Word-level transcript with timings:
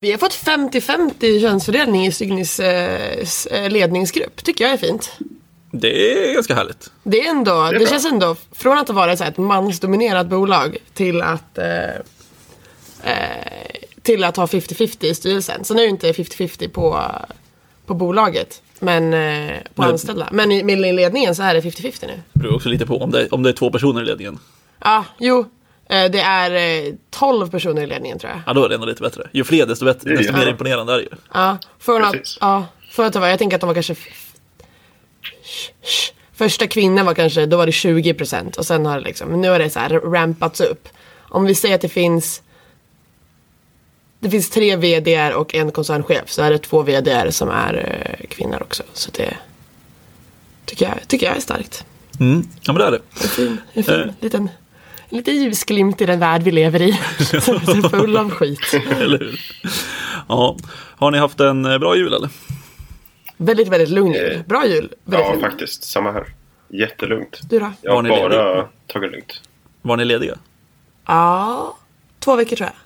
Vi 0.00 0.10
har 0.10 0.18
fått 0.18 0.32
50-50 0.32 1.40
könsfördelning 1.40 2.06
i 2.06 2.12
Signis 2.12 2.60
eh, 2.60 3.18
eh, 3.50 3.70
ledningsgrupp. 3.70 4.44
Tycker 4.44 4.64
jag 4.64 4.72
är 4.72 4.76
fint. 4.76 5.12
Det 5.70 6.28
är 6.28 6.34
ganska 6.34 6.54
härligt. 6.54 6.90
Det 7.02 7.26
är 7.26 7.30
ändå, 7.30 7.50
det, 7.52 7.76
är 7.76 7.78
bra. 7.78 7.88
känns 7.88 8.04
ändå, 8.06 8.36
från 8.52 8.78
att 8.78 8.90
vara 8.90 9.16
så 9.16 9.24
här 9.24 9.30
ett 9.30 9.38
mansdominerat 9.38 10.26
bolag 10.26 10.76
till 10.94 11.22
att 11.22 11.58
eh, 11.58 11.88
eh, 13.04 13.12
till 14.02 14.24
att 14.24 14.36
ha 14.36 14.46
50-50 14.46 15.04
i 15.04 15.14
styrelsen. 15.14 15.64
Sen 15.64 15.76
är 15.76 15.80
det 15.80 15.84
ju 15.84 15.90
inte 15.90 16.12
50-50 16.12 16.68
på, 16.68 17.04
på 17.86 17.94
bolaget, 17.94 18.62
men 18.78 19.14
eh, 19.14 19.52
på 19.74 19.82
Men- 19.82 19.90
anställda. 19.90 20.28
Men 20.32 20.52
i, 20.52 20.62
med 20.62 20.94
ledningen 20.94 21.34
så 21.34 21.42
är 21.42 21.54
det 21.54 21.60
50-50 21.60 22.06
nu. 22.06 22.12
Det 22.32 22.40
beror 22.40 22.54
också 22.54 22.68
lite 22.68 22.86
på 22.86 22.96
om 22.98 23.10
det, 23.10 23.28
om 23.28 23.42
det 23.42 23.48
är 23.48 23.52
två 23.52 23.70
personer 23.70 24.02
i 24.02 24.04
ledningen. 24.04 24.38
Ja, 24.80 25.04
jo. 25.18 25.44
Eh, 25.88 26.10
Det 26.10 26.20
är 26.20 26.86
eh, 26.86 26.94
12 27.10 27.50
personer 27.50 27.82
i 27.82 27.86
ledningen 27.86 28.18
tror 28.18 28.32
jag. 28.32 28.40
Ja, 28.46 28.52
då 28.52 28.64
är 28.64 28.68
det 28.68 28.74
ändå 28.74 28.86
lite 28.86 29.02
bättre. 29.02 29.28
Ju 29.32 29.44
fler 29.44 29.66
desto, 29.66 29.84
bättre, 29.84 30.08
Det 30.10 30.14
är 30.14 30.18
desto 30.18 30.32
ju- 30.32 30.38
mer 30.38 30.46
imponerande 30.48 30.92
är 30.92 30.96
det 30.96 31.02
ju. 31.02 31.10
Ja, 31.34 31.58
från 31.78 32.04
att, 32.04 32.14
ja, 32.40 32.66
för 32.90 33.04
att 33.06 33.14
jag 33.14 33.38
tänker 33.38 33.54
att 33.56 33.60
de 33.60 33.66
var 33.66 33.74
kanske 33.74 33.94
Första 36.34 36.66
kvinnan 36.66 37.06
var 37.06 37.14
kanske, 37.14 37.46
då 37.46 37.56
var 37.56 37.66
det 37.66 37.72
20% 37.72 38.56
och 38.58 38.66
sen 38.66 38.86
har 38.86 38.98
det 38.98 39.04
liksom, 39.04 39.28
men 39.28 39.40
nu 39.40 39.48
har 39.48 39.58
det 39.58 39.70
så 39.70 39.78
här 39.80 39.88
rampats 39.90 40.60
upp. 40.60 40.88
Om 41.18 41.44
vi 41.44 41.54
säger 41.54 41.74
att 41.74 41.80
det 41.80 41.88
finns 41.88 42.42
Det 44.20 44.30
finns 44.30 44.50
tre 44.50 44.76
VDR 44.76 45.32
och 45.32 45.54
en 45.54 45.72
koncernchef 45.72 46.30
så 46.30 46.42
är 46.42 46.50
det 46.50 46.58
två 46.58 46.82
VDR 46.82 47.30
som 47.30 47.48
är 47.48 47.74
eh, 48.20 48.26
kvinnor 48.28 48.62
också. 48.62 48.82
Så 48.92 49.10
det 49.10 49.36
tycker 50.64 50.84
jag, 50.86 51.08
tycker 51.08 51.26
jag 51.26 51.36
är 51.36 51.40
starkt. 51.40 51.84
Mm. 52.20 52.48
Ja, 52.60 52.72
men 52.72 52.80
det 52.80 52.86
är 52.86 52.90
det. 52.90 53.00
En 53.22 53.28
fin, 53.28 53.58
en 53.72 53.84
fin 53.84 53.94
Eh. 53.94 54.06
liten, 54.20 54.50
en 55.10 55.16
liten 55.16 55.42
ljusglimt 55.42 56.00
i 56.00 56.06
den 56.06 56.20
värld 56.20 56.42
vi 56.42 56.50
lever 56.50 56.82
i. 56.82 56.92
Som 57.40 57.54
är 57.84 57.88
full 57.88 58.16
av 58.16 58.30
skit. 58.30 58.74
Eller 59.00 59.18
hur? 59.18 59.40
Ja. 60.28 60.56
Har 60.96 61.10
ni 61.10 61.18
haft 61.18 61.40
en 61.40 61.64
eh, 61.66 61.78
bra 61.78 61.96
jul 61.96 62.12
eller? 62.14 62.30
Väldigt, 63.36 63.68
väldigt 63.68 63.88
lugn 63.88 64.12
jul. 64.12 64.42
Bra 64.46 64.66
jul. 64.66 64.92
Väldigt 65.04 65.26
Ja, 65.26 65.30
lugn. 65.32 65.40
faktiskt. 65.40 65.84
Samma 65.84 66.12
här. 66.12 66.24
Jättelugnt. 66.68 67.40
Du 67.50 67.58
då? 67.58 67.72
Jag 67.82 67.90
har 67.90 67.96
Var 67.96 68.02
ni 68.02 68.08
bara 68.08 68.28
lediga? 68.28 68.68
tagit 68.86 69.12
lugnt. 69.12 69.42
Var 69.82 69.96
ni 69.96 70.04
lediga? 70.04 70.38
Ja, 71.06 71.76
två 72.18 72.36
veckor 72.36 72.56
tror 72.56 72.66
jag. 72.66 72.76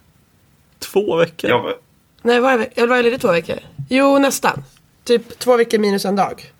Två 0.78 1.16
veckor? 1.16 1.50
Jag 1.50 1.62
var, 1.62 1.74
Nej, 2.22 2.40
var 2.40 2.50
jag, 2.52 2.66
eller 2.74 2.88
var 2.88 2.96
jag 2.96 3.04
ledig 3.04 3.20
två 3.20 3.32
veckor? 3.32 3.56
Jo, 3.88 4.18
nästan. 4.18 4.64
Typ 5.04 5.38
två 5.38 5.56
veckor 5.56 5.78
minus 5.78 6.04
en 6.04 6.16
dag. 6.16 6.52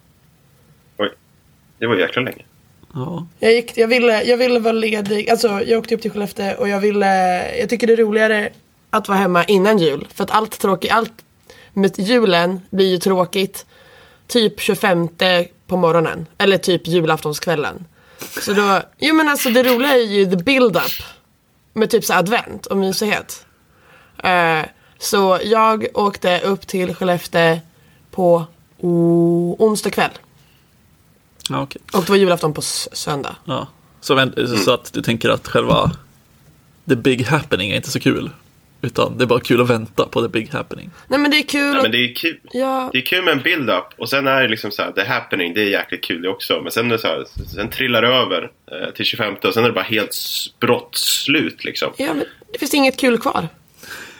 oj, 0.96 1.10
det 1.78 1.86
var 1.86 1.96
jäkla 1.96 2.22
länge. 2.22 2.42
Ja. 2.94 3.26
Jag, 3.38 3.52
gick, 3.52 3.76
jag, 3.76 3.88
ville, 3.88 4.22
jag 4.22 4.36
ville 4.36 4.58
vara 4.60 4.72
ledig, 4.72 5.30
alltså 5.30 5.48
jag 5.62 5.78
åkte 5.78 5.94
upp 5.94 6.02
till 6.02 6.10
Skellefteå 6.10 6.54
och 6.58 6.68
jag 6.68 6.80
ville, 6.80 7.06
jag 7.58 7.68
tycker 7.68 7.86
det 7.86 7.92
är 7.92 7.96
roligare 7.96 8.50
att 8.90 9.08
vara 9.08 9.18
hemma 9.18 9.44
innan 9.44 9.78
jul. 9.78 10.08
För 10.14 10.24
att 10.24 10.30
allt 10.30 10.58
tråkigt, 10.58 10.92
allt 10.92 11.12
med 11.72 11.98
julen 11.98 12.60
blir 12.70 12.90
ju 12.90 12.98
tråkigt 12.98 13.66
typ 14.26 14.60
25 14.60 15.08
på 15.66 15.76
morgonen. 15.76 16.26
Eller 16.38 16.58
typ 16.58 16.86
julaftonskvällen. 16.86 17.84
Så 18.40 18.52
då, 18.52 18.80
jo 18.98 19.14
men 19.14 19.28
alltså 19.28 19.50
det 19.50 19.62
roliga 19.62 19.92
är 19.92 19.98
ju 20.06 20.24
the 20.30 20.36
build-up. 20.36 20.92
Med 21.72 21.90
typ 21.90 22.04
så 22.04 22.14
advent 22.14 22.66
och 22.66 22.76
mysighet. 22.76 23.46
Uh, 24.24 24.62
så 24.98 25.38
jag 25.44 25.86
åkte 25.94 26.40
upp 26.40 26.66
till 26.66 26.94
Skellefteå 26.94 27.58
på 28.10 28.44
o- 28.80 29.56
onsdag 29.58 29.90
kväll. 29.90 30.10
Ja, 31.50 31.62
okej. 31.62 31.82
Och 31.92 32.04
det 32.04 32.10
var 32.10 32.16
julafton 32.16 32.54
på 32.54 32.62
söndag. 32.62 33.36
Ja. 33.44 33.66
Så, 34.00 34.30
så 34.64 34.70
att 34.74 34.92
du 34.92 35.02
tänker 35.02 35.28
att 35.28 35.48
själva 35.48 35.90
the 36.88 36.96
big 36.96 37.22
happening 37.26 37.70
är 37.70 37.76
inte 37.76 37.90
så 37.90 38.00
kul. 38.00 38.30
Utan 38.84 39.18
det 39.18 39.24
är 39.24 39.26
bara 39.26 39.40
kul 39.40 39.60
att 39.60 39.70
vänta 39.70 40.06
på 40.06 40.22
the 40.22 40.28
big 40.28 40.50
happening. 40.52 40.90
Nej 41.08 41.18
men 41.20 41.30
det 41.30 41.36
är 41.38 41.42
kul. 41.42 41.60
Ja, 41.72 41.76
att- 41.76 41.82
men 41.82 41.92
det 41.92 41.98
är 41.98 42.14
kul. 42.14 42.38
Ja. 42.52 42.90
Det 42.92 42.98
är 42.98 43.02
kul 43.06 43.24
med 43.24 43.32
en 43.32 43.42
build-up 43.42 43.84
och 43.98 44.08
sen 44.08 44.26
är 44.26 44.42
det 44.42 44.48
liksom 44.48 44.70
så 44.70 44.82
här, 44.82 44.92
the 44.92 45.04
happening, 45.04 45.54
det 45.54 45.60
är 45.60 45.66
jäkligt 45.70 46.04
kul 46.04 46.22
det 46.22 46.28
också. 46.28 46.60
Men 46.62 46.72
sen, 46.72 46.86
är 46.86 46.90
det 46.90 46.98
så 46.98 47.06
här, 47.08 47.24
sen 47.54 47.70
trillar 47.70 48.02
det 48.02 48.08
över 48.08 48.50
eh, 48.72 48.90
till 48.94 49.04
25 49.04 49.34
och 49.44 49.54
sen 49.54 49.64
är 49.64 49.68
det 49.68 49.74
bara 49.74 49.84
helt 49.84 50.16
brått 50.60 50.96
slut 50.96 51.64
liksom. 51.64 51.92
Ja, 51.96 52.14
men 52.14 52.24
det 52.52 52.58
finns 52.58 52.74
inget 52.74 52.96
kul 53.00 53.18
kvar. 53.18 53.48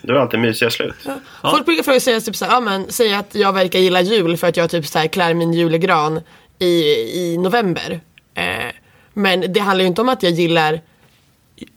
Då 0.03 0.15
är 0.15 0.19
alltid 0.19 0.41
mysiga 0.41 0.71
slut. 0.71 0.94
Folk 1.43 1.66
brukar 1.66 1.82
fråga 1.82 2.00
säga 2.00 2.21
typ 2.21 2.37
såhär, 2.37 2.53
ja 2.53 2.61
men 2.61 2.93
säg 2.93 3.15
att 3.15 3.34
jag 3.34 3.53
verkar 3.53 3.78
gilla 3.78 4.00
jul 4.00 4.37
för 4.37 4.47
att 4.47 4.56
jag 4.56 4.71
typ 4.71 4.87
såhär 4.87 5.06
klär 5.09 5.34
min 5.34 5.53
julegran 5.53 6.21
i, 6.62 7.11
i 7.15 7.39
november. 7.39 8.00
Eh, 8.34 8.73
men 9.12 9.53
det 9.53 9.61
handlar 9.61 9.83
ju 9.83 9.89
inte 9.89 10.00
om 10.00 10.09
att 10.09 10.23
jag 10.23 10.33
gillar 10.33 10.81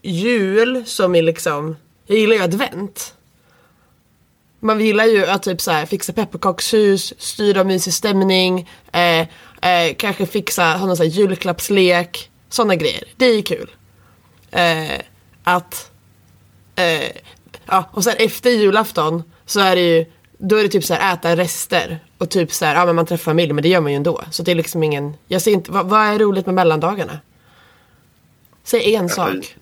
jul 0.02 0.84
som 0.86 1.16
är 1.16 1.22
liksom, 1.22 1.78
jag 2.08 2.18
gillar 2.18 2.36
ju 2.36 2.42
advent. 2.42 3.16
Man 4.60 4.82
gillar 4.82 5.06
ju 5.06 5.26
att 5.26 5.44
typ 5.44 5.62
såhär 5.62 5.86
fixa 5.86 6.14
pepparkakshus, 6.14 7.14
styra 7.18 7.64
mysig 7.64 7.94
stämning, 7.94 8.70
eh, 8.92 9.20
eh, 9.62 9.96
kanske 9.98 10.26
fixa, 10.26 10.64
ha 10.64 10.86
någon 10.86 10.98
sån 10.98 11.06
här 11.06 11.14
julklappslek, 11.14 12.30
sådana 12.50 12.76
grejer. 12.76 13.04
Det 13.18 13.26
är 13.26 13.36
ju 13.36 13.42
kul. 13.42 13.70
Eh, 14.52 15.00
att 15.44 15.92
eh, 16.76 17.12
ja, 17.66 17.90
och 17.92 18.04
sen 18.04 18.16
efter 18.18 18.50
julafton 18.50 19.24
så 19.46 19.60
är 19.60 19.76
det 19.76 19.82
ju 19.82 20.06
då 20.38 20.56
är 20.56 20.64
det 20.64 20.70
typ 20.70 20.86
så 20.86 20.94
här 20.94 21.14
äta 21.14 21.36
rester 21.36 22.00
och 22.26 22.32
typ 22.32 22.52
så 22.52 22.66
här, 22.66 22.76
ja 22.76 22.86
men 22.86 22.96
man 22.96 23.06
träffar 23.06 23.24
familj 23.24 23.54
men 23.54 23.62
det 23.62 23.70
gör 23.70 23.82
man 23.82 23.92
ju 23.92 23.96
ändå. 23.96 24.22
Så 24.32 24.44
det 24.44 24.52
är 24.52 24.56
liksom 24.56 24.84
ingen, 24.84 25.14
jag 25.28 25.42
ser 25.42 25.52
inte, 25.52 25.72
vad, 25.72 25.86
vad 25.86 26.00
är 26.02 26.20
roligt 26.20 26.46
med 26.46 26.56
mellandagarna? 26.56 27.20
Säg 28.64 28.96
en 28.96 29.10
sak. 29.10 29.56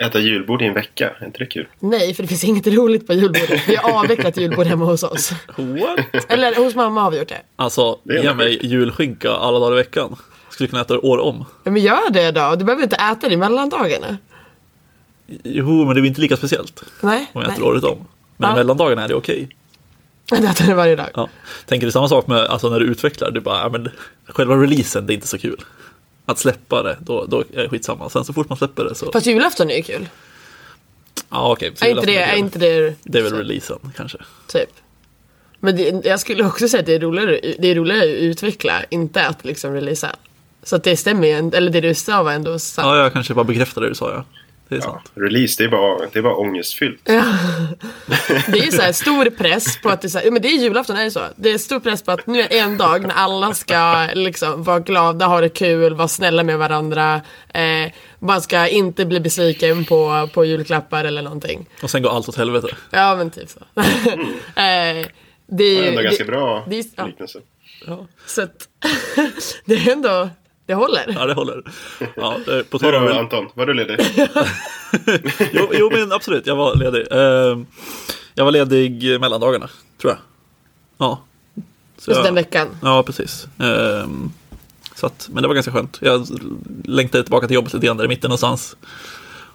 Äta 0.00 0.18
julbord 0.18 0.62
i 0.62 0.64
en 0.64 0.74
vecka, 0.74 1.10
är 1.20 1.26
inte 1.26 1.38
det 1.38 1.46
kul? 1.46 1.68
Nej, 1.78 2.14
för 2.14 2.22
det 2.22 2.28
finns 2.28 2.44
inget 2.44 2.66
roligt 2.66 3.06
på 3.06 3.12
julbordet. 3.12 3.68
Vi 3.68 3.76
har 3.76 3.92
avvecklat 3.98 4.36
julbord 4.36 4.66
hemma 4.66 4.84
hos 4.84 5.02
oss. 5.02 5.30
What? 5.56 6.24
Eller 6.28 6.54
hos 6.64 6.74
mamma 6.74 7.02
har 7.02 7.10
vi 7.10 7.18
gjort 7.18 7.28
det. 7.28 7.40
Alltså, 7.56 7.98
Det 8.02 8.22
ge 8.22 8.34
mig 8.34 8.66
julskinka 8.66 9.30
alla 9.30 9.58
dagar 9.58 9.72
i 9.72 9.76
veckan. 9.76 10.16
Skulle 10.50 10.68
kunna 10.68 10.82
äta 10.82 10.94
det 10.94 11.00
år 11.00 11.18
om. 11.18 11.44
Ja, 11.64 11.70
Men 11.70 11.82
gör 11.82 12.10
det 12.10 12.30
då, 12.30 12.54
du 12.56 12.64
behöver 12.64 12.82
inte 12.82 12.96
äta 12.96 13.28
det 13.28 13.34
i 13.34 13.36
mellandagarna. 13.36 14.16
Jo, 15.42 15.84
men 15.84 15.94
det 15.94 16.00
är 16.00 16.02
ju 16.02 16.08
inte 16.08 16.20
lika 16.20 16.36
speciellt. 16.36 16.82
Nej, 17.00 17.30
Om 17.32 17.42
jag 17.42 17.50
äter 17.52 17.62
nej. 17.62 17.70
året 17.70 17.84
om. 17.84 17.98
Men 18.36 18.48
Ja. 18.50 18.54
i 18.54 18.58
mellandagarna 18.58 19.04
är 19.04 19.08
det 19.08 19.14
okej. 19.14 19.48
Jag 20.30 20.44
äter 20.50 20.66
det 20.66 20.74
varje 20.74 20.96
dag. 20.96 21.08
Ja. 21.14 21.28
Tänker 21.66 21.86
du 21.86 21.92
samma 21.92 22.08
sak 22.08 22.26
med 22.26 22.38
alltså, 22.38 22.70
när 22.70 22.80
du 22.80 22.86
utvecklar? 22.86 23.30
Du 23.30 23.40
bara, 23.40 23.58
ja, 23.58 23.68
men 23.68 23.88
själva 24.26 24.56
releasen, 24.56 25.06
det 25.06 25.12
är 25.12 25.14
inte 25.14 25.28
så 25.28 25.38
kul. 25.38 25.64
Att 26.26 26.38
släppa 26.38 26.82
det, 26.82 26.96
då, 27.00 27.26
då 27.26 27.40
är 27.40 27.62
det 27.62 27.68
skitsamma. 27.68 28.10
Sen 28.10 28.24
så 28.24 28.32
fort 28.32 28.48
man 28.48 28.58
släpper 28.58 28.84
det 28.84 28.94
så... 28.94 29.12
Fast 29.12 29.26
julafton 29.26 29.70
är 29.70 29.76
ju 29.76 29.82
kul. 29.82 30.08
Ja, 31.30 31.52
okej. 31.52 31.72
så 31.74 31.84
Är 31.84 31.90
inte 31.90 32.06
det, 32.06 32.16
är 32.18 32.36
inte 32.36 32.58
det 32.58 32.94
Det 33.02 33.18
är 33.18 33.22
väl 33.22 33.34
releasen 33.34 33.78
kanske. 33.96 34.18
Typ. 34.48 34.70
Men 35.60 35.76
det, 35.76 36.06
jag 36.06 36.20
skulle 36.20 36.44
också 36.44 36.68
säga 36.68 36.80
att 36.80 36.86
det 36.86 36.94
är 36.94 37.00
roligare, 37.00 37.40
det 37.58 37.68
är 37.68 37.74
roligare 37.74 38.02
att 38.02 38.06
utveckla, 38.06 38.84
inte 38.90 39.26
att 39.26 39.44
liksom 39.44 39.72
releasa. 39.72 40.16
Så 40.62 40.76
att 40.76 40.84
det 40.84 40.96
stämmer 40.96 41.28
ju, 41.28 41.50
eller 41.56 41.70
det 41.70 41.80
du 41.80 41.94
sa 41.94 42.22
var 42.22 42.32
ändå 42.32 42.58
sant. 42.58 42.86
Ja, 42.86 42.98
jag 42.98 43.12
kanske 43.12 43.34
bara 43.34 43.44
bekräftar 43.44 43.80
det 43.80 43.88
du 43.88 43.94
sa, 43.94 44.10
ja. 44.12 44.24
Det 44.68 44.74
är 44.74 44.78
Ja. 44.78 44.82
sant. 44.84 45.12
Release, 45.14 45.54
det 45.58 45.64
är 45.64 45.68
bara, 45.68 45.98
det 46.12 46.18
är 46.18 46.22
bara 46.22 46.36
ångestfyllt. 46.36 47.00
Det 48.48 48.58
är 48.58 48.64
ju 48.64 48.70
så 48.72 48.82
här 48.82 48.92
stor 48.92 49.30
press 49.30 49.76
på 49.82 49.88
att 49.88 50.00
det 50.00 50.06
är 50.06 50.08
så 50.08 50.18
här, 50.18 50.24
ja, 50.24 50.30
men 50.30 50.42
det 50.42 50.48
är 50.48 50.58
julafton 50.58 50.96
är 50.96 51.04
det 51.04 51.10
så. 51.10 51.20
Det 51.36 51.50
är 51.50 51.58
stor 51.58 51.80
press 51.80 52.02
på 52.02 52.12
att 52.12 52.26
nu 52.26 52.40
är 52.40 52.52
en 52.52 52.76
dag 52.76 53.02
när 53.06 53.14
alla 53.14 53.54
ska 53.54 54.06
liksom 54.14 54.62
vara 54.62 54.80
glada, 54.80 55.26
ha 55.26 55.40
det 55.40 55.48
kul, 55.48 55.94
vara 55.94 56.08
snälla 56.08 56.42
med 56.42 56.58
varandra. 56.58 57.20
Eh, 57.54 57.92
man 58.18 58.42
ska 58.42 58.68
inte 58.68 59.04
bli 59.06 59.20
besviken 59.20 59.84
på, 59.84 60.28
på 60.34 60.44
julklappar 60.44 61.04
eller 61.04 61.22
någonting. 61.22 61.66
Och 61.82 61.90
sen 61.90 62.02
går 62.02 62.10
allt 62.10 62.28
åt 62.28 62.36
helvete. 62.36 62.68
Ja 62.90 63.16
men 63.16 63.30
typ 63.30 63.48
så. 63.48 63.60
eh, 63.80 63.84
det 64.54 64.64
är 64.64 65.06
Det 65.46 65.64
ju... 65.64 65.84
är 65.84 65.88
ändå 65.88 66.02
ganska 66.02 66.24
det, 66.24 66.30
bra 66.30 66.64
det 66.68 66.78
är- 66.78 66.84
ja. 66.96 67.06
liknelse. 67.06 67.38
Så 68.26 68.42
att, 68.42 68.68
det 69.64 69.74
är 69.74 69.92
ändå, 69.92 70.30
det 70.66 70.74
håller. 70.74 71.12
Ja, 71.18 71.26
det 71.26 71.34
håller. 71.34 71.62
Ja, 72.16 72.36
på 72.70 72.78
tal 72.78 72.92
Du 72.92 72.98
då 72.98 73.10
om... 73.10 73.18
Anton, 73.18 73.48
var 73.54 73.66
du 73.66 73.74
ledig? 73.74 73.98
jo, 75.52 75.68
jo, 75.72 75.90
men 75.92 76.12
absolut, 76.12 76.46
jag 76.46 76.56
var 76.56 76.74
ledig. 76.76 77.06
Eh, 77.10 77.58
jag 78.34 78.44
var 78.44 78.50
ledig 78.52 79.20
mellandagarna, 79.20 79.68
tror 80.00 80.12
jag. 80.12 80.18
Ja. 80.98 81.22
Så 81.98 82.10
Just 82.10 82.18
jag- 82.18 82.24
den 82.24 82.34
veckan. 82.34 82.68
Ja, 82.82 83.02
precis. 83.02 83.46
Ehm, 83.58 84.30
så 84.94 85.06
att, 85.06 85.28
men 85.32 85.42
det 85.42 85.48
var 85.48 85.54
ganska 85.54 85.72
skönt. 85.72 85.98
Jag 86.00 86.26
längtade 86.84 87.24
tillbaka 87.24 87.46
till 87.46 87.54
jobbet 87.54 87.72
lite 87.72 87.86
grann 87.86 87.96
där 87.96 88.04
i 88.04 88.08
mitten 88.08 88.28
någonstans. 88.28 88.76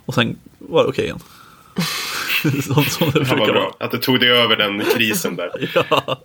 Och 0.05 0.13
sen 0.13 0.37
var 0.59 0.83
det 0.83 0.89
okej 0.89 1.05
igen. 1.05 1.19
som, 2.63 2.83
som 2.83 3.11
det 3.11 3.19
Ja, 3.29 3.35
brukar 3.35 3.53
vara. 3.53 3.73
Att 3.79 3.91
du 3.91 3.97
tog 3.97 4.19
dig 4.19 4.29
över 4.29 4.55
den 4.55 4.85
krisen 4.95 5.35
där. 5.35 5.69
Ja, 5.89 6.21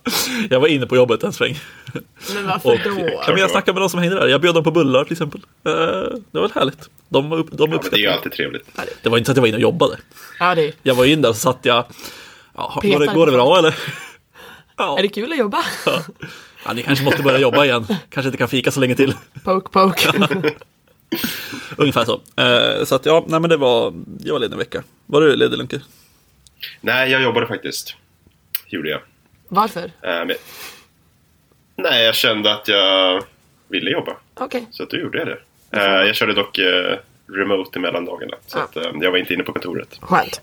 jag 0.49 0.59
var 0.59 0.67
inne 0.67 0.85
på 0.85 0.95
jobbet 0.95 1.23
en 1.23 1.33
sväng. 1.33 1.59
Men 2.33 2.47
varför 2.47 2.69
Och, 2.69 2.79
då? 2.83 3.09
ja, 3.11 3.23
men 3.27 3.37
jag 3.37 3.51
snackade 3.51 3.73
med 3.73 3.81
de 3.81 3.89
som 3.89 3.99
hängde 3.99 4.15
där. 4.15 4.27
Jag 4.27 4.41
bjöd 4.41 4.55
dem 4.55 4.63
på 4.63 4.71
bullar 4.71 5.03
till 5.03 5.13
exempel. 5.13 5.41
Eh, 5.65 5.71
det 5.73 6.19
var 6.31 6.41
väl 6.41 6.51
härligt. 6.55 6.89
De, 7.09 7.31
upp, 7.31 7.47
de 7.51 7.57
Ja, 7.57 7.67
men 7.67 7.69
det 7.69 7.73
är 7.73 7.77
uppskattade 7.77 8.01
ju 8.01 8.07
alltid 8.07 8.31
trevligt. 8.31 8.67
Det 9.03 9.09
var 9.09 9.17
inte 9.17 9.25
så 9.27 9.31
att 9.31 9.37
jag 9.37 9.41
var 9.41 9.47
inne 9.47 9.57
och 9.57 9.61
jobbade. 9.61 9.97
Ja, 10.39 10.55
det 10.55 10.61
är, 10.67 10.73
Jag 10.83 10.95
var 10.95 11.05
in 11.05 11.21
där 11.21 11.29
och 11.29 11.35
så 11.35 11.41
satt 11.41 11.59
jag. 11.61 11.85
Ja, 12.55 12.79
går, 12.83 12.99
det, 12.99 13.13
går 13.13 13.25
det 13.25 13.31
bra 13.31 13.57
eller? 13.57 13.75
Ja. 14.77 14.97
är 14.97 15.01
det 15.01 15.07
kul 15.09 15.31
att 15.31 15.37
jobba? 15.37 15.63
ja, 16.65 16.73
ni 16.73 16.83
kanske 16.83 17.05
måste 17.05 17.23
börja 17.23 17.39
jobba 17.39 17.65
igen. 17.65 17.85
Kanske 18.09 18.27
inte 18.27 18.37
kan 18.37 18.47
fika 18.47 18.71
så 18.71 18.79
länge 18.79 18.95
till. 18.95 19.13
Poke, 19.43 19.69
poke. 19.71 20.11
Ungefär 21.77 22.05
så. 22.05 22.21
Eh, 22.41 22.85
så 22.85 22.95
att 22.95 23.05
ja, 23.05 23.25
nej 23.27 23.39
men 23.39 23.49
det 23.49 23.57
var, 23.57 23.93
jag 24.23 24.33
var 24.33 24.39
ledig 24.39 24.53
en 24.53 24.59
vecka. 24.59 24.83
Var 25.05 25.21
du 25.21 25.35
ledig 25.35 25.57
Lunke? 25.57 25.79
Nej, 26.81 27.11
jag 27.11 27.21
jobbade 27.21 27.47
faktiskt. 27.47 27.95
gjorde 28.67 28.89
jag. 28.89 29.01
Varför? 29.47 29.91
Men, 30.01 30.31
nej, 31.75 32.03
jag 32.05 32.15
kände 32.15 32.53
att 32.53 32.67
jag 32.67 33.23
ville 33.67 33.89
jobba. 33.91 34.17
Okej. 34.33 34.65
Så 34.71 34.83
att 34.83 34.89
då 34.89 34.97
gjorde 34.97 35.17
jag 35.17 35.27
det. 35.27 35.39
Eh, 35.71 36.07
jag 36.07 36.15
körde 36.15 36.33
dock 36.33 36.57
eh, 36.57 36.97
remote 37.27 37.79
i 37.79 37.81
mellandagarna. 37.81 38.37
Så 38.47 38.57
Ja. 38.57 38.63
att, 38.63 38.75
eh, 38.75 38.91
jag 39.01 39.11
var 39.11 39.17
inte 39.17 39.33
inne 39.33 39.43
på 39.43 39.53
kontoret. 39.53 39.97
Skönt. 40.01 40.41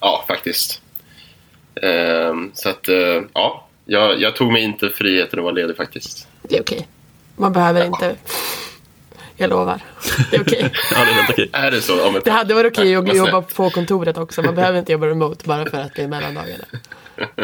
Ja, 0.00 0.24
faktiskt. 0.28 0.82
Ehm, 1.82 2.50
så 2.54 2.68
att, 2.68 2.88
ja. 3.32 3.68
Jag, 3.84 4.20
jag 4.20 4.36
tog 4.36 4.52
mig 4.52 4.62
inte 4.62 4.90
friheten 4.90 5.38
att 5.38 5.42
vara 5.42 5.54
ledig 5.54 5.76
faktiskt. 5.76 6.28
Det 6.42 6.56
är 6.56 6.60
okej. 6.62 6.88
Man 7.36 7.52
behöver 7.52 7.84
inte... 7.86 8.16
Jag 9.42 9.50
lovar. 9.50 9.80
Det 10.30 10.36
är 10.36 10.40
okej. 10.40 10.72
Ja, 10.90 11.04
det 11.04 11.10
är 11.10 11.14
helt 11.14 11.30
okej. 11.30 11.50
Är 11.52 11.70
det 11.70 11.80
så? 11.80 11.92
Ja, 11.96 12.10
men, 12.10 12.22
Det 12.24 12.30
hade 12.30 12.54
varit 12.54 12.72
okej 12.78 12.94
Tack, 12.96 13.08
att 13.08 13.16
jobba 13.16 13.42
på 13.42 13.70
kontoret 13.70 14.18
också. 14.18 14.42
Man 14.42 14.54
behöver 14.54 14.78
inte 14.78 14.92
jobba 14.92 15.06
remote 15.06 15.48
bara 15.48 15.70
för 15.70 15.78
att 15.78 15.94
det 15.94 16.02
är 16.02 16.08
mellandagarna. 16.08 16.64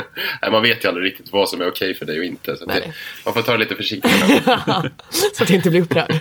Nej, 0.42 0.50
man 0.50 0.62
vet 0.62 0.84
ju 0.84 0.88
aldrig 0.88 1.06
riktigt 1.06 1.32
vad 1.32 1.48
som 1.48 1.60
är 1.60 1.68
okej 1.68 1.94
för 1.94 2.06
dig 2.06 2.18
och 2.18 2.24
inte. 2.24 2.56
Så 2.56 2.64
det, 2.64 2.92
man 3.24 3.34
får 3.34 3.42
ta 3.42 3.52
det 3.52 3.58
lite 3.58 3.74
försiktigt. 3.74 4.12
Så 5.34 5.42
att 5.42 5.50
inte 5.50 5.70
blir 5.70 5.82
upprörd. 5.82 6.20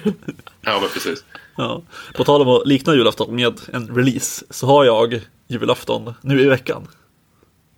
ja, 0.61 0.79
men 0.81 0.89
precis. 0.89 1.23
Ja. 1.57 1.81
På 2.13 2.23
tal 2.23 2.41
om 2.41 2.49
att 2.49 2.67
likna 2.67 2.95
julafton 2.95 3.35
med 3.35 3.59
en 3.73 3.95
release 3.95 4.45
så 4.49 4.65
har 4.67 4.85
jag 4.85 5.21
julafton 5.47 6.13
nu 6.21 6.41
i 6.41 6.45
veckan. 6.45 6.87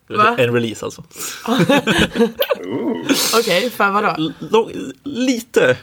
Va? 0.07 0.35
En 0.39 0.53
release 0.53 0.85
alltså. 0.85 1.03
Okej, 3.39 3.69
för 3.69 3.89
vadå? 3.91 4.15
L- 4.17 4.33
lång, 4.39 4.71
lite 5.03 5.77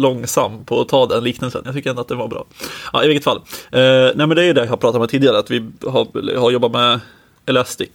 långsam 0.00 0.64
på 0.64 0.80
att 0.80 0.88
ta 0.88 1.06
den 1.06 1.24
liknelsen. 1.24 1.62
Jag 1.64 1.74
tycker 1.74 1.90
ändå 1.90 2.02
att 2.02 2.08
den 2.08 2.18
var 2.18 2.28
bra. 2.28 2.44
Ja, 2.92 3.04
i 3.04 3.08
vilket 3.08 3.24
fall. 3.24 3.36
Eh, 3.36 3.80
nej, 3.80 4.14
men 4.16 4.28
det 4.28 4.42
är 4.42 4.46
ju 4.46 4.52
det 4.52 4.60
jag 4.60 4.68
har 4.68 4.76
pratat 4.76 5.00
om 5.00 5.08
tidigare, 5.08 5.38
att 5.38 5.50
vi 5.50 5.64
har, 5.86 6.36
har 6.38 6.50
jobbat 6.50 6.72
med 6.72 7.00
Elastic 7.46 7.90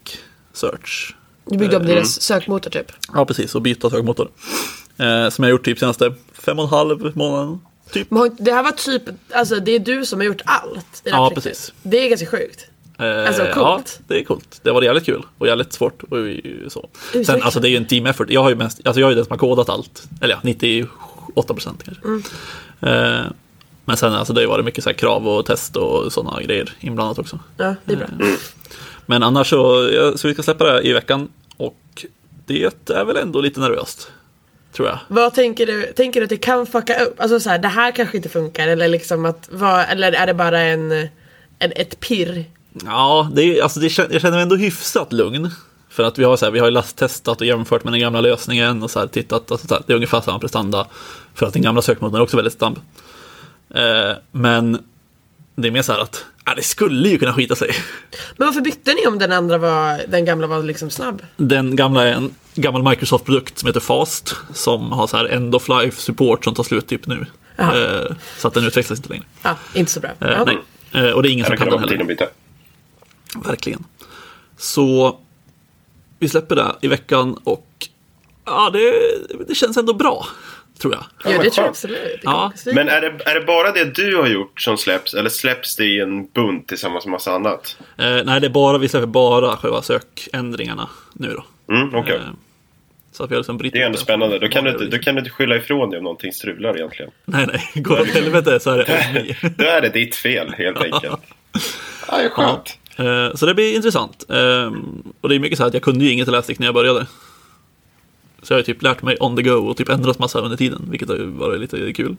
Search. 0.53 1.15
Du 1.45 1.57
byggde 1.57 1.77
om 1.77 1.85
deras 1.85 2.21
sökmotor 2.21 2.69
typ. 2.71 2.91
Ja, 3.13 3.25
precis, 3.25 3.55
och 3.55 3.61
byta 3.61 3.89
sökmotor. 3.89 4.29
Eh, 4.97 5.29
som 5.29 5.43
jag 5.43 5.49
har 5.49 5.51
gjort 5.51 5.65
typ 5.65 5.79
senaste 5.79 6.13
fem 6.33 6.59
och 6.59 6.65
en 6.65 6.69
halv 6.69 7.17
månaden. 7.17 7.59
Typ. 7.91 8.11
Men 8.11 8.35
det 8.39 8.51
här 8.51 8.63
var 8.63 8.71
typ, 8.71 9.03
alltså 9.33 9.55
det 9.59 9.71
är 9.71 9.79
du 9.79 10.05
som 10.05 10.19
har 10.19 10.25
gjort 10.25 10.41
allt 10.45 10.77
i 11.03 11.09
det 11.09 11.11
här 11.11 11.17
Ja, 11.17 11.29
projektet. 11.29 11.43
precis. 11.53 11.73
Det 11.83 11.97
är 12.05 12.09
ganska 12.09 12.27
sjukt. 12.27 12.65
Eh, 12.99 13.27
Alltså, 13.27 13.43
Ja, 13.45 13.53
coolt. 13.53 13.99
det 14.07 14.19
är 14.19 14.23
coolt. 14.23 14.59
Det 14.63 14.71
var 14.71 14.81
jävligt 14.81 15.05
kul 15.05 15.23
och 15.37 15.47
jävligt 15.47 15.73
svårt. 15.73 16.03
Och 16.03 16.17
så. 16.71 16.89
Sen, 17.25 17.41
alltså 17.43 17.59
det 17.59 17.67
är 17.67 17.69
ju 17.69 17.77
en 17.77 17.87
team 17.87 18.05
effort. 18.05 18.29
Jag 18.29 18.41
har 18.43 18.49
ju 18.49 18.55
mest, 18.55 18.87
alltså 18.87 19.01
jag 19.01 19.11
är 19.11 19.15
den 19.15 19.25
som 19.25 19.31
har 19.31 19.37
kodat 19.37 19.69
allt. 19.69 20.03
Eller 20.21 20.33
ja, 20.33 20.39
98 21.35 21.53
procent 21.53 21.83
kanske. 21.83 22.03
Mm. 22.05 22.23
Eh, 22.81 23.25
men 23.85 23.97
sen 23.97 24.13
alltså 24.13 24.33
det 24.33 24.39
har 24.39 24.43
ju 24.43 24.49
varit 24.49 24.65
mycket 24.65 24.83
så 24.83 24.89
här 24.89 24.97
krav 24.97 25.27
och 25.27 25.45
test 25.45 25.75
och 25.75 26.13
sådana 26.13 26.41
grejer 26.41 26.73
inblandat 26.79 27.19
också. 27.19 27.39
Ja, 27.57 27.75
det 27.85 27.93
är 27.93 27.97
bra. 27.97 28.07
Men 29.05 29.23
annars 29.23 29.49
så, 29.49 29.89
ja, 29.93 30.17
så 30.17 30.27
vi 30.27 30.33
ska 30.33 30.43
släppa 30.43 30.63
det 30.63 30.71
här 30.71 30.85
i 30.85 30.93
veckan. 30.93 31.29
Och 31.57 32.05
det 32.45 32.89
är 32.89 33.05
väl 33.05 33.17
ändå 33.17 33.41
lite 33.41 33.59
nervöst. 33.59 34.11
Tror 34.71 34.87
jag. 34.87 34.99
Vad 35.07 35.33
tänker 35.33 35.65
du? 35.65 35.93
Tänker 35.95 36.19
du 36.19 36.23
att 36.23 36.29
det 36.29 36.37
kan 36.37 36.65
fucka 36.65 37.03
upp? 37.05 37.21
Alltså 37.21 37.39
så 37.39 37.49
här, 37.49 37.59
det 37.59 37.67
här 37.67 37.91
kanske 37.91 38.17
inte 38.17 38.29
funkar 38.29 38.67
eller 38.67 38.87
liksom 38.87 39.25
att, 39.25 39.49
vad, 39.51 39.85
eller 39.89 40.11
är 40.11 40.27
det 40.27 40.33
bara 40.33 40.61
en, 40.61 40.91
en 41.59 41.71
ett 41.75 41.99
pirr? 41.99 42.45
Ja, 42.85 43.31
det 43.33 43.43
är, 43.43 43.63
alltså 43.63 43.79
det, 43.79 43.97
jag 43.97 44.21
känner 44.21 44.31
mig 44.31 44.41
ändå 44.41 44.55
hyfsat 44.55 45.13
lugn. 45.13 45.51
För 45.95 46.03
att 46.03 46.19
vi 46.19 46.23
har, 46.23 46.37
så 46.37 46.45
här, 46.45 46.51
vi 46.51 46.59
har 46.59 46.67
ju 46.67 46.71
lasttestat 46.71 47.41
och 47.41 47.47
jämfört 47.47 47.83
med 47.83 47.93
den 47.93 47.99
gamla 47.99 48.21
lösningen 48.21 48.83
och 48.83 48.91
så 48.91 48.99
här, 48.99 49.07
tittat. 49.07 49.51
Alltså, 49.51 49.67
så 49.67 49.73
här, 49.73 49.83
det 49.87 49.93
är 49.93 49.95
ungefär 49.95 50.21
samma 50.21 50.39
prestanda. 50.39 50.87
För 51.33 51.45
att 51.45 51.53
den 51.53 51.61
gamla 51.61 51.81
sökmotorn 51.81 52.19
är 52.19 52.23
också 52.23 52.37
väldigt 52.37 52.57
snabb. 52.57 52.79
Eh, 53.69 54.11
men 54.31 54.83
det 55.55 55.67
är 55.67 55.71
mer 55.71 55.81
så 55.81 55.91
här 55.91 55.99
att 55.99 56.25
ja, 56.45 56.55
det 56.55 56.61
skulle 56.61 57.09
ju 57.09 57.17
kunna 57.17 57.33
skita 57.33 57.55
sig. 57.55 57.71
Men 58.37 58.47
varför 58.47 58.61
bytte 58.61 58.93
ni 58.93 59.07
om 59.07 59.19
den 59.19 59.31
andra 59.31 59.57
var, 59.57 60.01
den 60.07 60.25
gamla 60.25 60.47
var 60.47 60.63
liksom 60.63 60.89
snabb? 60.89 61.21
Den 61.37 61.75
gamla 61.75 62.03
är 62.03 62.13
en 62.13 62.35
gammal 62.55 62.83
Microsoft-produkt 62.83 63.57
som 63.59 63.67
heter 63.67 63.79
Fast. 63.79 64.35
Som 64.53 64.91
har 64.91 65.07
så 65.07 65.17
här 65.17 65.25
end 65.25 65.55
of 65.55 65.69
life 65.69 66.01
support 66.01 66.43
som 66.43 66.53
tar 66.55 66.63
slut 66.63 66.87
typ 66.87 67.07
nu. 67.07 67.25
Eh, 67.57 68.15
så 68.37 68.47
att 68.47 68.53
den 68.53 68.65
utvecklas 68.65 68.99
inte 68.99 69.09
längre. 69.09 69.25
Ja, 69.41 69.55
inte 69.73 69.91
så 69.91 69.99
bra. 69.99 70.09
Eh, 70.09 70.43
nej. 70.45 70.59
Eh, 70.91 71.11
och 71.11 71.23
det 71.23 71.29
är 71.29 71.31
ingen 71.31 71.45
som 71.45 71.57
kan 71.57 71.69
den 71.69 71.79
heller. 71.79 72.29
Verkligen. 73.45 73.83
Så 74.57 75.19
vi 76.19 76.29
släpper 76.29 76.55
det 76.55 76.75
i 76.81 76.87
veckan 76.87 77.39
och 77.43 77.67
ja, 78.45 78.69
det, 78.73 78.93
det 79.47 79.55
känns 79.55 79.77
ändå 79.77 79.93
bra. 79.93 80.25
Tror 80.81 80.93
jag. 80.93 81.03
Ja, 81.23 81.29
men 81.29 81.39
det 81.45 81.49
tror 81.49 81.63
jag 81.65 81.69
absolut. 81.69 82.19
Ja, 82.23 82.51
Men 82.65 82.89
är 82.89 83.01
det, 83.01 83.07
är 83.31 83.39
det 83.39 83.45
bara 83.45 83.71
det 83.71 83.95
du 83.95 84.15
har 84.17 84.27
gjort 84.27 84.61
som 84.61 84.77
släpps? 84.77 85.13
Eller 85.13 85.29
släpps 85.29 85.75
det 85.75 85.85
i 85.85 85.99
en 85.99 86.25
bunt 86.27 86.67
tillsammans 86.67 87.05
med 87.05 87.11
massa 87.11 87.31
annat? 87.31 87.77
Eh, 87.97 88.05
nej, 88.25 88.41
det 88.41 88.47
är 88.47 88.49
bara, 88.49 88.77
vi 88.77 88.87
släpper 88.89 89.07
bara 89.07 89.57
själva 89.57 89.81
sökändringarna 89.81 90.89
nu 91.13 91.33
då. 91.67 91.73
Mm, 91.73 91.95
okej. 91.95 92.15
Eh, 92.15 92.21
så 93.11 93.23
att 93.23 93.31
vi 93.31 93.35
har 93.35 93.39
liksom 93.39 93.57
Det 93.57 93.81
är 93.81 93.85
ändå 93.85 93.97
spännande. 93.97 94.39
Då 94.39 94.47
kan, 94.47 94.63
du, 94.63 94.69
inte- 94.71 94.85
då 94.85 94.97
kan 94.97 95.15
du 95.15 95.19
inte 95.19 95.31
skylla 95.31 95.55
ifrån 95.55 95.89
dig 95.89 95.97
om 95.97 96.03
någonting 96.03 96.33
strular 96.33 96.77
egentligen. 96.77 97.11
Nej, 97.25 97.47
nej, 97.47 97.83
går 97.83 97.95
det 97.95 98.01
åt 98.01 98.07
helvete 98.07 98.59
så 98.59 98.71
är 98.71 98.77
det. 98.77 99.35
Då 99.57 99.63
är 99.65 99.81
det 99.81 99.89
ditt 99.89 100.15
fel 100.15 100.53
helt 100.57 100.77
enkelt. 100.81 101.21
Ja, 102.07 102.17
det 102.17 102.23
är 102.23 102.29
skönt. 102.29 102.67
Eh, 102.67 102.84
Så 103.35 103.45
det 103.45 103.53
blir 103.53 103.75
intressant. 103.75 104.25
Eh, 104.29 104.71
Och 105.21 105.29
det 105.29 105.35
är 105.35 105.39
mycket 105.39 105.57
så 105.57 105.63
här 105.63 105.67
att 105.67 105.73
jag 105.73 105.83
kunde 105.83 106.05
ju 106.05 106.11
inget 106.11 106.27
Elastic 106.27 106.59
när 106.59 106.67
jag 106.67 106.73
började. 106.73 107.05
Så 108.41 108.53
jag 108.53 108.55
har 108.55 108.59
ju 108.59 108.63
typ 108.65 108.81
lärt 108.81 109.01
mig 109.01 109.17
on 109.19 109.35
the 109.35 109.41
go 109.41 109.51
och 109.69 109.77
typ 109.77 109.89
ändrat 109.89 110.19
massa 110.19 110.39
under 110.39 110.57
tiden, 110.57 110.87
vilket 110.89 111.09
har 111.09 111.15
ju 111.15 111.25
varit 111.25 111.59
lite 111.61 111.93
kul. 111.93 112.15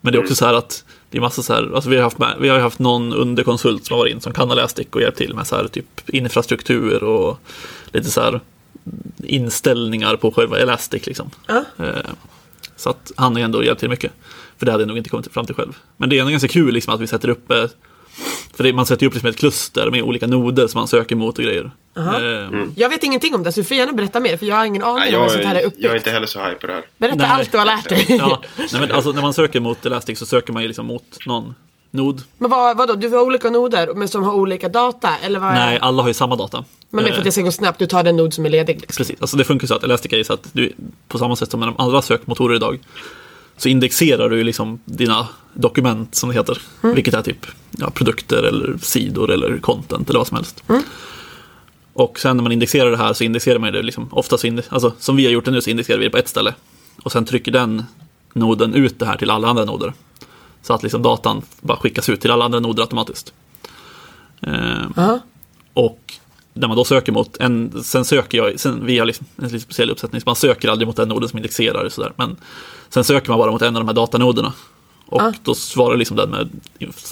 Men 0.00 0.12
det 0.12 0.18
är 0.18 0.22
också 0.22 0.34
så 0.34 0.44
här 0.46 0.54
att 0.54 0.84
det 1.10 1.18
är 1.18 1.20
massa 1.22 1.42
så 1.42 1.52
här, 1.52 1.70
alltså 1.74 1.90
vi 1.90 1.96
har 1.96 2.02
haft, 2.02 2.18
med, 2.18 2.36
vi 2.40 2.48
har 2.48 2.56
ju 2.56 2.62
haft 2.62 2.78
någon 2.78 3.12
underkonsult 3.12 3.84
som 3.86 3.94
har 3.94 3.98
varit 3.98 4.14
in 4.14 4.20
som 4.20 4.32
kan 4.32 4.50
Elastic 4.50 4.86
och 4.90 5.00
hjälpt 5.00 5.18
till 5.18 5.34
med 5.34 5.46
så 5.46 5.56
här 5.56 5.68
typ 5.68 5.86
infrastruktur 6.10 7.04
och 7.04 7.38
lite 7.92 8.10
så 8.10 8.20
här 8.20 8.40
inställningar 9.24 10.16
på 10.16 10.30
själva 10.30 10.58
Elastic 10.58 11.06
liksom. 11.06 11.30
Eh, 11.78 11.94
Så 12.76 12.90
att 12.90 13.12
han 13.16 13.32
har 13.32 13.38
ju 13.38 13.44
ändå 13.44 13.64
hjälpt 13.64 13.80
till 13.80 13.88
mycket. 13.90 14.12
För 14.58 14.66
det 14.66 14.72
hade 14.72 14.82
jag 14.82 14.88
nog 14.88 14.96
inte 14.96 15.10
kommit 15.10 15.32
fram 15.32 15.46
till 15.46 15.54
själv. 15.54 15.76
Men 15.96 16.08
det 16.08 16.16
är 16.16 16.20
ändå 16.20 16.30
ganska 16.30 16.48
kul 16.48 16.74
liksom 16.74 16.94
att 16.94 17.00
vi 17.00 17.06
sätter 17.06 17.28
upp 17.28 17.50
eh, 17.50 17.64
för 18.56 18.64
det, 18.64 18.72
man 18.72 18.86
sätter 18.86 19.02
ju 19.02 19.06
upp 19.08 19.14
liksom 19.14 19.30
ett 19.30 19.36
kluster 19.36 19.90
med 19.90 20.02
olika 20.02 20.26
noder 20.26 20.66
som 20.66 20.78
man 20.78 20.88
söker 20.88 21.16
mot 21.16 21.38
och 21.38 21.44
grejer. 21.44 21.70
Eh, 21.96 22.02
Jag 22.76 22.88
vet 22.88 23.02
ingenting 23.04 23.34
om 23.34 23.42
det 23.42 23.52
så 23.52 23.60
du 23.60 23.64
får 23.64 23.76
gärna 23.76 23.92
berätta 23.92 24.20
mer 24.20 24.36
för 24.36 24.46
jag 24.46 24.56
har 24.56 24.64
ingen 24.64 24.82
aning 24.82 24.98
Nej, 24.98 25.16
om 25.16 25.22
hur 25.22 25.28
sånt 25.28 25.44
här 25.44 25.54
är 25.54 25.62
uppbyggt. 25.64 25.84
jag 25.84 25.92
är 25.92 25.96
inte 25.96 26.10
heller 26.10 26.26
så 26.26 26.38
high 26.38 26.54
på 26.54 26.66
det 26.66 26.72
här. 26.72 26.82
Berätta 26.98 27.16
Nej. 27.16 27.26
allt 27.30 27.52
du 27.52 27.58
har 27.58 27.64
lärt 27.64 27.88
dig. 27.88 28.06
Ja, 28.18 28.42
nej, 28.56 28.68
men 28.80 28.92
alltså 28.92 29.12
när 29.12 29.22
man 29.22 29.34
söker 29.34 29.60
mot 29.60 29.86
Elastic 29.86 30.18
så 30.18 30.26
söker 30.26 30.52
man 30.52 30.62
ju 30.62 30.68
liksom 30.68 30.86
mot 30.86 31.18
någon 31.26 31.54
nod. 31.90 32.22
Men 32.38 32.50
vad, 32.50 32.76
vadå, 32.76 32.94
du 32.94 33.08
har 33.08 33.20
olika 33.22 33.50
noder 33.50 33.94
men 33.94 34.08
som 34.08 34.22
har 34.22 34.34
olika 34.34 34.68
data? 34.68 35.10
Eller 35.22 35.38
vad 35.40 35.52
Nej, 35.54 35.78
alla 35.82 36.02
har 36.02 36.08
ju 36.08 36.14
samma 36.14 36.36
data. 36.36 36.64
Men 36.90 37.04
det 37.04 37.10
är 37.10 37.12
för 37.12 37.18
att 37.18 37.24
det 37.24 37.32
ska 37.32 37.42
gå 37.42 37.52
snabbt, 37.52 37.78
du 37.78 37.86
tar 37.86 38.02
den 38.02 38.16
nod 38.16 38.34
som 38.34 38.46
är 38.46 38.50
ledig. 38.50 38.80
Liksom. 38.80 39.00
Precis, 39.00 39.20
alltså 39.20 39.36
det 39.36 39.44
funkar 39.44 39.66
så 39.66 39.74
att 39.74 39.84
Elastic 39.84 40.12
är 40.12 40.22
så 40.24 40.32
att 40.32 40.48
du, 40.52 40.72
på 41.08 41.18
samma 41.18 41.36
sätt 41.36 41.50
som 41.50 41.60
med 41.60 41.68
de 41.68 41.74
andra 41.78 42.02
sökmotorer 42.02 42.56
idag, 42.56 42.78
så 43.56 43.68
indexerar 43.68 44.28
du 44.30 44.44
liksom 44.44 44.80
dina 44.84 45.28
dokument 45.54 46.14
som 46.14 46.28
det 46.28 46.34
heter. 46.34 46.58
Vilket 46.80 47.14
är 47.14 47.22
typ 47.22 47.46
ja, 47.70 47.90
produkter 47.90 48.42
eller 48.42 48.78
sidor 48.82 49.30
eller 49.30 49.58
content 49.58 50.10
eller 50.10 50.18
vad 50.20 50.26
som 50.26 50.36
helst. 50.36 50.64
Och 51.92 52.18
sen 52.20 52.36
när 52.36 52.42
man 52.42 52.52
indexerar 52.52 52.90
det 52.90 52.96
här 52.96 53.12
så 53.12 53.24
indexerar 53.24 53.58
man 53.58 53.72
det 53.72 53.82
liksom, 53.82 54.08
ofta 54.10 54.38
så 54.38 54.60
alltså 54.68 54.92
som 54.98 55.16
vi 55.16 55.24
har 55.24 55.32
gjort 55.32 55.44
det 55.44 55.50
nu 55.50 55.60
så 55.60 55.70
indexerar 55.70 55.98
vi 55.98 56.04
det 56.04 56.10
på 56.10 56.16
ett 56.18 56.28
ställe. 56.28 56.54
Och 57.02 57.12
sen 57.12 57.24
trycker 57.24 57.52
den 57.52 57.84
noden 58.32 58.74
ut 58.74 58.98
det 58.98 59.06
här 59.06 59.16
till 59.16 59.30
alla 59.30 59.48
andra 59.48 59.64
noder. 59.64 59.92
Så 60.62 60.74
att 60.74 60.82
liksom 60.82 61.02
datan 61.02 61.42
bara 61.60 61.78
skickas 61.78 62.08
ut 62.08 62.20
till 62.20 62.30
alla 62.30 62.44
andra 62.44 62.60
noder 62.60 62.82
automatiskt. 62.82 63.32
Eh, 64.40 64.52
Ja. 64.96 65.18
och 65.74 66.14
där 66.54 66.68
man 66.68 66.76
då 66.76 66.84
söker 66.84 67.12
mot 67.12 67.36
en, 67.40 67.84
sen 67.84 68.04
söker 68.04 68.38
jag, 68.38 68.60
sen, 68.60 68.86
vi 68.86 68.98
har 68.98 69.06
liksom 69.06 69.26
en 69.36 69.48
lite 69.48 69.60
speciell 69.60 69.90
uppsättning, 69.90 70.20
så 70.20 70.28
man 70.28 70.36
söker 70.36 70.68
aldrig 70.68 70.86
mot 70.86 70.96
den 70.96 71.08
noden 71.08 71.28
som 71.28 71.36
indexerar 71.36 71.84
och 71.84 71.92
sådär. 71.92 72.12
Men 72.16 72.36
sen 72.88 73.04
söker 73.04 73.28
man 73.28 73.38
bara 73.38 73.50
mot 73.50 73.62
en 73.62 73.76
av 73.76 73.82
de 73.82 73.88
här 73.88 73.94
datanoderna. 73.94 74.52
Och 75.14 75.22
Ah. 75.22 75.32
då 75.42 75.54
svarar 75.54 75.96
liksom 75.96 76.16
den 76.16 76.30
med, 76.30 76.50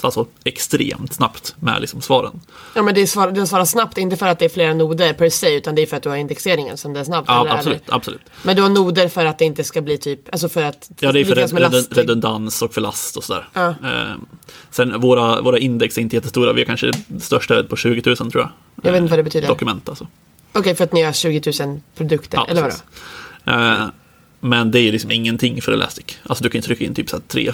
alltså 0.01 0.25
extremt 0.43 1.13
snabbt 1.13 1.55
med 1.59 1.81
liksom 1.81 2.01
svaren. 2.01 2.41
Ja 2.75 2.81
men 2.81 2.95
det 2.95 3.07
svarar, 3.07 3.31
den 3.31 3.47
svarar 3.47 3.65
snabbt, 3.65 3.97
inte 3.97 4.17
för 4.17 4.25
att 4.27 4.39
det 4.39 4.45
är 4.45 4.49
flera 4.49 4.73
noder 4.73 5.13
per 5.13 5.29
se 5.29 5.55
utan 5.55 5.75
det 5.75 5.81
är 5.81 5.85
för 5.85 5.97
att 5.97 6.03
du 6.03 6.09
har 6.09 6.15
indexeringen 6.15 6.77
som 6.77 6.93
det 6.93 6.99
är 6.99 7.03
snabbt. 7.03 7.27
Ja, 7.27 7.41
eller 7.41 7.51
absolut, 7.57 7.85
det- 7.85 7.93
absolut. 7.93 8.21
Men 8.43 8.55
du 8.55 8.61
har 8.61 8.69
noder 8.69 9.07
för 9.07 9.25
att 9.25 9.37
det 9.39 9.45
inte 9.45 9.63
ska 9.63 9.81
bli 9.81 9.97
typ, 9.97 10.19
alltså 10.31 10.49
för 10.49 10.63
att... 10.63 10.91
Ja, 10.99 11.11
det 11.11 11.19
är 11.19 11.25
för 11.25 11.95
redundans 11.95 12.61
och 12.61 12.73
för 12.73 12.81
last 12.81 13.17
och 13.17 13.23
sådär. 13.23 13.47
Ja. 13.53 13.67
Eh, 13.69 14.15
sen 14.71 15.01
våra, 15.01 15.41
våra 15.41 15.57
index 15.59 15.97
är 15.97 16.01
inte 16.01 16.15
jättestora, 16.15 16.53
vi 16.53 16.61
har 16.61 16.65
kanske 16.65 16.91
största 17.21 17.63
på 17.63 17.75
20 17.75 18.01
000 18.05 18.15
tror 18.17 18.31
jag. 18.35 18.49
Jag 18.83 18.91
vet 18.91 19.01
inte 19.01 19.09
vad 19.11 19.19
det 19.19 19.23
betyder. 19.23 19.47
Dokument 19.47 19.89
alltså. 19.89 20.07
Okej, 20.53 20.75
för 20.75 20.83
att 20.83 20.93
ni 20.93 21.01
har 21.01 21.13
20 21.13 21.51
000 21.65 21.79
produkter, 21.95 22.37
Ja, 22.37 22.45
eller 22.49 22.61
vadå? 22.61 22.73
precis. 22.73 22.83
Eh, 23.45 23.85
men 24.39 24.71
det 24.71 24.79
är 24.79 24.91
liksom 24.91 25.11
ingenting 25.11 25.61
för 25.61 25.71
Elastic. 25.71 26.05
Alltså 26.23 26.43
du 26.43 26.49
kan 26.49 26.59
ju 26.61 26.65
trycka 26.65 26.83
in 26.85 26.95
typ 26.95 27.09
så 27.09 27.15
här 27.15 27.23
3, 27.27 27.51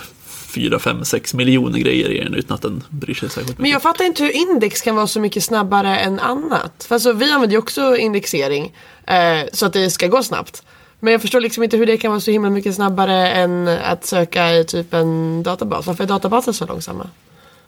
4, 0.50 0.80
5, 0.80 1.06
6 1.06 1.34
miljoner 1.34 1.80
grejer 1.80 2.10
i 2.10 2.24
den 2.24 2.34
utan 2.34 2.56
att 2.56 2.62
den 2.62 2.84
bryr 2.90 3.14
sig 3.14 3.30
särskilt 3.30 3.48
mycket. 3.48 3.62
Men 3.62 3.72
jag 3.72 3.82
fattar 3.82 4.06
inte 4.06 4.24
hur 4.24 4.32
index 4.32 4.82
kan 4.82 4.96
vara 4.96 5.08
så 5.08 5.20
mycket 5.20 5.44
snabbare 5.44 5.98
än 5.98 6.20
annat. 6.20 6.86
För 6.88 6.96
alltså, 6.96 7.14
vi 7.14 7.32
använder 7.32 7.54
ju 7.54 7.58
också 7.58 7.98
indexering 7.98 8.74
eh, 9.08 9.50
så 9.54 9.66
att 9.66 9.74
det 9.74 9.90
ska 9.90 10.08
gå 10.08 10.24
snabbt. 10.24 10.64
Men 11.00 11.12
jag 11.12 11.22
förstår 11.22 11.42
liksom 11.42 11.64
inte 11.64 11.78
hur 11.78 11.86
det 11.86 11.98
kan 11.98 12.12
vara 12.12 12.22
så 12.22 12.32
himla 12.32 12.50
mycket 12.50 12.76
snabbare 12.76 13.30
än 13.32 13.68
att 13.68 14.06
söka 14.06 14.54
i 14.56 14.66
typ 14.66 14.94
en 14.94 15.44
databas. 15.44 15.88
Varför 15.88 16.04
är 16.04 16.08
databaser 16.08 16.52
så 16.52 16.66
långsamma? 16.66 17.10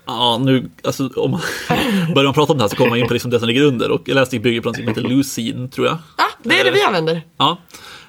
Ja, 0.05 0.37
nu, 0.41 0.69
alltså 0.83 1.09
om 1.15 1.31
man 1.31 1.41
börjar 2.13 2.25
man 2.27 2.33
prata 2.33 2.51
om 2.51 2.57
det 2.57 2.63
här 2.63 2.69
så 2.69 2.75
kommer 2.75 2.89
man 2.89 2.99
in 2.99 3.07
på 3.07 3.13
liksom 3.13 3.31
det 3.31 3.39
som 3.39 3.47
ligger 3.47 3.61
under 3.61 3.91
och 3.91 4.09
Elastic 4.09 4.41
bygger 4.41 4.61
på 4.61 4.69
något 4.69 4.75
som 4.75 4.87
heter 4.87 5.01
Lucene, 5.01 5.67
tror 5.67 5.87
jag. 5.87 5.97
Ja, 6.17 6.23
det 6.43 6.59
är 6.59 6.63
det 6.63 6.71
vi 6.71 6.81
använder. 6.81 7.21
Ja, 7.37 7.57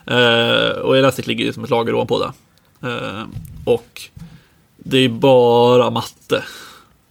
eh, 0.06 0.78
och 0.78 0.96
Elastic 0.96 1.26
ligger 1.26 1.52
som 1.52 1.64
ett 1.64 1.70
lager 1.70 1.94
ovanpå 1.94 2.18
det. 2.18 2.32
Eh, 2.88 3.24
och 3.64 4.02
det 4.84 4.98
är 4.98 5.08
bara 5.08 5.90
matte 5.90 6.44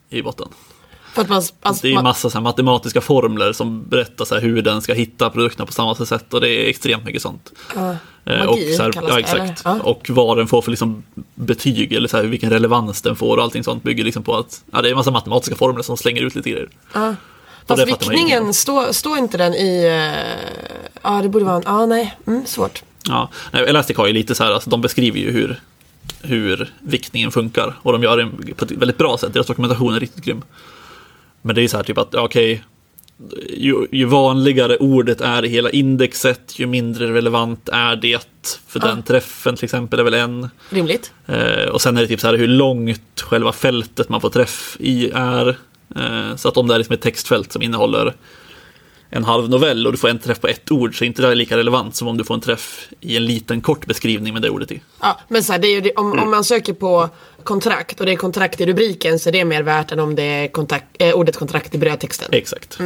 i 0.10 0.22
botten. 0.22 0.48
Man, 1.16 1.42
alltså, 1.62 1.82
Det 1.82 1.94
är 1.94 2.02
massa 2.04 2.30
så 2.30 2.42
matematiska 2.42 3.02
formler 3.02 3.54
som 3.54 3.84
berättar 3.90 4.26
så 4.26 4.36
hur 4.40 4.62
den 4.62 4.82
ska 4.82 4.94
hitta 4.94 5.30
produkterna 5.30 5.66
på 5.66 5.72
samma 5.72 5.96
sätt 5.96 6.34
och 6.34 6.42
det 6.42 6.50
är 6.50 6.70
extremt 6.70 7.06
mycket 7.06 7.22
sånt. 7.22 7.52
Eh, 7.76 8.46
magi 8.46 8.72
och, 8.72 8.76
så 8.76 8.84
här, 8.84 8.92
kallas 8.92 9.10
ja, 9.12 9.20
exakt. 9.20 9.40
eller? 9.40 9.78
Ja. 9.78 9.80
och 9.84 10.10
vad 10.10 10.38
den 10.38 10.48
får 10.48 10.62
för 10.62 10.72
liksom 10.72 11.04
betyg 11.36 11.94
eller 11.94 12.08
så 12.08 12.18
här, 12.18 12.24
vilken 12.24 12.50
relevans 12.50 13.02
den 13.02 13.16
får 13.16 13.38
och 13.38 13.44
allting 13.44 13.64
sånt 13.64 13.84
bygger 13.84 14.04
liksom 14.04 14.24
på 14.24 14.36
att 14.38 14.64
ja, 14.72 14.82
det 14.82 14.88
är 14.88 14.92
en 14.92 14.98
massa 14.98 15.12
matematiska 15.12 15.56
formler 15.56 15.84
som 15.84 15.98
slänger 15.98 16.22
ut 16.22 16.36
lite 16.36 16.50
grejer. 16.50 16.70
Och 16.94 17.68
Fast 17.68 17.88
viktningen, 17.88 18.48
av. 18.48 18.52
står 18.52 18.92
står 18.92 19.18
inte 19.18 19.38
den 19.38 19.54
i... 19.54 19.86
eh, 19.86 20.50
Ja, 21.04 21.22
det 21.22 21.30
borde 21.30 21.46
vara 21.46 21.56
en... 21.56 21.64
Ja, 21.66 21.86
nej. 21.86 22.18
Mm, 22.28 22.46
svårt. 22.46 22.84
Ja, 23.08 23.30
nej, 23.52 23.64
Elastic 23.64 23.98
har 23.98 24.08
ju 24.08 24.14
lite 24.14 24.36
så 24.36 24.44
här, 24.44 24.52
alltså, 24.52 24.70
de 24.70 24.82
beskriver 24.82 25.20
ju 25.20 25.32
hur, 25.32 25.60
hur 26.24 26.74
viktningen 26.80 27.32
funkar 27.32 27.74
och 27.82 27.92
de 27.92 28.04
gör 28.04 28.18
det 28.18 28.54
på 28.54 28.66
ett 28.66 28.72
väldigt 28.72 28.98
bra 28.98 29.18
sätt. 29.18 29.34
Deras 29.34 29.48
dokumentation 29.48 29.94
är 29.94 30.00
riktigt 30.00 30.26
grym. 30.26 30.42
Men 31.42 31.56
det 31.56 31.62
är 31.62 31.68
så 31.68 31.78
här 31.78 31.84
typ 31.84 31.98
att, 31.98 32.10
ja, 32.12 32.22
okej, 32.22 32.64
ju, 33.50 33.88
ju 33.92 34.06
vanligare 34.06 34.78
ordet 34.78 35.22
är 35.22 35.46
i 35.46 35.48
hela 35.48 35.70
indexet, 35.70 36.60
ju 36.60 36.66
mindre 36.66 37.14
relevant 37.14 37.70
är 37.70 37.96
det 37.96 38.50
för 38.68 38.80
den 38.80 39.04
träffen 39.04 39.56
till 39.56 39.66
exempel 39.66 40.00
är 40.00 40.04
väl 40.04 40.14
en. 40.14 40.50
Rimligt. 40.70 41.14
Eh, 41.26 41.70
och 41.70 41.82
sen 41.82 41.98
är 41.98 42.02
det 42.02 42.08
typ 42.08 42.20
så 42.20 42.28
här 42.28 42.38
hur 42.38 42.48
långt 42.48 43.22
själva 43.22 43.54
fältet 43.54 44.10
man 44.10 44.22
får 44.22 44.30
träff 44.30 44.78
i 44.80 45.12
är. 45.14 45.58
Eh, 45.96 46.36
så 46.36 46.48
att 46.50 46.58
om 46.58 46.68
det 46.68 46.74
är 46.74 46.78
liksom 46.78 46.94
ett 46.94 47.02
textfält 47.02 47.52
som 47.52 47.62
innehåller 47.62 48.14
en 49.14 49.24
halv 49.24 49.50
novell 49.50 49.86
och 49.88 49.92
du 49.94 49.98
får 49.98 50.10
en 50.10 50.20
träff 50.20 50.40
på 50.42 50.48
ett 50.48 50.72
ord 50.72 50.98
så 50.98 51.04
är 51.04 51.08
inte 51.08 51.22
det 51.22 51.36
lika 51.36 51.58
relevant 51.58 51.96
som 51.96 52.08
om 52.08 52.18
du 52.18 52.24
får 52.24 52.34
en 52.34 52.42
träff 52.42 52.88
i 53.00 53.18
en 53.18 53.26
liten 53.26 53.62
kort 53.62 53.86
beskrivning 53.86 54.34
med 54.34 54.42
det 54.42 54.50
ordet 54.50 54.72
i. 54.72 54.82
Ja, 55.02 55.20
men 55.28 55.44
så 55.44 55.52
här, 55.52 55.60
det 55.60 55.68
är 55.68 55.82
ju 55.82 55.92
om, 55.96 56.20
om 56.20 56.32
man 56.32 56.44
söker 56.44 56.74
på 56.74 57.10
kontrakt 57.44 58.00
och 58.00 58.06
det 58.06 58.12
är 58.12 58.16
kontrakt 58.16 58.62
i 58.62 58.66
rubriken 58.66 59.20
så 59.20 59.30
är 59.30 59.34
det 59.34 59.46
mer 59.46 59.64
värt 59.64 59.92
än 59.92 60.00
om 60.00 60.16
det 60.16 60.24
är 60.24 60.48
kontakt, 60.48 60.86
eh, 61.00 61.14
ordet 61.14 61.38
kontrakt 61.38 61.76
i 61.76 61.78
brödtexten. 61.78 62.28
Exakt. 62.32 62.80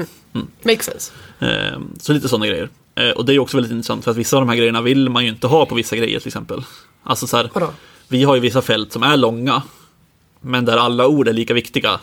Makes 0.63 0.85
sense. 0.85 1.11
Eh, 1.39 1.79
så 1.99 2.13
lite 2.13 2.29
sådana 2.29 2.47
grejer. 2.47 2.69
Eh, 2.95 3.09
och 3.09 3.25
det 3.25 3.33
är 3.33 3.39
också 3.39 3.57
väldigt 3.57 3.71
intressant 3.71 4.03
för 4.03 4.11
att 4.11 4.17
vissa 4.17 4.37
av 4.37 4.41
de 4.41 4.49
här 4.49 4.55
grejerna 4.57 4.81
vill 4.81 5.09
man 5.09 5.23
ju 5.23 5.29
inte 5.29 5.47
ha 5.47 5.65
på 5.65 5.75
vissa 5.75 5.95
grejer 5.95 6.19
till 6.19 6.27
exempel. 6.27 6.63
Alltså 7.03 7.27
så 7.27 7.37
här, 7.37 7.49
vi 8.07 8.23
har 8.23 8.35
ju 8.35 8.41
vissa 8.41 8.61
fält 8.61 8.93
som 8.93 9.03
är 9.03 9.17
långa 9.17 9.61
men 10.41 10.65
där 10.65 10.77
alla 10.77 11.07
ord 11.07 11.27
är 11.27 11.33
lika 11.33 11.53
viktiga 11.53 11.99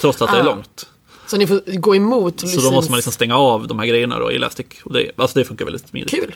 trots 0.00 0.22
att 0.22 0.30
det 0.32 0.36
är 0.36 0.40
Ah. 0.40 0.44
långt. 0.44 0.86
Så 1.30 1.36
ni 1.36 1.46
får 1.46 1.78
gå 1.78 1.96
emot 1.96 2.40
Så 2.40 2.46
då 2.46 2.52
licens- 2.52 2.72
måste 2.72 2.90
man 2.92 2.98
liksom 2.98 3.12
stänga 3.12 3.36
av 3.36 3.66
de 3.66 3.78
här 3.78 3.86
grejerna 3.86 4.18
då 4.18 4.32
i 4.32 4.36
Elastic. 4.36 4.66
Och 4.84 4.92
det, 4.92 5.10
alltså 5.16 5.38
det 5.38 5.44
funkar 5.44 5.64
väldigt 5.64 5.88
smidigt. 5.88 6.10
Kul. 6.10 6.34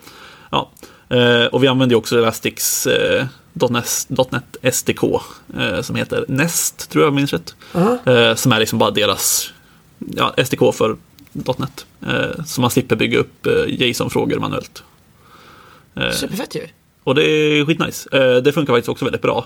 Ja. 0.50 0.70
Eh, 1.08 1.44
och 1.46 1.62
vi 1.64 1.68
använder 1.68 1.94
ju 1.94 1.98
också 1.98 2.18
Elastics 2.18 2.86
eh, 2.86 3.26
.NET, 3.70 4.56
SDK 4.74 5.02
eh, 5.58 5.80
som 5.82 5.96
heter 5.96 6.24
Nest, 6.28 6.90
tror 6.90 7.04
jag 7.04 7.12
minns 7.14 7.32
rätt. 7.32 7.54
Eh, 8.06 8.34
som 8.34 8.52
är 8.52 8.58
liksom 8.60 8.78
bara 8.78 8.90
deras 8.90 9.52
ja, 9.98 10.34
SDK 10.44 10.74
för 10.74 10.96
.NET. 11.32 11.86
Eh, 12.06 12.44
så 12.44 12.60
man 12.60 12.70
slipper 12.70 12.96
bygga 12.96 13.18
upp 13.18 13.46
JSON-frågor 13.66 14.38
manuellt. 14.38 14.82
Superfett 16.12 16.54
ju. 16.54 16.66
och 17.04 17.14
det 17.14 17.22
är 17.24 17.64
skitnice. 17.64 18.08
Det 18.40 18.52
funkar 18.52 18.72
faktiskt 18.74 18.88
också 18.88 19.04
väldigt 19.04 19.22
bra. 19.22 19.44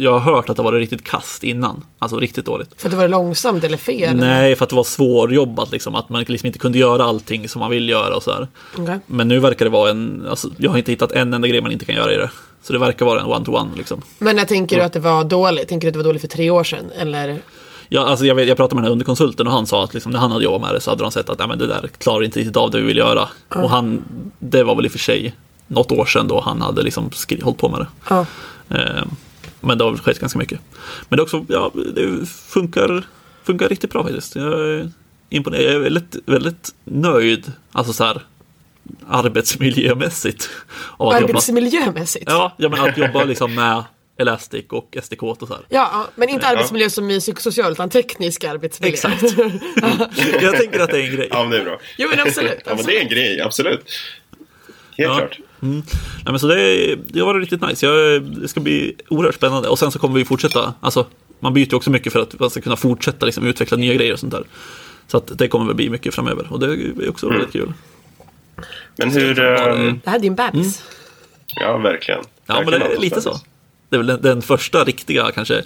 Jag 0.00 0.18
har 0.18 0.34
hört 0.34 0.50
att 0.50 0.56
det 0.56 0.62
var 0.62 0.72
riktigt 0.72 1.04
kast 1.04 1.44
innan, 1.44 1.84
alltså 1.98 2.18
riktigt 2.18 2.44
dåligt. 2.44 2.70
För 2.76 2.88
att 2.88 2.90
det 2.90 2.96
var 2.96 3.08
långsamt 3.08 3.64
eller 3.64 3.76
fel? 3.76 4.16
Nej, 4.16 4.56
för 4.56 4.64
att 4.64 4.70
det 4.70 4.76
var 4.76 4.84
svårjobbat 4.84 5.72
liksom. 5.72 5.94
Att 5.94 6.08
man 6.08 6.24
liksom 6.28 6.46
inte 6.46 6.58
kunde 6.58 6.78
göra 6.78 7.04
allting 7.04 7.48
som 7.48 7.60
man 7.60 7.70
vill 7.70 7.88
göra 7.88 8.16
och 8.16 8.22
så 8.22 8.32
här. 8.32 8.48
Okej. 8.78 8.98
Men 9.06 9.28
nu 9.28 9.38
verkar 9.38 9.64
det 9.64 9.70
vara 9.70 9.90
en, 9.90 10.26
alltså, 10.30 10.50
jag 10.56 10.70
har 10.70 10.78
inte 10.78 10.92
hittat 10.92 11.12
en 11.12 11.34
enda 11.34 11.48
grej 11.48 11.60
man 11.60 11.72
inte 11.72 11.84
kan 11.84 11.94
göra 11.94 12.12
i 12.12 12.16
det. 12.16 12.30
Så 12.62 12.72
det 12.72 12.78
verkar 12.78 13.06
vara 13.06 13.20
en 13.20 13.26
one-to-one 13.26 13.68
liksom. 13.76 14.02
Men 14.18 14.36
när 14.36 14.44
tänker 14.44 14.76
du 14.76 14.82
att 14.82 14.92
det 14.92 15.00
var 15.00 15.24
dåligt? 15.24 15.68
Tänker 15.68 15.86
du 15.86 15.88
att 15.88 15.94
det 15.94 15.98
var 15.98 16.04
dåligt 16.04 16.20
för 16.20 16.28
tre 16.28 16.50
år 16.50 16.64
sedan? 16.64 16.90
Eller? 16.98 17.38
Ja, 17.88 18.06
alltså 18.06 18.26
jag, 18.26 18.34
vet, 18.34 18.48
jag 18.48 18.56
pratade 18.56 18.74
med 18.74 18.82
den 18.82 18.88
här 18.88 18.92
underkonsulten 18.92 19.46
och 19.46 19.52
han 19.52 19.66
sa 19.66 19.84
att 19.84 19.94
liksom, 19.94 20.12
när 20.12 20.18
han 20.18 20.30
hade 20.30 20.44
jobbat 20.44 20.60
med 20.60 20.74
det 20.74 20.80
så 20.80 20.90
hade 20.90 21.02
de 21.02 21.12
sett 21.12 21.30
att 21.30 21.38
Nej, 21.38 21.48
men 21.48 21.58
det 21.58 21.66
där 21.66 21.90
klarar 21.98 22.24
inte 22.24 22.38
riktigt 22.38 22.56
av 22.56 22.70
det 22.70 22.80
vi 22.80 22.86
vill 22.86 22.96
göra. 22.96 23.28
Och 23.48 23.70
han, 23.70 24.04
det 24.38 24.62
var 24.62 24.74
väl 24.74 24.84
i 24.84 24.88
och 24.88 24.92
för 24.92 24.98
sig 24.98 25.34
något 25.66 25.92
år 25.92 26.04
sedan 26.04 26.28
då 26.28 26.40
han 26.40 26.62
hade 26.62 26.82
liksom 26.82 27.10
hållit 27.42 27.58
på 27.58 27.68
med 27.68 27.80
det. 27.80 28.14
Eh, 28.68 29.04
men 29.60 29.78
det 29.78 29.84
har 29.84 29.96
skett 29.96 30.18
ganska 30.20 30.38
mycket. 30.38 30.60
Men 31.08 31.16
det 31.16 31.22
också, 31.22 31.44
ja, 31.48 31.72
det 31.94 32.26
funkar, 32.28 33.04
funkar 33.44 33.68
riktigt 33.68 33.90
bra 33.90 34.02
faktiskt. 34.02 34.36
Jag 34.36 34.60
är 34.60 34.90
imponerad. 35.30 35.64
Jag 35.64 35.72
är 35.74 35.78
väldigt, 35.78 36.16
väldigt 36.26 36.74
nöjd, 36.84 37.52
alltså 37.72 37.92
så 37.92 38.04
här 38.04 38.22
arbetsmiljömässigt. 39.08 40.50
Av 40.96 41.08
att 41.08 41.20
jobba. 41.20 41.32
Arbetsmiljömässigt? 41.32 42.24
Ja, 42.28 42.54
ja, 42.58 42.68
men 42.68 42.80
att 42.80 42.98
jobba 42.98 43.24
liksom 43.24 43.54
med 43.54 43.84
Elastic 44.20 44.64
och 44.68 44.96
SDK 45.02 45.22
och 45.22 45.38
så 45.38 45.46
här. 45.54 45.60
Ja, 45.68 46.06
men 46.14 46.28
inte 46.28 46.46
arbetsmiljö 46.46 46.90
som 46.90 47.10
i 47.10 47.20
psykosocial 47.20 47.72
utan 47.72 47.90
teknisk 47.90 48.44
arbetsmiljö. 48.44 48.92
Exakt. 48.94 49.22
Jag 50.42 50.56
tänker 50.56 50.80
att 50.80 50.90
det 50.90 51.00
är 51.02 51.04
en 51.10 51.16
grej. 51.16 51.28
Ja, 51.30 51.40
men 51.42 51.50
det 51.50 51.58
är 51.58 51.64
bra. 51.64 51.78
jo 51.98 52.08
men 52.08 52.20
absolut. 52.20 52.58
Ja, 52.64 52.74
men 52.74 52.84
det 52.86 52.96
är 52.98 53.02
en 53.02 53.08
grej, 53.08 53.40
absolut. 53.40 53.80
Helt 53.80 53.92
Ja. 54.96 55.16
klart. 55.16 55.38
Nej, 55.60 55.82
men 56.24 56.38
så 56.38 56.46
det, 56.46 56.94
det 57.08 57.22
var 57.22 57.34
riktigt 57.40 57.60
nice. 57.68 57.86
Jag, 57.86 58.22
det 58.22 58.48
ska 58.48 58.60
bli 58.60 58.94
oerhört 59.08 59.34
spännande. 59.34 59.68
Och 59.68 59.78
sen 59.78 59.90
så 59.92 59.98
kommer 59.98 60.14
vi 60.18 60.24
fortsätta. 60.24 60.74
Alltså, 60.80 61.06
man 61.40 61.54
byter 61.54 61.74
också 61.74 61.90
mycket 61.90 62.12
för 62.12 62.20
att 62.20 62.40
man 62.40 62.50
ska 62.50 62.60
kunna 62.60 62.76
fortsätta 62.76 63.26
liksom, 63.26 63.46
utveckla 63.46 63.76
nya 63.76 63.94
grejer 63.94 64.12
och 64.12 64.18
sånt 64.18 64.32
där. 64.32 64.44
Så 65.06 65.16
att 65.16 65.38
det 65.38 65.48
kommer 65.48 65.66
väl 65.66 65.74
bli 65.74 65.90
mycket 65.90 66.14
framöver. 66.14 66.46
Och 66.52 66.60
det 66.60 66.66
är 66.66 67.08
också 67.10 67.28
väldigt 67.28 67.52
kul. 67.52 67.72
Men 68.96 69.10
hur... 69.10 69.40
ehm, 69.40 70.00
Det 70.04 70.10
här 70.10 70.16
är 70.18 70.22
din 70.22 70.34
bebis. 70.34 70.82
ja, 71.46 71.76
verkligen. 71.78 72.20
Ja, 72.46 72.54
men 72.60 72.70
det 72.70 72.76
är 72.86 72.98
lite 73.00 73.20
så. 73.20 73.40
Det 73.88 73.96
är 73.96 73.98
väl 73.98 74.06
den, 74.06 74.22
den 74.22 74.42
första 74.42 74.84
riktiga 74.84 75.30
kanske 75.34 75.62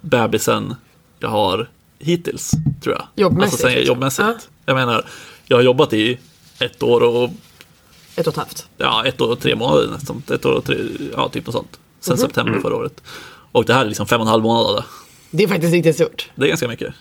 bebisen 0.00 0.74
jag 1.18 1.28
har 1.28 1.68
hittills, 1.98 2.50
tror 2.82 2.94
jag. 2.94 3.06
Jobbmässigt, 3.14 3.52
Alltså, 3.52 3.66
sen, 3.66 3.70
liksom. 3.76 3.86
jobbmässigt. 3.94 4.28
Ja. 4.28 4.34
Jag 4.66 4.74
menar, 4.74 5.04
jag 5.46 5.56
har 5.56 5.62
jobbat 5.62 5.92
i 5.92 6.18
ett 6.58 6.82
år 6.82 7.00
och 7.02 7.30
Ett 8.16 8.26
och 8.26 8.32
ett 8.32 8.36
halvt. 8.36 8.68
ja, 8.76 9.04
ett 9.06 9.20
år 9.20 9.30
och 9.30 9.40
tre 9.40 9.56
månader 9.56 9.88
nästan. 9.90 10.22
Ett 10.32 10.44
år 10.46 10.52
och 10.52 10.64
tre, 10.64 10.76
ja, 11.16 11.28
typ 11.28 11.46
något 11.46 11.54
sånt. 11.54 11.78
Sen 12.00 12.12
Mhm. 12.12 12.18
september 12.20 12.60
förra 12.60 12.76
året. 12.76 13.02
Och 13.52 13.64
det 13.64 13.74
här 13.74 13.80
är 13.80 13.88
liksom 13.88 14.06
fem 14.06 14.20
och 14.20 14.26
en 14.26 14.30
halv 14.30 14.42
månad 14.42 14.66
av 14.66 14.74
det. 14.76 14.84
Det 15.30 15.44
är 15.44 15.48
faktiskt 15.48 15.72
riktigt 15.72 15.94
stort. 15.96 16.30
Det 16.34 16.44
är 16.44 16.48
ganska 16.48 16.68
mycket. 16.68 16.94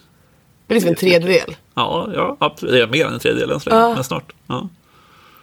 Det 0.67 0.73
är 0.73 0.75
liksom 0.75 0.89
en 0.89 0.95
tredjedel. 0.95 1.55
Ja, 1.73 2.09
ja 2.15 2.37
absolut. 2.39 2.73
Det 2.73 2.81
är 2.81 2.87
mer 2.87 3.05
än 3.05 3.13
en 3.13 3.19
tredjedel 3.19 3.51
än 3.51 3.59
så 3.59 3.69
länge, 3.69 3.81
Ja. 3.81 3.93
men 3.93 4.03
snart. 4.03 4.33
Ja. 4.47 4.69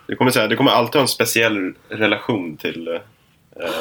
Du 0.06 0.16
kommer, 0.16 0.30
säga, 0.30 0.48
du 0.48 0.56
kommer 0.56 0.70
alltid 0.70 0.94
ha 0.94 1.02
en 1.02 1.08
speciell 1.08 1.72
relation 1.88 2.56
till 2.56 2.88
eh, 2.88 2.94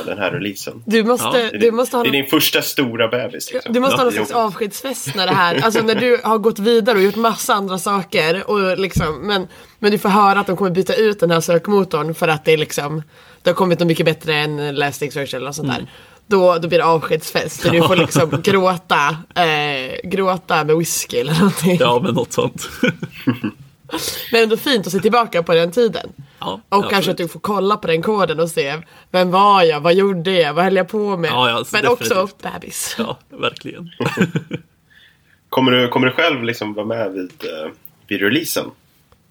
den 0.06 0.18
här 0.18 0.32
releasen. 0.32 0.84
Du 0.86 1.04
måste, 1.04 1.26
Ja, 1.26 1.32
Det 1.32 1.42
är, 1.42 1.52
du 1.52 1.58
din, 1.58 1.76
måste 1.76 1.98
ha 1.98 2.04
det 2.04 2.10
är 2.10 2.12
din 2.12 2.28
första 2.28 2.62
stora 2.62 3.08
bebis. 3.08 3.54
Liksom. 3.54 3.74
Du 3.74 3.80
måste 3.80 3.98
ha 3.98 4.04
någon 4.04 4.14
slags 4.14 4.32
avskedsfest 4.32 5.16
när 5.16 5.28
det 5.28 5.34
här, 5.34 5.62
alltså 5.64 5.82
när 5.82 5.96
du 5.96 6.22
har 6.24 6.38
gått 6.38 6.60
vidare 6.60 6.98
och 6.98 7.04
gjort 7.04 7.16
massa 7.16 7.54
andra 7.54 7.78
saker 7.78 8.50
och 8.50 8.78
liksom, 8.80 9.16
men, 9.28 9.48
men 9.80 9.92
du 9.92 9.98
får 9.98 10.10
höra 10.10 10.40
att 10.40 10.48
de 10.48 10.58
kommer 10.58 10.72
byta 10.72 10.94
ut 10.96 11.20
den 11.20 11.32
här 11.32 11.42
sökmotorn 11.42 12.14
för 12.16 12.28
att 12.28 12.46
det 12.46 12.52
är 12.54 12.58
liksom, 12.58 13.04
det 13.42 13.50
har 13.50 13.56
kommit 13.56 13.80
något 13.80 13.88
mycket 13.88 14.06
bättre 14.06 14.36
än 14.36 14.60
Elasticsearch 14.60 15.34
eller 15.34 15.46
något 15.46 15.56
sånt 15.56 15.68
där. 15.70 15.88
Då, 16.28 16.58
då 16.58 16.68
blir 16.68 16.78
det 16.78 16.86
avskedsfest 16.86 17.66
och 17.66 17.72
du 17.72 17.82
får 17.82 17.96
liksom 17.96 18.42
gråta, 18.44 19.18
eh, 19.36 20.10
gråta 20.10 20.64
med 20.64 20.78
whisky 20.78 21.18
eller 21.18 21.34
någonting. 21.34 21.78
ja, 21.80 22.00
men 22.04 22.14
något 22.14 22.34
sånt. 22.34 22.70
Men 24.32 24.44
ändå 24.44 24.58
fint 24.58 24.88
att 24.88 24.94
se 24.94 25.00
tillbaka 25.00 25.44
på 25.44 25.54
den 25.54 25.72
tiden. 25.72 26.10
Ja, 26.42 26.48
Och 26.70 26.78
absolut. 26.78 26.92
kanske 26.92 27.12
att 27.12 27.18
du 27.18 27.28
får 27.28 27.40
kolla 27.40 27.78
på 27.78 27.88
den 27.88 28.02
koden 28.02 28.40
och 28.40 28.50
se 28.50 28.82
vem 29.12 29.32
var 29.32 29.64
jag, 29.64 29.82
vad 29.82 29.94
gjorde 29.94 30.32
jag, 30.32 30.54
vad 30.54 30.64
höll 30.64 30.76
jag 30.76 30.88
på 30.88 31.18
med. 31.18 31.30
Ja, 31.32 31.50
ja, 31.50 31.56
alltså, 31.56 31.76
Men 31.76 31.88
också 31.88 32.04
definitivt. 32.14 32.54
bebis. 32.54 32.96
Ja, 32.98 33.18
verkligen. 33.30 33.90
Kommer, 35.50 35.72
du, 35.72 35.88
kommer 35.88 36.08
du 36.08 36.14
själv 36.14 36.44
liksom 36.44 36.74
vara 36.74 36.86
med 36.86 37.12
vid, 37.12 37.32
eh, 37.44 37.72
vid 38.08 38.22
releasen? 38.22 38.66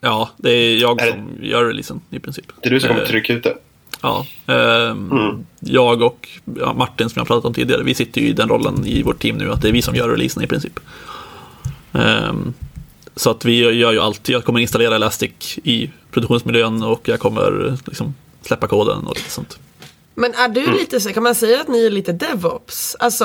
Ja, 0.01 0.31
det 0.37 0.51
är 0.51 0.77
jag 0.77 1.01
Är 1.03 1.07
det- 1.07 1.13
som 1.13 1.31
gör 1.43 1.65
releasen 1.65 2.01
i 2.11 2.19
princip. 2.19 2.45
Det 2.63 2.69
är 2.69 2.71
du 2.71 2.81
som 2.81 2.89
kommer 2.89 3.03
Eh, 3.03 3.09
trycka 3.09 3.33
ut 3.33 3.43
det? 3.43 3.57
Ja, 4.03 4.27
ehm, 4.47 5.45
jag 5.61 6.03
och 6.03 6.29
Martin 6.75 7.11
som 7.11 7.21
jag 7.21 7.27
pratat 7.27 7.45
om 7.45 7.55
tidigare, 7.55 7.83
vi 7.83 7.95
sitter 7.95 8.21
ju 8.21 8.27
i 8.29 8.33
den 8.33 8.49
rollen 8.49 8.87
i 8.87 9.03
vårt 9.03 9.19
team 9.19 9.37
nu 9.37 9.53
att 9.53 9.63
det 9.63 9.69
är 9.69 9.73
vi 9.73 9.83
som 9.83 9.95
gör 9.95 10.09
releasen 10.09 10.43
i 10.43 10.47
princip. 10.47 10.81
Ehm, 11.93 12.55
så 13.21 13.31
att 13.31 13.45
vi 13.45 13.57
gör 13.79 13.93
ju 13.93 14.01
allt, 14.01 14.29
jag 14.29 14.45
kommer 14.45 14.61
installera 14.61 14.95
Elastic 14.95 15.59
i 15.65 15.91
produktionsmiljön 16.11 16.83
och 16.83 17.09
jag 17.09 17.21
kommer 17.21 17.77
liksom 17.87 18.15
släppa 18.43 18.67
koden 18.69 19.07
och 19.07 19.17
lite 19.17 19.31
sånt. 19.31 19.59
Men 20.15 20.35
är 20.35 20.49
du 20.49 20.73
lite 20.73 21.01
så, 21.01 21.13
kan 21.13 21.23
man 21.23 21.35
säga 21.35 21.61
att 21.61 21.69
ni 21.69 21.87
är 21.87 21.91
lite 21.91 22.13
DevOps? 22.13 22.97
Alltså, 22.99 23.25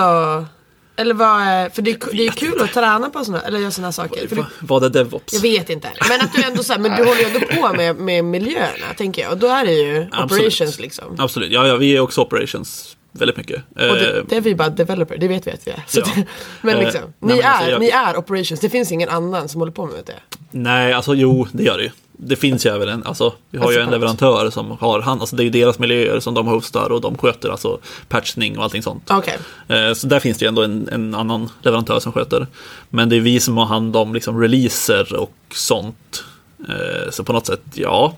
eller 0.96 1.14
vad 1.14 1.42
är, 1.42 1.70
för 1.70 1.82
det, 1.82 1.92
är- 1.92 2.16
det 2.18 2.26
är 2.28 2.32
kul 2.32 2.62
att 2.62 2.74
träna 2.74 3.10
på 3.10 3.26
såna, 3.26 3.42
eller 3.42 3.60
göra 3.60 3.72
sådana 3.72 3.92
saker. 3.92 4.28
För 4.28 4.36
du, 4.36 4.42
Va- 4.42 4.48
Vad 4.60 4.84
är 4.84 4.90
DevOps? 4.90 5.34
jag 5.34 5.42
vet 5.42 5.70
inte. 5.70 5.90
Men 6.10 6.22
att 6.22 6.34
du 6.34 6.44
ändå 6.44 6.64
så 6.64 6.74
här, 6.74 6.80
men 6.80 6.92
du 6.92 7.04
håller 7.04 7.20
ju 7.22 7.26
ändå 7.26 7.40
på 7.40 7.74
med, 7.78 7.96
med 7.96 8.26
miljöerna 8.26 8.86
tänker 8.98 9.22
jag. 9.22 9.32
Och 9.32 9.38
då 9.38 9.48
är 9.48 9.66
det 9.66 9.74
ju 9.74 10.08
Absolut. 10.12 10.32
operations 10.44 10.80
liksom. 10.80 11.16
Absolut, 11.20 11.52
ja, 11.52 11.68
ja 11.68 11.76
vi 11.76 11.96
är 11.96 12.00
också 12.00 12.22
operations 12.22 12.98
väldigt 13.20 13.38
mycket. 13.38 13.64
Och 13.70 13.76
det, 13.80 14.18
Eh, 14.18 14.24
det 14.30 14.36
är 14.38 14.42
vi 14.42 14.56
bara 14.56 14.70
developer, 14.70 15.18
det 15.18 15.28
vet 15.28 15.48
vi 15.48 15.52
att 15.52 15.68
vi 15.68 15.72
är. 15.72 15.84
Ja. 15.94 16.02
det, 16.16 16.26
men 16.62 16.76
Eh, 16.76 16.84
liksom, 16.84 17.02
nej, 17.02 17.12
ni, 17.20 17.28
men 17.36 17.40
är, 17.40 17.50
alltså 17.50 17.70
jag- 17.72 17.80
ni 17.80 17.88
är 17.90 18.18
operations, 18.18 18.60
det 18.60 18.70
finns 18.70 18.92
ingen 18.92 19.10
annan 19.10 19.50
som 19.50 19.62
håller 19.62 19.72
på 19.72 19.86
med 19.86 19.96
det. 20.06 20.38
Nej, 20.52 20.94
alltså 20.94 21.14
jo, 21.16 21.48
det 21.52 21.64
gör 21.64 21.78
det 21.78 21.84
ju. 21.84 21.90
Det 22.18 22.36
finns 22.36 22.66
ju 22.66 22.70
även 22.70 22.90
en, 22.90 23.04
alltså 23.04 23.34
vi 23.50 23.58
har 23.58 23.72
ju 23.72 23.78
en 23.80 23.90
leverantör 23.90 24.50
som 24.50 24.72
har, 24.72 25.02
han, 25.02 25.20
alltså 25.20 25.36
det 25.36 25.42
är 25.44 25.46
ju 25.46 25.50
deras 25.50 25.80
miljöer 25.80 26.20
som 26.20 26.34
de 26.34 26.48
hostar 26.48 26.92
och 26.92 27.02
de 27.02 27.18
sköter 27.18 27.50
alltså 27.50 27.80
patchning 28.10 28.58
och 28.58 28.64
allting 28.64 28.82
sånt. 28.84 29.12
Okej, 29.12 29.38
Eh, 29.68 29.94
Så 29.94 30.08
där 30.08 30.20
finns 30.20 30.38
det 30.38 30.46
ju 30.46 30.50
ändå 30.50 30.64
en, 30.64 30.90
en 30.92 31.16
annan 31.16 31.50
leverantör 31.62 32.00
som 32.00 32.12
sköter. 32.12 32.48
Men 32.90 33.10
det 33.10 33.16
är 33.16 33.20
vi 33.20 33.40
som 33.40 33.58
har 33.58 33.66
hand 33.66 33.96
om 33.96 34.14
liksom 34.14 34.42
releaser 34.42 35.16
och 35.16 35.32
sånt. 35.54 36.24
Eh, 36.70 37.12
Så 37.12 37.24
på 37.24 37.34
något 37.34 37.46
sätt, 37.48 37.62
ja. 37.74 38.16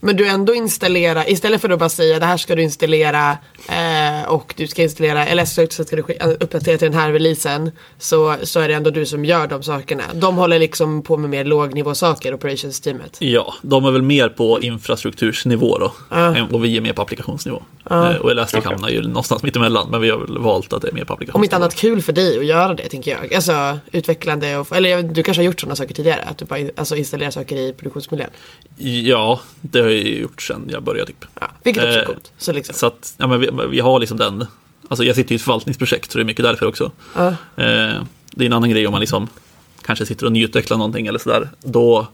Men 0.00 0.16
du 0.16 0.28
ändå 0.28 0.54
installera, 0.54 1.26
istället 1.26 1.60
för 1.60 1.68
att 1.70 1.78
bara 1.78 1.88
säga 1.88 2.18
det 2.18 2.26
här 2.26 2.36
ska 2.36 2.54
du 2.56 2.62
installera 2.62 3.38
eh, 3.68 4.28
och 4.28 4.54
du 4.56 4.66
ska 4.66 4.82
installera, 4.82 5.26
eller 5.26 5.44
så 5.44 5.66
ska 5.84 5.96
du 5.96 6.02
sk- 6.02 6.36
uppdatera 6.40 6.78
till 6.78 6.90
den 6.90 7.00
här 7.00 7.12
releasen. 7.12 7.70
Så, 7.98 8.34
så 8.42 8.60
är 8.60 8.68
det 8.68 8.74
ändå 8.74 8.90
du 8.90 9.06
som 9.06 9.24
gör 9.24 9.46
de 9.46 9.62
sakerna. 9.62 10.02
De 10.14 10.36
håller 10.36 10.58
liksom 10.58 11.02
på 11.02 11.16
med 11.16 11.30
mer 11.30 11.44
lågnivåsaker, 11.44 12.34
operations-teamet. 12.34 13.16
Ja, 13.18 13.54
de 13.62 13.84
är 13.84 13.90
väl 13.90 14.02
mer 14.02 14.28
på 14.28 14.60
infrastruktursnivå 14.60 15.78
då. 15.78 15.92
Ja. 16.10 16.36
än- 16.36 16.46
Och 16.54 16.64
vi 16.64 16.76
är 16.76 16.80
mer 16.80 16.92
på 16.92 17.02
applikationsnivå. 17.02 17.62
Eh, 17.90 18.14
Och 18.16 18.30
Elastic 18.30 18.58
Okej. 18.58 18.70
hamnar 18.72 18.88
ju 18.88 19.02
någonstans 19.02 19.42
mittemellan. 19.42 19.90
Men 19.90 20.00
vi 20.00 20.10
har 20.10 20.18
väl 20.18 20.38
valt 20.38 20.72
att 20.72 20.82
det 20.82 20.88
är 20.88 20.92
mer 20.92 21.04
på 21.04 21.12
applikationsnivå. 21.12 21.38
Om 21.38 21.44
inte 21.44 21.56
annat 21.56 21.74
kul 21.74 22.02
för 22.02 22.12
dig 22.12 22.38
att 22.38 22.44
göra 22.46 22.74
det, 22.74 22.88
tänker 22.88 23.10
jag. 23.10 23.34
Alltså 23.34 23.78
utvecklande, 23.92 24.56
och, 24.56 24.76
eller 24.76 25.02
du 25.02 25.22
kanske 25.22 25.40
har 25.40 25.44
gjort 25.46 25.60
sådana 25.60 25.76
saker 25.76 25.94
tidigare, 25.94 26.20
att 26.22 26.38
du 26.38 26.44
bara 26.44 26.60
alltså, 26.76 26.96
installerar 26.96 27.30
saker 27.30 27.56
i 27.56 27.72
produktionsmiljön. 27.72 28.30
Ja, 28.76 29.40
det 29.60 29.80
har 29.80 29.87
jag 29.90 29.98
ju 29.98 30.20
gjort 30.20 30.42
sedan 30.42 30.68
jag 30.68 30.82
började 30.82 31.06
typ. 31.06 31.24
Ja, 31.40 31.50
vilket 31.62 31.84
också 31.84 31.98
är 31.98 32.02
Eh, 32.02 32.06
coolt. 32.06 32.32
Så 32.38 32.52
liksom. 32.52 32.74
Så 32.74 32.86
att, 32.86 33.14
ja, 33.18 33.26
men 33.26 33.40
vi, 33.40 33.50
vi 33.70 33.80
har 33.80 33.98
liksom 34.00 34.18
den. 34.18 34.46
Alltså 34.88 35.04
jag 35.04 35.16
sitter 35.16 35.32
i 35.32 35.36
ett 35.36 35.42
förvaltningsprojekt 35.42 36.12
så 36.12 36.18
det 36.18 36.22
är 36.22 36.26
mycket 36.26 36.44
därför 36.44 36.66
också. 36.66 36.92
Ja. 37.14 37.26
Eh, 37.28 38.02
det 38.30 38.44
är 38.44 38.46
en 38.46 38.52
annan 38.52 38.70
grej 38.70 38.86
om 38.86 38.92
man 38.92 39.00
liksom 39.00 39.28
kanske 39.82 40.06
sitter 40.06 40.26
och 40.26 40.32
nyutvecklar 40.32 40.76
någonting 40.76 41.06
eller 41.06 41.18
sådär. 41.18 41.48
Då 41.62 42.06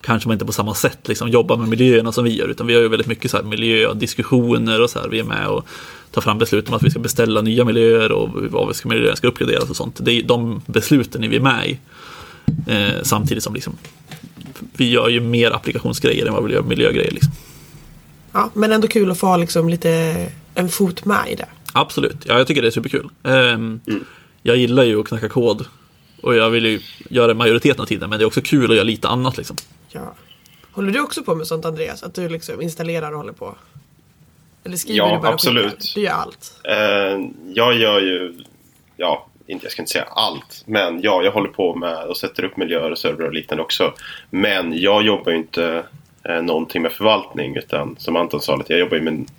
kanske 0.00 0.28
man 0.28 0.34
inte 0.34 0.44
på 0.44 0.52
samma 0.52 0.74
sätt 0.74 1.08
liksom 1.08 1.28
jobbar 1.28 1.56
med 1.56 1.68
miljöerna 1.68 2.12
som 2.12 2.24
vi 2.24 2.36
gör. 2.36 2.48
Utan 2.48 2.66
vi 2.66 2.74
har 2.74 2.82
ju 2.82 2.88
väldigt 2.88 3.06
mycket 3.06 3.30
så 3.30 3.36
här 3.36 3.44
miljödiskussioner 3.44 4.82
och 4.82 4.90
så 4.90 5.00
här. 5.00 5.08
Vi 5.08 5.18
är 5.18 5.24
med 5.24 5.46
och 5.46 5.66
tar 6.10 6.20
fram 6.20 6.38
beslut 6.38 6.68
om 6.68 6.74
att 6.74 6.82
vi 6.82 6.90
ska 6.90 6.98
beställa 6.98 7.40
nya 7.40 7.64
miljöer 7.64 8.12
och 8.12 8.28
vad 8.50 8.68
vi 8.68 8.74
ska, 8.74 8.88
miljöer 8.88 9.14
ska 9.14 9.28
uppgraderas 9.28 9.70
och 9.70 9.76
sånt. 9.76 9.98
Det 10.00 10.12
är, 10.12 10.22
de 10.22 10.62
besluten 10.66 11.24
är 11.24 11.28
vi 11.28 11.40
med 11.40 11.68
i. 11.68 11.78
Eh, 12.66 13.02
samtidigt 13.02 13.44
som 13.44 13.54
liksom, 13.54 13.76
vi 14.76 14.90
gör 14.90 15.08
ju 15.08 15.20
mer 15.20 15.50
applikationsgrejer 15.50 16.26
än 16.26 16.32
vad 16.32 16.44
vi 16.44 16.52
gör 16.52 16.62
miljögrejer. 16.62 17.10
Liksom. 17.10 17.32
Ja, 18.32 18.50
men 18.54 18.72
ändå 18.72 18.88
kul 18.88 19.10
att 19.10 19.18
få 19.18 19.26
ha 19.26 19.36
liksom 19.36 19.68
lite 19.68 20.26
en 20.54 20.68
fot 20.68 21.04
med 21.04 21.24
i 21.30 21.34
det. 21.34 21.46
Absolut, 21.72 22.16
ja, 22.24 22.38
jag 22.38 22.46
tycker 22.46 22.62
det 22.62 22.68
är 22.68 22.72
superkul. 22.72 23.08
Ehm, 23.22 23.80
Jag 24.42 24.56
gillar 24.56 24.82
ju 24.84 25.00
att 25.00 25.06
knacka 25.08 25.28
kod 25.28 25.66
och 26.22 26.34
jag 26.36 26.50
vill 26.50 26.64
ju 26.66 26.80
göra 27.10 27.34
majoriteten 27.34 27.80
av 27.82 27.86
tiden 27.86 28.10
men 28.10 28.18
det 28.18 28.22
är 28.22 28.26
också 28.26 28.40
kul 28.40 28.70
att 28.70 28.76
göra 28.76 28.84
lite 28.84 29.08
annat 29.08 29.36
liksom. 29.36 29.56
Ja. 29.90 30.14
Håller 30.72 30.92
du 30.92 31.00
också 31.00 31.22
på 31.22 31.34
med 31.34 31.46
sånt 31.46 31.64
Andreas? 31.64 32.02
Att 32.02 32.14
du 32.14 32.28
liksom 32.28 32.62
installerar 32.62 33.12
och 33.12 33.18
håller 33.18 33.32
på? 33.32 33.56
Eller 34.64 34.76
skriver 34.76 34.98
Ja, 34.98 35.14
du 35.16 35.22
bara 35.22 35.32
absolut. 35.32 35.64
skickar? 35.72 35.94
Du 35.94 36.00
gör 36.00 36.12
allt? 36.12 36.52
Eh, 36.64 37.28
jag 37.54 37.74
gör 37.78 38.00
ju, 38.00 38.44
ja, 38.96 39.26
inte, 39.46 39.64
jag 39.64 39.72
ska 39.72 39.82
inte 39.82 39.92
säga 39.92 40.04
allt, 40.04 40.62
men 40.66 41.02
ja, 41.02 41.22
jag 41.22 41.32
håller 41.32 41.48
på 41.48 41.74
med 41.74 42.04
och 42.04 42.16
sätter 42.16 42.44
upp 42.44 42.56
miljöer 42.56 42.90
och 42.90 42.98
servrar 42.98 43.26
och 43.26 43.34
liknande 43.34 43.62
också. 43.62 43.92
Men 44.30 44.78
jag 44.78 45.02
jobbar 45.02 45.32
ju 45.32 45.38
inte 45.38 45.84
eh, 46.24 46.42
någonting 46.42 46.82
med 46.82 46.92
förvaltning 46.92 47.56
utan 47.56 47.96
som 47.98 48.16
Anton 48.16 48.40
sa, 48.40 48.56
lite, 48.56 48.72
jag 48.72 48.80
jobbar 48.80 48.96
ju 48.96 49.02
med 49.02 49.30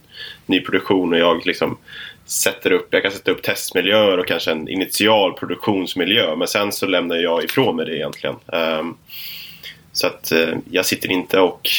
nyproduktion 0.45 1.13
och 1.13 1.19
jag 1.19 1.45
liksom 1.45 1.77
sätter 2.25 2.71
upp, 2.71 2.87
jag 2.91 3.03
kan 3.03 3.11
sätta 3.11 3.31
upp 3.31 3.43
testmiljöer 3.43 4.17
och 4.17 4.27
kanske 4.27 4.51
en 4.51 4.69
initial 4.69 5.33
produktionsmiljö 5.33 6.35
men 6.35 6.47
sen 6.47 6.71
så 6.71 6.85
lämnar 6.85 7.15
jag 7.15 7.43
ifrån 7.43 7.75
mig 7.75 7.85
det 7.85 7.97
egentligen. 7.97 8.35
Um, 8.45 8.97
så 9.91 10.07
att 10.07 10.31
uh, 10.35 10.57
jag 10.71 10.85
sitter 10.85 11.11
inte 11.11 11.39
och 11.39 11.69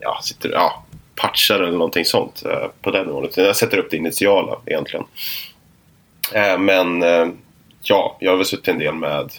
ja, 0.00 0.20
sitter, 0.22 0.50
ja, 0.50 0.84
patchar 1.14 1.60
eller 1.60 1.72
någonting 1.72 2.04
sånt 2.04 2.42
uh, 2.46 2.66
på 2.82 2.90
den 2.90 3.06
nivån. 3.06 3.24
Utan 3.24 3.44
Jag 3.44 3.56
sätter 3.56 3.78
upp 3.78 3.90
det 3.90 3.96
initiala 3.96 4.58
egentligen. 4.66 5.04
Eh, 6.34 6.58
men 6.58 7.02
eh, 7.02 7.28
ja, 7.82 8.16
jag 8.20 8.30
har 8.30 8.36
väl 8.36 8.46
suttit 8.46 8.68
en 8.68 8.78
del 8.78 8.94
med 8.94 9.30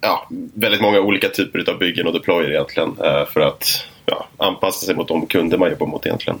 ja, 0.00 0.28
väldigt 0.54 0.80
många 0.80 1.00
olika 1.00 1.28
typer 1.28 1.70
av 1.70 1.78
byggen 1.78 2.06
och 2.06 2.12
deployer 2.12 2.50
egentligen. 2.50 2.96
eh, 3.04 3.24
för 3.24 3.40
att 3.40 3.86
ja, 4.06 4.28
anpassa 4.36 4.86
sig 4.86 4.94
mot 4.94 5.08
de 5.08 5.26
kunder 5.26 5.58
man 5.58 5.70
jobbar 5.70 5.86
mot 5.86 6.06
egentligen. 6.06 6.38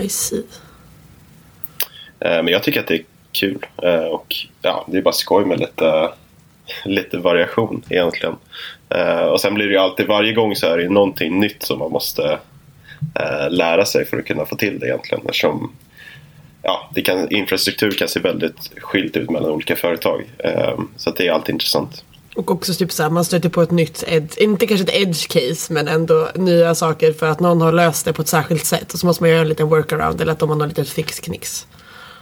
I 0.00 0.08
see. 0.08 0.42
Men 2.18 2.48
jag 2.48 2.62
tycker 2.62 2.80
att 2.80 2.86
det 2.86 2.94
är 2.94 3.04
kul. 3.32 3.66
Och 4.10 4.34
ja, 4.62 4.86
det 4.88 4.98
är 4.98 5.02
bara 5.02 5.14
skoj 5.14 5.44
med 5.44 5.60
lite, 5.60 6.10
lite 6.84 7.18
variation 7.18 7.82
egentligen. 7.88 8.36
Och 9.30 9.40
sen 9.40 9.54
blir 9.54 9.66
det 9.66 9.72
ju 9.72 9.78
alltid, 9.78 10.06
varje 10.06 10.32
gång 10.32 10.56
så 10.56 10.66
är 10.66 10.78
det 10.78 10.88
någonting 10.88 11.40
nytt 11.40 11.62
som 11.62 11.78
man 11.78 11.90
måste 11.90 12.38
lära 13.50 13.84
sig 13.84 14.04
för 14.04 14.18
att 14.18 14.26
kunna 14.26 14.46
få 14.46 14.56
till 14.56 14.78
det 14.78 14.86
egentligen. 14.86 15.26
Eftersom 15.26 15.72
ja, 16.64 16.90
det 16.94 17.02
kan, 17.02 17.30
infrastruktur 17.30 17.90
kan 17.90 18.08
se 18.08 18.20
väldigt 18.20 18.70
skilt 18.80 19.16
ut 19.16 19.30
mellan 19.30 19.50
olika 19.50 19.76
företag. 19.76 20.24
Eh, 20.38 20.78
Så 20.96 21.10
det 21.10 21.26
är 21.26 21.32
alltid 21.32 21.52
intressant. 21.52 22.04
Och 22.36 22.50
också 22.50 22.74
typ 22.74 22.92
såhär, 22.92 23.10
man 23.10 23.24
stöter 23.24 23.48
på 23.48 23.62
ett 23.62 23.70
nytt, 23.70 24.04
edge, 24.06 24.38
inte 24.38 24.66
kanske 24.66 24.84
ett 24.84 24.94
edge 24.94 25.28
case, 25.28 25.72
men 25.72 25.88
ändå 25.88 26.28
nya 26.34 26.74
saker 26.74 27.12
för 27.12 27.26
att 27.26 27.40
någon 27.40 27.60
har 27.60 27.72
löst 27.72 28.04
det 28.04 28.12
på 28.12 28.22
ett 28.22 28.28
särskilt 28.28 28.64
sätt. 28.64 28.92
Och 28.92 28.98
så 28.98 29.06
måste 29.06 29.22
man 29.22 29.30
göra 29.30 29.40
en 29.40 29.48
liten 29.48 29.68
workaround 29.68 30.20
eller 30.20 30.32
att 30.32 30.38
de 30.38 30.48
har 30.48 30.56
någon 30.56 30.68
liten 30.68 30.84
fix-knix. 30.84 31.66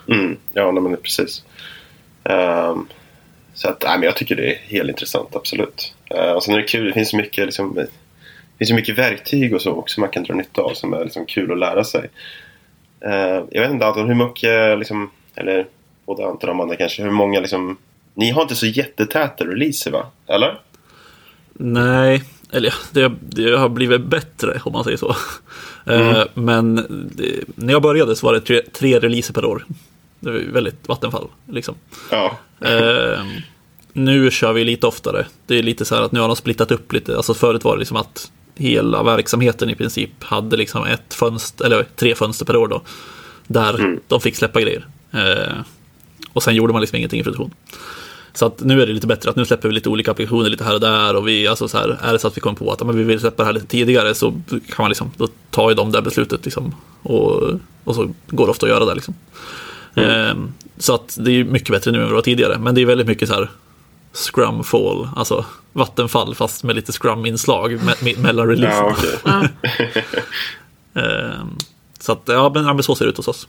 Mm, 0.09 0.37
ja, 0.53 0.73
men 0.73 0.97
precis. 0.97 1.45
Ehm, 2.25 2.87
så 3.55 3.69
att, 3.69 3.83
nej, 3.83 3.99
men 3.99 4.03
jag 4.03 4.17
tycker 4.17 4.37
det 4.37 4.53
är 4.55 4.59
helt 4.59 4.89
intressant, 4.89 5.37
absolut. 5.37 5.95
Uh, 6.15 6.33
och 6.33 6.43
sen 6.43 6.55
är 6.55 6.59
det 6.59 6.65
kul, 6.65 6.87
det 6.87 6.93
finns 6.93 7.11
så 7.11 7.17
mycket, 7.17 7.45
liksom, 7.45 7.75
det 7.75 7.87
finns 8.59 8.69
så 8.69 8.75
mycket 8.75 8.99
verktyg 8.99 9.55
och 9.55 9.63
så 9.63 9.73
också 9.73 10.01
man 10.01 10.09
kan 10.09 10.25
dra 10.25 10.35
nytta 10.35 10.63
av 10.63 10.75
som 10.75 10.93
är 10.93 11.05
liksom, 11.05 11.27
kul 11.27 11.53
att 11.53 11.59
lära 11.59 11.85
sig. 11.85 12.11
Uh, 13.07 13.45
jag 13.51 13.63
vet 13.63 13.71
inte 13.71 13.87
Anton, 13.87 14.09
hur 14.09 14.27
mycket, 14.27 14.79
liksom, 14.79 15.11
eller 15.35 15.67
både 16.07 16.27
Anton 16.27 16.49
och 16.49 16.55
Amanda 16.55 16.77
kanske, 16.77 17.03
hur 17.03 17.11
många 17.11 17.41
liksom, 17.41 17.77
ni 18.15 18.31
har 18.31 18.43
inte 18.43 18.55
så 18.55 18.67
jättetäta 18.67 19.45
releaser 19.45 19.91
va? 19.91 20.07
Eller? 20.27 20.59
Nej, 21.53 22.23
eller 22.53 22.75
det, 22.93 23.13
det 23.21 23.57
har 23.57 23.69
blivit 23.69 24.01
bättre 24.01 24.61
om 24.65 24.73
man 24.73 24.85
säger 24.85 24.97
så. 24.97 25.17
Eh, 25.87 26.25
Men 26.35 26.75
det, 27.17 27.45
när 27.57 27.73
jag 27.73 27.83
började 27.83 28.17
så 28.17 28.27
var 28.27 28.35
det 28.35 28.41
tre, 28.41 28.61
tre 28.73 28.99
releaser 28.99 29.35
per 29.35 29.45
år. 29.45 29.65
Det 30.21 30.31
var 30.31 30.39
väldigt 30.39 30.89
vattenfall. 30.89 31.29
Liksom. 31.49 31.75
Ja. 32.11 32.37
Eh, 32.61 33.21
nu 33.93 34.31
kör 34.31 34.53
vi 34.53 34.65
lite 34.65 34.87
oftare. 34.87 35.27
Det 35.47 35.59
är 35.59 35.63
lite 35.63 35.85
så 35.85 35.95
här 35.95 36.03
att 36.03 36.13
nu 36.13 36.21
har 36.21 36.29
de 36.29 36.37
splittat 36.37 36.71
upp 36.71 36.93
lite. 36.93 37.17
Alltså 37.17 37.35
förut 37.35 37.65
var 37.65 37.73
det 37.73 37.79
liksom 37.79 37.97
att 37.97 38.33
hela 38.55 39.03
verksamheten 39.03 39.71
i 39.71 39.75
princip 39.75 40.25
hade 40.25 40.57
liksom 40.57 40.85
ett 40.85 41.15
fönster, 41.15 41.65
eller 41.65 41.87
tre 41.97 42.15
fönster 42.15 42.45
per 42.45 42.57
år 42.57 42.69
då. 42.69 42.83
Där 43.47 43.99
de 44.09 44.21
fick 44.21 44.37
släppa 44.37 44.61
grejer. 44.61 44.87
Eh, 45.11 45.57
och 46.33 46.43
sen 46.43 46.55
gjorde 46.55 46.73
man 46.73 46.81
liksom 46.81 46.97
ingenting 46.97 47.21
i 47.21 47.25
produktion. 47.25 47.51
Så 48.35 48.47
att 48.47 48.61
nu 48.61 48.83
är 48.83 48.87
det 48.87 48.93
lite 48.93 49.07
bättre 49.07 49.31
att 49.31 49.37
nu 49.37 49.45
släpper 49.45 49.69
vi 49.69 49.75
lite 49.75 49.89
olika 49.89 50.11
applikationer 50.11 50.51
lite 50.51 50.65
här 50.65 50.75
och 50.75 50.81
där 50.81 51.17
och 51.17 51.29
vi, 51.29 51.47
alltså 51.47 51.69
så 51.69 51.79
här, 51.79 51.99
är 52.03 52.13
det 52.13 52.19
så 52.19 52.29
att 52.29 52.37
vi 52.37 52.41
kommer 52.41 52.57
på 52.57 52.73
att 52.73 52.87
men 52.87 52.97
vi 52.97 53.03
vill 53.03 53.21
släppa 53.21 53.43
det 53.43 53.47
här 53.47 53.53
lite 53.53 53.67
tidigare 53.67 54.15
så 54.15 54.31
kan 54.49 54.77
man 54.79 54.89
liksom, 54.89 55.11
då 55.17 55.29
tar 55.51 55.71
ju 55.71 55.75
de 55.75 55.93
det 55.93 56.03
beslutet 56.03 56.45
liksom 56.45 56.75
och, 57.03 57.43
och 57.85 57.95
så 57.95 58.11
går 58.27 58.47
det 58.47 58.51
ofta 58.51 58.67
att 58.67 58.73
göra 58.73 58.85
det 58.85 58.95
liksom. 58.95 59.15
Ehm, 59.95 60.53
så 60.79 60.95
att 60.95 61.19
det 61.21 61.31
är 61.31 61.45
mycket 61.45 61.71
bättre 61.71 61.91
nu 61.91 61.99
än 61.99 62.05
vad 62.05 62.11
det 62.11 62.15
var 62.15 62.23
tidigare, 62.23 62.59
men 62.59 62.75
det 62.75 62.83
är 62.83 62.87
väldigt 62.87 63.07
mycket 63.07 63.29
så 63.29 63.35
här 63.35 63.51
scrum 64.13 64.65
fall, 64.65 65.09
alltså 65.17 65.45
vattenfall 65.73 66.35
fast 66.35 66.65
med 66.65 66.77
lite 66.77 66.93
scrum-inslag 66.93 67.85
me 67.85 67.95
me 68.01 68.17
mellan 68.17 68.49
releaserna. 68.49 68.97
Ja, 69.25 69.49
okej. 69.63 70.05
Ehm, 70.95 71.57
så 72.01 72.13
att, 72.13 72.23
ja 72.27 72.51
men, 72.55 72.65
ja, 72.65 72.75
men 72.75 72.83
så 72.83 72.95
ser 72.95 73.05
det 73.05 73.11
ut 73.11 73.17
hos 73.17 73.29
oss. 73.29 73.49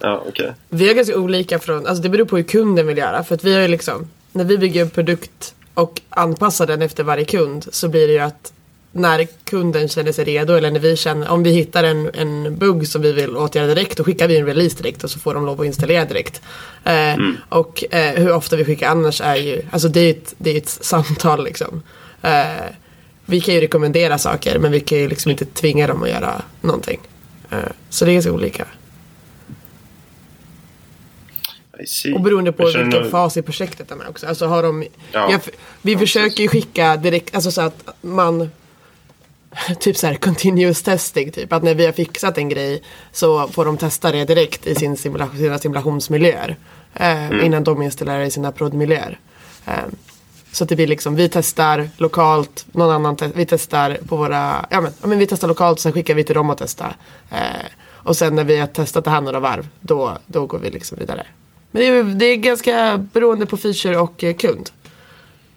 Ja, 0.00 0.22
okej. 0.28 0.54
Vi 0.68 0.90
är 0.90 0.94
ganska 0.94 1.16
olika 1.18 1.58
från, 1.58 1.86
alltså 1.86 2.02
det 2.02 2.08
beror 2.08 2.24
på 2.24 2.36
hur 2.36 2.44
kunden 2.44 2.86
vill 2.86 2.98
göra. 2.98 3.24
För 3.24 3.34
att 3.34 3.44
vi 3.44 3.54
har 3.54 3.60
ju 3.60 3.68
liksom, 3.68 4.08
när 4.32 4.44
vi 4.44 4.58
bygger 4.58 4.82
en 4.82 4.90
produkt 4.90 5.54
och 5.74 6.00
anpassar 6.08 6.66
den 6.66 6.82
efter 6.82 7.04
varje 7.04 7.24
kund 7.24 7.66
så 7.70 7.88
blir 7.88 8.06
det 8.06 8.12
ju 8.12 8.18
att 8.18 8.52
när 8.96 9.26
kunden 9.44 9.88
känner 9.88 10.12
sig 10.12 10.24
redo 10.24 10.54
eller 10.54 10.70
när 10.70 10.80
vi 10.80 10.96
känner, 10.96 11.28
om 11.28 11.42
vi 11.42 11.50
hittar 11.50 11.84
en, 11.84 12.10
en 12.14 12.56
bugg 12.58 12.88
som 12.88 13.02
vi 13.02 13.12
vill 13.12 13.36
åtgärda 13.36 13.74
direkt 13.74 13.98
då 13.98 14.04
skickar 14.04 14.28
vi 14.28 14.36
en 14.36 14.46
release 14.46 14.76
direkt 14.82 15.04
och 15.04 15.10
så 15.10 15.18
får 15.18 15.34
de 15.34 15.46
lov 15.46 15.60
att 15.60 15.66
installera 15.66 16.04
direkt. 16.04 16.42
Eh, 16.84 17.14
Och 17.48 17.84
eh, 17.94 18.14
hur 18.14 18.32
ofta 18.32 18.56
vi 18.56 18.64
skickar 18.64 18.88
annars 18.90 19.20
är 19.20 19.36
ju, 19.36 19.62
alltså 19.70 19.88
det 19.88 20.00
är 20.00 20.10
ett, 20.10 20.34
det 20.38 20.50
är 20.50 20.56
ett 20.56 20.68
samtal 20.84 21.44
liksom. 21.44 21.82
Eh, 22.22 22.44
vi 23.26 23.40
kan 23.40 23.54
ju 23.54 23.60
rekommendera 23.60 24.18
saker 24.18 24.58
men 24.58 24.72
vi 24.72 24.80
kan 24.80 24.98
ju 24.98 25.08
liksom 25.08 25.30
inte 25.30 25.44
tvinga 25.44 25.86
dem 25.86 26.02
att 26.02 26.08
göra 26.08 26.42
någonting. 26.60 27.00
Eh, 27.50 27.58
så 27.90 28.04
det 28.04 28.10
är 28.10 28.12
ganska 28.14 28.32
olika. 28.32 28.66
Och 32.14 32.20
beroende 32.20 32.52
på 32.52 32.66
vilken 32.66 33.10
fas 33.10 33.36
i 33.36 33.42
projektet 33.42 33.88
de 33.88 34.00
är 34.00 34.08
också. 34.08 34.26
Alltså 34.26 34.46
har 34.46 34.62
de, 34.62 34.82
Ja. 35.12 35.28
jag, 35.30 35.40
vi 35.82 35.92
Ja, 35.92 35.98
försöker 35.98 36.42
ju 36.42 36.48
skicka 36.48 36.96
direkt, 36.96 37.34
alltså 37.34 37.50
så 37.50 37.60
att 37.60 37.88
man 38.00 38.50
typ 39.80 39.96
så 39.96 40.06
här 40.06 40.14
continuous 40.14 40.82
testing. 40.82 41.30
Typ. 41.32 41.52
Att 41.52 41.62
när 41.62 41.74
vi 41.74 41.86
har 41.86 41.92
fixat 41.92 42.38
en 42.38 42.48
grej 42.48 42.82
så 43.12 43.48
får 43.48 43.64
de 43.64 43.76
testa 43.76 44.12
det 44.12 44.24
direkt 44.24 44.66
i 44.66 44.74
sin 44.74 44.96
simulation, 44.96 45.36
sina 45.38 45.58
simulationsmiljöer. 45.58 46.56
Eh, 46.94 47.44
Innan 47.46 47.64
de 47.64 47.82
installerar 47.82 48.20
i 48.20 48.30
sina 48.30 48.52
prodmiljöer. 48.52 49.18
Eh, 49.66 49.72
så 50.52 50.64
att 50.64 50.68
det 50.68 50.76
blir 50.76 50.86
liksom, 50.86 51.14
vi 51.16 51.28
testar 51.28 51.88
lokalt, 51.96 52.66
någon 52.72 52.90
annan 52.94 53.16
te- 53.16 53.30
vi 53.34 53.46
testar 53.46 53.98
på 54.08 54.16
våra, 54.16 54.66
ja 54.70 54.80
men, 54.80 54.92
ja 55.00 55.06
men 55.06 55.18
vi 55.18 55.26
testar 55.26 55.48
lokalt, 55.48 55.80
sen 55.80 55.92
skickar 55.92 56.14
vi 56.14 56.24
till 56.24 56.34
dem 56.34 56.50
att 56.50 56.58
testa. 56.58 56.94
Eh, 57.30 57.38
och 57.86 58.16
sen 58.16 58.34
när 58.34 58.44
vi 58.44 58.56
har 58.56 58.66
testat 58.66 59.04
det 59.04 59.10
här 59.10 59.20
några 59.20 59.40
varv, 59.40 59.68
då, 59.80 60.18
då 60.26 60.46
går 60.46 60.58
vi 60.58 60.70
liksom 60.70 60.98
vidare. 60.98 61.26
Men 61.70 61.82
det 61.82 61.88
är, 61.88 62.04
det 62.04 62.26
är 62.26 62.36
ganska 62.36 62.98
beroende 63.12 63.46
på 63.46 63.56
feature 63.56 63.96
och 63.98 64.24
eh, 64.24 64.34
kund. 64.34 64.70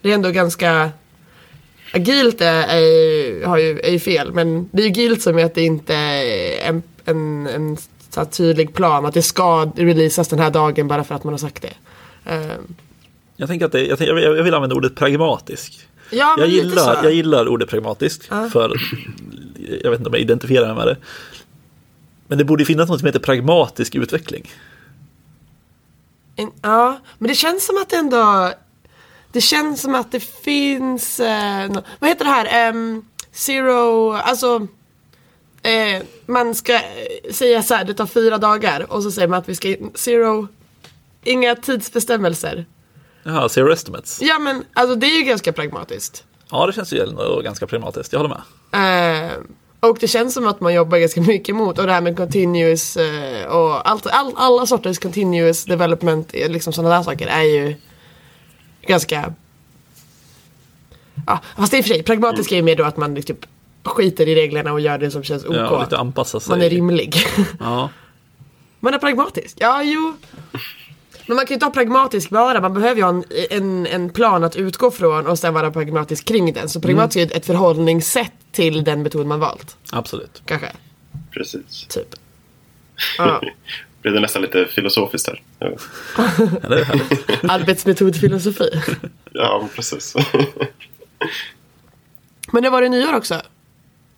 Det 0.02 0.10
är 0.10 0.14
ändå 0.14 0.32
ganska 0.32 0.92
Agilt 2.02 2.42
är, 2.42 2.64
är, 2.68 3.46
har 3.46 3.58
ju, 3.58 3.80
är 3.80 3.92
ju 3.92 4.00
fel, 4.00 4.34
men 4.34 4.70
det 4.72 4.84
är 4.84 4.88
ju 4.88 4.92
gilt 5.02 5.22
som 5.22 5.38
är 5.40 5.46
att 5.46 5.56
det 5.56 5.62
inte 5.64 5.94
är 5.96 6.70
en, 6.70 6.84
en, 7.06 7.48
en 7.48 7.78
så 8.10 8.26
tydlig 8.26 8.74
plan. 8.74 9.06
Att 9.06 9.14
det 9.14 9.22
ska 9.22 9.72
releasas 9.76 10.28
den 10.28 10.40
här 10.40 10.52
dagen 10.52 10.88
bara 10.88 11.04
för 11.04 11.16
att 11.16 11.24
man 11.24 11.34
har 11.34 11.38
sagt 11.38 11.62
det. 11.62 11.74
Eh, 12.34 12.52
Jag 13.36 13.50
tänker 13.50 13.66
att 13.66 13.72
det, 13.72 13.86
jag, 13.86 13.98
tänker, 13.98 14.18
jag 14.18 14.44
vill 14.44 14.54
använda 14.54 14.76
ordet 14.76 14.96
pragmatisk. 14.96 15.88
ja, 16.10 16.36
Jag 16.40 16.48
gillar, 16.48 17.04
jag 17.04 17.14
gillar 17.14 17.48
ordet 17.48 17.70
pragmatisk. 17.70 18.24
För 18.28 18.76
jag 19.84 19.92
vet 19.92 20.00
inte 20.00 20.10
om 20.10 20.14
jag 20.14 20.22
identifierar 20.22 20.68
mig 20.68 20.76
med 20.76 20.88
det. 20.88 20.98
Men 22.28 22.38
det 22.38 22.44
borde 22.44 22.66
finnas 22.66 22.90
något 22.90 23.00
som 23.00 23.06
heter 23.06 23.20
pragmatisk 23.20 23.96
utveckling. 23.96 24.52
En, 26.36 26.52
ja, 26.62 27.00
men 27.18 27.28
det 27.28 27.36
känns 27.36 27.66
som 27.66 27.78
att 27.82 27.90
det 27.90 27.96
ändå... 27.98 28.52
Det 29.32 29.42
känns 29.42 29.82
som 29.82 29.96
att 29.96 30.12
det 30.12 30.20
finns... 30.20 31.20
Eh, 31.20 31.70
nå- 31.70 31.84
vad 32.00 32.10
heter 32.10 32.26
det 32.26 32.32
här? 32.32 32.70
Ehm, 32.70 33.06
zero... 33.32 34.12
Alltså... 34.12 34.68
Eh, 35.64 36.04
man 36.26 36.56
ska 36.56 36.80
säga 37.32 37.64
så 37.64 37.74
här, 37.74 37.86
det 37.86 37.94
tar 37.94 38.06
fyra 38.06 38.38
dagar 38.38 38.92
och 38.94 39.04
så 39.04 39.12
säger 39.12 39.28
man 39.28 39.40
att 39.40 39.50
vi 39.50 39.56
ska... 39.56 39.68
in- 39.68 39.92
Zero... 39.96 40.48
Inga 41.24 41.56
tidsbestämmelser. 41.56 42.66
Jaha, 43.24 43.50
zero 43.50 43.74
estimates. 43.74 44.20
Ja 44.22 44.40
men 44.40 44.64
alltså 44.74 44.96
det 44.96 45.08
är 45.08 45.18
ju 45.18 45.24
ganska 45.24 45.54
pragmatiskt. 45.54 46.24
Ja, 46.52 46.66
det 46.66 46.74
känns 46.74 46.94
ju 46.94 47.00
ändå 47.04 47.42
ganska 47.42 47.68
pragmatiskt. 47.68 48.14
Jag 48.14 48.20
håller 48.20 48.36
med. 48.72 49.26
Eh, 49.26 49.32
och 49.80 49.98
det 50.00 50.08
känns 50.08 50.34
som 50.34 50.48
att 50.48 50.60
man 50.62 50.74
jobbar 50.74 50.98
ganska 50.98 51.22
mycket 51.22 51.56
mot 51.56 51.80
och 51.80 51.88
det 51.88 51.94
här 51.94 52.02
med 52.02 52.18
continuous 52.18 52.98
eh, 52.98 53.46
och 53.48 53.90
allt, 53.90 54.08
all, 54.08 54.34
alla 54.36 54.66
sorters 54.66 55.00
continuous 55.00 55.66
development, 55.66 56.30
eh, 56.34 56.50
liksom 56.50 56.74
sådana 56.74 56.96
där 56.96 57.04
saker 57.04 57.28
är 57.28 57.44
ju 57.44 57.76
ganska 58.82 59.34
Ja, 61.28 61.40
fast 61.58 61.74
i 61.74 61.82
och 61.82 61.86
för 61.86 61.94
sig, 61.94 62.04
pragmatiskt 62.04 62.52
är 62.52 62.56
ju 62.56 62.62
mer 62.62 62.76
då 62.76 62.84
att 62.84 62.98
man 62.98 63.22
typ 63.22 63.46
skiter 63.84 64.28
i 64.28 64.36
reglerna 64.36 64.74
och 64.74 64.80
gör 64.82 64.98
det 64.98 65.12
som 65.12 65.24
känns 65.24 65.46
OK. 65.46 65.56
Ja, 65.56 65.84
lite 65.84 65.98
anpassa 65.98 66.40
sig. 66.40 66.50
man 66.50 66.62
är 66.62 66.70
rimlig. 66.70 67.16
Ja. 67.60 67.90
man 68.80 68.94
är 68.94 68.98
pragmatisk. 68.98 69.58
Ja, 69.60 69.84
jo. 69.84 70.14
Men 71.28 71.36
man 71.36 71.46
kan 71.46 71.50
ju 71.50 71.54
inte 71.54 71.66
ha 71.66 71.72
pragmatisk 71.74 72.30
bara, 72.30 72.62
man 72.62 72.74
behöver 72.74 72.96
ju 72.96 73.02
ha 73.04 73.10
en, 73.10 73.24
en, 73.50 73.88
en 73.88 74.10
plan 74.10 74.44
att 74.44 74.56
utgå 74.56 74.92
från 74.92 75.28
och 75.28 75.40
sen 75.40 75.54
vara 75.54 75.72
pragmatisk 75.72 76.26
kring 76.26 76.54
den. 76.54 76.70
Så 76.70 76.82
pragmatisk 76.82 77.18
är 77.18 77.20
ju 77.20 77.26
ett 77.38 77.46
förhållningssätt 77.46 78.32
till 78.52 78.84
den 78.84 79.02
metod 79.04 79.26
man 79.26 79.40
valt. 79.40 79.78
Absolut. 79.92 80.42
Kanske, 80.46 80.72
Precis. 81.32 81.86
typ. 81.90 82.16
Ja. 83.18 83.42
Blev 84.08 84.14
det 84.16 84.22
nästan 84.22 84.42
lite 84.42 84.66
filosofiskt 84.66 85.26
där. 85.26 85.42
Ja, 85.60 85.68
Ja, 86.64 86.70
det 86.70 86.80
är 86.80 86.84
härligt. 86.84 87.30
Arbetsmetodfilosofi. 87.44 88.70
Ja, 89.34 89.70
precis. 89.76 90.14
Men 92.52 92.64
det 92.64 92.70
var 92.70 92.82
det 92.82 92.90
nyår 92.90 93.14
också. 93.16 93.42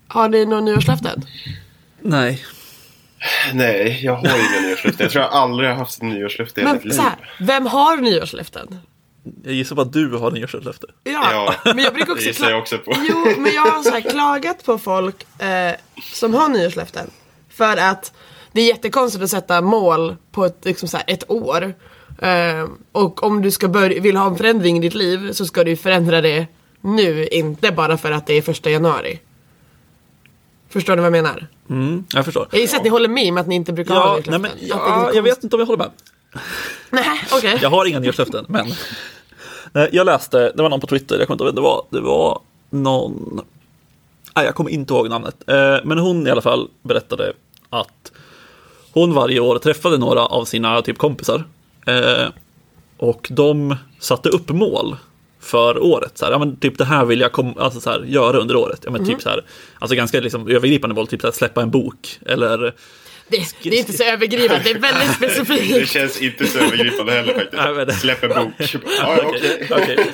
Har 0.08 0.30
ni 0.30 0.46
någon 0.46 0.66
nyårslöften? 0.66 1.26
Nej. 2.02 2.46
Nej, 3.54 4.00
jag 4.04 4.16
har 4.16 4.26
inga 4.26 4.68
nyårslöften. 4.68 5.04
Jag 5.06 5.12
tror 5.12 5.24
jag 5.24 5.34
aldrig 5.34 5.70
har 5.70 5.76
haft 5.76 6.02
en 6.02 6.10
nyårslöfte 6.10 6.62
i 6.62 6.64
hela 6.64 6.74
mitt 6.74 6.84
Men 6.84 6.90
liv. 6.90 6.96
så 6.96 7.02
här, 7.02 7.16
vem 7.40 7.66
har 7.66 7.98
nyårslöften? 7.98 8.78
Jag 9.44 9.54
gissar 9.54 9.76
på 9.76 9.82
att 9.82 9.94
du 9.94 10.12
har 10.18 10.32
nyårslöfte. 10.32 10.88
Ja, 11.04 11.56
Ja, 11.64 11.74
men 11.74 11.84
jag 11.84 11.94
brukar 11.94 12.12
också 12.12 12.24
det 12.24 12.28
gissar 12.30 12.50
jag 12.50 12.60
också 12.60 12.78
på. 12.78 12.96
Jo, 13.10 13.34
men 13.38 13.54
jag 13.54 13.62
har 13.62 13.84
så 13.84 13.90
här 13.92 14.02
klagat 14.02 14.66
på 14.66 14.78
folk 14.78 15.42
eh, 15.42 15.72
som 16.14 16.34
har 16.34 16.50
nyårslöften. 16.50 17.10
För 17.50 17.78
att 17.78 18.14
det 18.52 18.62
är 18.62 18.68
jättekonstigt 18.68 19.24
att 19.24 19.30
sätta 19.30 19.62
mål 19.62 20.16
på 20.32 20.46
ett, 20.46 20.58
liksom 20.66 20.88
så 20.88 20.98
här, 20.98 21.04
ett 21.08 21.30
år. 21.32 21.74
Eh, 22.22 22.68
och 22.92 23.24
om 23.24 23.42
du 23.42 23.52
ska 23.52 23.68
börja, 23.68 24.02
vill 24.02 24.16
ha 24.18 24.28
en 24.28 24.36
förändring 24.36 24.78
i 24.78 24.80
ditt 24.80 24.94
liv 24.96 25.32
så 25.32 25.46
ska 25.46 25.64
du 25.64 25.76
förändra 25.76 26.22
det 26.22 26.48
nu, 26.82 27.28
inte 27.28 27.72
bara 27.72 27.98
för 27.98 28.12
att 28.12 28.28
det 28.28 28.34
är 28.34 28.42
första 28.42 28.70
januari. 28.70 29.20
Förstår 30.70 30.96
ni 30.96 31.02
vad 31.02 31.06
jag 31.06 31.24
menar? 31.24 31.48
Mm, 31.70 32.04
jag 32.14 32.26
förstår. 32.26 32.48
Jag 32.52 32.62
gissar 32.62 32.78
att 32.78 32.84
ni 32.84 32.90
håller 32.90 33.08
med 33.10 33.30
om 33.32 33.38
att 33.38 33.48
ni 33.48 33.56
inte 33.56 33.74
brukar 33.74 33.96
ha 33.96 34.02
Ja, 34.02 34.24
nej, 34.28 34.40
nyårslöften. 34.40 34.42
men, 34.42 34.52
det 34.60 34.66
är 34.66 34.70
ja, 34.70 35.12
jag 35.14 35.24
vet 35.24 35.44
inte 35.44 35.56
om 35.56 35.60
jag 35.60 35.66
håller 35.68 35.78
med. 35.78 35.92
Nej, 36.90 37.22
okej. 37.34 37.60
Jag 37.62 37.70
har 37.70 37.86
inga 37.86 38.00
nyårslöften, 38.00 38.46
men 38.50 38.68
Nej, 39.72 39.90
jag 39.92 40.06
läste, 40.06 40.52
det 40.56 40.62
var 40.64 40.70
någon 40.70 40.80
på 40.82 40.88
Twitter, 40.88 41.20
jag 41.20 41.28
kommer 41.28 41.36
inte 41.36 41.44
ihåg 41.44 41.48
vem 41.48 41.56
det 41.56 41.62
var. 41.62 41.86
Det 41.90 42.02
var 42.02 42.42
någon, 42.70 43.42
nej 44.36 44.46
jag 44.46 44.56
kommer 44.56 44.70
inte 44.70 44.94
ihåg 44.94 45.10
namnet. 45.10 45.36
Eh, 45.48 45.78
Men 45.84 45.98
hon 45.98 46.28
i 46.28 46.30
alla 46.30 46.42
fall 46.42 46.70
berättade 46.82 47.34
att 47.70 48.12
hon 48.92 49.14
varje 49.14 49.40
år 49.40 49.58
träffade 49.58 49.98
några 49.98 50.26
av 50.26 50.46
sina 50.46 50.82
typ 50.82 50.98
kompisar. 50.98 51.44
Eh, 51.88 52.28
Och 52.98 53.28
de 53.32 53.76
satte 54.00 54.30
upp 54.30 54.50
mål 54.50 54.96
för 55.40 55.84
året. 55.84 56.18
Så 56.18 56.26
här, 56.26 56.32
ja, 56.32 56.40
men 56.40 56.56
typ 56.58 56.78
det 56.78 56.86
här 56.86 57.06
vill 57.06 57.20
jag 57.20 57.32
kom, 57.32 57.54
alltså, 57.58 57.80
så 57.80 57.90
här, 57.90 58.04
göra 58.08 58.38
under 58.38 58.56
året. 58.56 58.82
Ja, 58.86 58.92
men 58.92 59.06
typ 59.06 59.22
så 59.22 59.30
här, 59.30 59.44
alltså 59.80 59.96
ganska 59.96 60.20
liksom, 60.20 60.48
övergripande 60.48 60.96
mål, 60.96 61.08
typ 61.08 61.22
så 61.22 61.28
här, 61.28 61.32
släppa 61.32 61.62
en 61.62 61.72
bok. 61.72 62.20
Eller 62.26 62.74
Det, 63.30 63.46
det 63.64 63.70
är 63.76 63.80
inte 63.80 63.94
så 63.94 64.04
övergripande, 64.04 64.64
det 64.64 64.70
är 64.72 64.80
väldigt 64.80 65.20
Det 65.20 65.30
specifikt. 65.30 65.92
känns 65.92 66.22
inte 66.22 66.48
så 66.48 66.60
övergripande 66.60 67.12
heller 67.12 67.50
det- 67.52 67.58
faktiskt. 67.86 68.02
Släpp 68.02 68.24
en 68.24 68.30
bok. 68.30 68.54
Okej. 69.72 70.06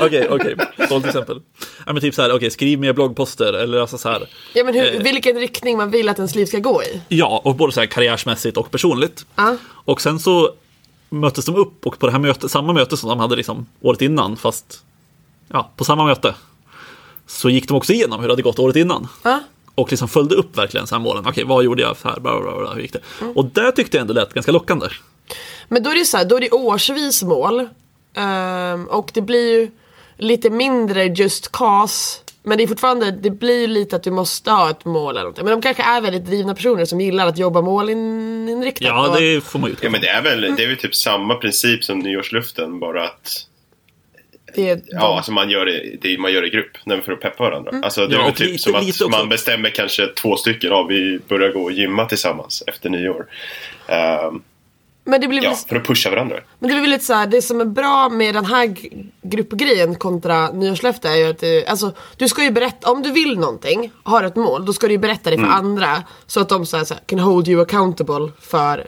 Okej, 0.00 0.28
okej, 0.30 0.56
till 0.88 1.04
exempel. 1.08 1.40
Ja, 1.86 1.92
men 1.92 2.00
typ 2.02 2.14
så 2.14 2.22
här, 2.22 2.32
okej, 2.36 2.50
skriv 2.50 2.78
mer 2.78 2.92
bloggposter 2.92 3.52
eller 3.52 3.78
alltså 3.80 3.98
så 3.98 4.08
här. 4.08 4.28
Ja 4.54 4.64
men 4.64 4.74
hur, 4.74 4.94
Eh. 4.96 5.02
vilken 5.02 5.36
riktning 5.36 5.76
man 5.76 5.90
vill 5.90 6.08
att 6.08 6.16
ens 6.18 6.34
liv 6.34 6.46
ska 6.46 6.58
gå 6.58 6.82
i. 6.82 7.00
Ja, 7.08 7.40
och 7.44 7.54
både 7.56 7.72
så 7.72 7.80
här 7.80 7.86
karriärsmässigt 7.86 8.56
och 8.56 8.70
personligt. 8.70 9.26
Ja. 9.36 9.56
Och 9.66 10.00
sen 10.00 10.18
så 10.18 10.50
möttes 11.10 11.44
de 11.46 11.56
upp 11.56 11.86
och 11.86 11.98
på 11.98 12.06
det 12.06 12.12
här 12.12 12.18
mötet, 12.18 12.50
samma 12.50 12.72
möte 12.72 12.96
som 12.96 13.08
de 13.08 13.18
hade 13.20 13.36
liksom 13.36 13.66
året 13.80 14.02
innan, 14.02 14.36
fast 14.36 14.82
ja, 15.48 15.70
på 15.76 15.84
samma 15.84 16.04
möte. 16.04 16.34
Så 17.26 17.50
gick 17.50 17.68
de 17.68 17.76
också 17.76 17.92
igenom 17.92 18.20
hur 18.20 18.28
det 18.28 18.32
hade 18.32 18.42
gått 18.42 18.58
året 18.58 18.76
innan. 18.76 19.08
Ja. 19.22 19.40
Och 19.74 19.90
liksom 19.90 20.08
följde 20.08 20.34
upp 20.34 20.58
verkligen 20.58 20.86
så 20.86 20.94
här 20.94 21.02
målen. 21.02 21.24
Okej, 21.26 21.44
vad 21.44 21.64
gjorde 21.64 21.82
jag 21.82 21.96
så 21.96 22.08
här? 22.08 22.20
Bla, 22.20 22.40
bla, 22.40 22.58
bla, 22.58 22.72
hur 22.72 22.82
gick 22.82 22.92
det? 22.92 23.00
Och 23.34 23.44
där 23.44 23.70
tyckte 23.70 23.96
jag 23.96 24.00
ändå 24.00 24.14
lät 24.14 24.34
ganska 24.34 24.52
lockande. 24.52 24.86
Men 25.68 25.82
då 25.82 25.90
är 25.90 25.94
det 25.94 26.04
så 26.04 26.16
här, 26.16 26.24
då 26.24 26.36
är 26.36 26.40
det 26.40 26.50
årsvis 26.50 27.22
mål. 27.22 27.68
Ehm, 28.14 28.86
och 28.86 29.10
det 29.14 29.20
blir 29.20 29.60
ju 29.60 29.70
lite 30.16 30.50
mindre 30.50 31.04
just 31.04 31.52
cause. 31.52 32.18
Men 32.42 32.58
det 32.58 32.64
är 32.64 32.68
fortfarande, 32.68 33.10
det 33.10 33.30
blir 33.30 33.60
ju 33.60 33.66
lite 33.66 33.96
att 33.96 34.02
du 34.02 34.10
måste 34.10 34.50
ha 34.50 34.70
ett 34.70 34.84
mål 34.84 35.10
eller 35.10 35.20
någonting. 35.20 35.44
Men 35.44 35.52
de 35.52 35.62
kanske 35.62 35.82
är 35.82 36.00
väldigt 36.00 36.26
drivna 36.26 36.54
personer 36.54 36.84
som 36.84 37.00
gillar 37.00 37.26
att 37.26 37.38
jobba 37.38 37.62
målinriktat. 37.62 38.88
Ja, 38.88 39.16
det 39.18 39.40
får 39.40 39.58
man 39.58 39.68
ju 39.68 39.72
utgå 39.72 39.86
Ja, 39.86 39.90
men 39.90 40.00
det 40.00 40.08
är 40.08 40.22
väl, 40.22 40.40
det 40.40 40.64
är 40.64 40.68
väl 40.68 40.76
typ 40.76 40.94
samma 40.94 41.34
princip 41.34 41.84
som 41.84 41.98
nyårsluften, 41.98 42.80
bara 42.80 43.04
att 43.04 43.46
det 44.54 44.70
är 44.70 44.80
Ja, 44.86 45.16
alltså 45.16 45.32
man 45.32 45.50
gör 45.50 45.66
det, 45.66 45.96
det 46.00 46.18
man 46.18 46.32
gör 46.32 46.46
i 46.46 46.50
grupp 46.50 47.04
för 47.04 47.12
att 47.12 47.20
peppa 47.20 47.44
varandra. 47.44 47.70
Alltså 47.82 48.06
det 48.06 48.14
Ja, 48.14 48.26
är 48.28 48.30
typ 48.32 48.46
lite- 48.46 48.58
som 48.58 48.74
att 48.74 48.84
lite 48.84 49.08
man 49.08 49.28
bestämmer 49.28 49.70
kanske 49.70 50.06
två 50.06 50.36
stycken. 50.36 50.70
Ja, 50.70 50.82
vi 50.82 51.18
börjar 51.28 51.52
gå 51.52 51.62
och 51.62 51.72
gymma 51.72 52.04
tillsammans 52.06 52.62
efter 52.66 52.90
nyår. 52.90 53.26
Ehm, 53.88 54.42
men 55.04 55.20
det 55.20 55.28
blir 55.28 55.44
ja, 55.44 55.54
för 55.68 55.76
att 55.76 55.84
pusha 55.86 56.10
varandra. 56.10 56.36
men 56.58 56.70
det 56.70 56.80
blir 56.80 56.90
lite 56.90 57.04
så 57.04 57.12
här, 57.14 57.26
det 57.26 57.42
som 57.42 57.60
är 57.60 57.64
bra 57.64 58.08
med 58.08 58.34
den 58.34 58.44
här 58.44 58.76
gruppgrejen 59.22 59.94
kontra 59.94 60.50
nyårslöfte 60.52 61.08
är 61.08 61.16
ju 61.16 61.24
att 61.30 61.38
det, 61.38 61.66
alltså, 61.66 61.92
du 62.16 62.28
ska 62.28 62.44
ju 62.44 62.50
berätta, 62.50 62.90
om 62.90 63.02
du 63.02 63.10
vill 63.10 63.38
någonting, 63.38 63.90
har 64.02 64.24
ett 64.24 64.36
mål, 64.36 64.66
då 64.66 64.72
ska 64.72 64.86
du 64.86 64.92
ju 64.92 64.98
berätta 64.98 65.30
det 65.30 65.36
för 65.38 65.44
andra. 65.46 66.02
Så 66.26 66.40
att 66.40 66.48
de 66.48 66.66
så 66.66 66.76
här, 66.76 66.84
så 66.84 66.94
här, 66.94 67.02
can 67.06 67.18
hold 67.18 67.48
you 67.48 67.62
accountable 67.62 68.28
för 68.40 68.86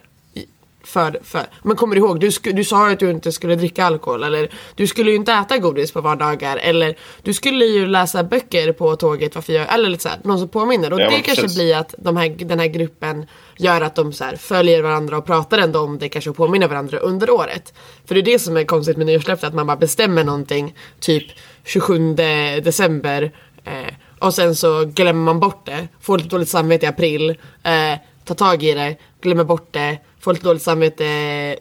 för, 0.86 1.18
för. 1.22 1.42
Men 1.62 1.76
kommer 1.76 1.94
du 1.94 2.00
ihåg, 2.00 2.20
du, 2.20 2.28
sk- 2.28 2.52
du 2.52 2.64
sa 2.64 2.86
ju 2.88 2.92
att 2.92 2.98
du 3.00 3.10
inte 3.10 3.32
skulle 3.32 3.54
dricka 3.56 3.84
alkohol 3.84 4.22
eller 4.24 4.48
du 4.74 4.86
skulle 4.86 5.10
ju 5.10 5.16
inte 5.16 5.32
äta 5.32 5.58
godis 5.58 5.92
på 5.92 6.00
vardagar 6.00 6.56
eller 6.56 6.96
du 7.22 7.34
skulle 7.34 7.64
ju 7.64 7.86
läsa 7.86 8.24
böcker 8.24 8.72
på 8.72 8.96
tåget 8.96 9.34
varför 9.34 9.52
jag, 9.52 9.74
eller 9.74 9.88
lite 9.88 10.02
så 10.02 10.08
här, 10.08 10.18
någon 10.24 10.38
som 10.38 10.48
påminner 10.48 10.92
och 10.92 11.00
Ja, 11.00 11.10
det 11.10 11.20
kanske 11.20 11.42
precis. 11.42 11.58
blir 11.58 11.76
att 11.76 11.94
de 11.98 12.16
här, 12.16 12.28
den 12.28 12.58
här 12.60 12.66
gruppen 12.66 13.26
gör 13.56 13.80
att 13.80 13.94
de 13.94 14.12
så 14.12 14.24
här, 14.24 14.36
följer 14.36 14.82
varandra 14.82 15.18
och 15.18 15.26
pratar 15.26 15.58
ändå 15.58 15.80
om 15.80 15.98
det 15.98 16.08
kanske 16.08 16.30
och 16.30 16.36
påminner 16.36 16.68
varandra 16.68 16.98
under 16.98 17.30
året. 17.30 17.74
För 18.04 18.14
det 18.14 18.20
är 18.20 18.22
det 18.22 18.38
som 18.38 18.56
är 18.56 18.64
konstigt 18.64 18.96
med 18.96 19.06
nyårslöftet, 19.06 19.48
att 19.48 19.54
man 19.54 19.66
bara 19.66 19.76
bestämmer 19.76 20.24
någonting 20.24 20.74
typ 21.00 21.24
27 21.64 22.14
december 22.62 23.32
eh, 23.64 23.94
och 24.18 24.34
sen 24.34 24.56
så 24.56 24.84
glömmer 24.84 25.24
man 25.24 25.40
bort 25.40 25.66
det, 25.66 25.88
får 26.00 26.18
lite 26.18 26.30
dåligt 26.30 26.48
samvete 26.48 26.86
i 26.86 26.88
april, 26.88 27.30
eh, 27.62 27.98
tar 28.24 28.34
tag 28.34 28.62
i 28.62 28.74
det, 28.74 28.96
glömmer 29.20 29.44
bort 29.44 29.68
det, 29.70 29.98
får 30.24 30.32
lite 30.32 30.46
dåligt 30.46 30.62
samvete. 30.62 31.04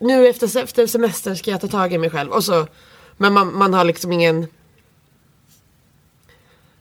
Nu 0.02 0.28
efter, 0.28 0.58
efter 0.64 0.88
semestern 0.88 1.36
ska 1.36 1.52
jag 1.52 1.62
ta 1.62 1.68
tag 1.68 1.94
i 1.94 1.98
mig 1.98 2.10
själv. 2.10 2.32
Och 2.32 2.44
så, 2.44 2.68
men 3.18 3.34
man, 3.34 3.58
man 3.58 3.74
har 3.74 3.84
liksom 3.84 4.12
ingen... 4.12 4.48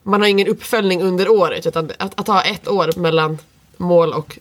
man 0.02 0.20
har 0.20 0.28
ingen 0.28 0.48
uppföljning 0.48 1.02
under 1.02 1.28
året 1.28 1.66
utan 1.66 1.90
att, 1.98 2.20
att 2.20 2.26
ha 2.26 2.42
ett 2.42 2.68
år 2.68 2.90
mellan 2.98 3.38
mål 3.76 4.12
och 4.12 4.38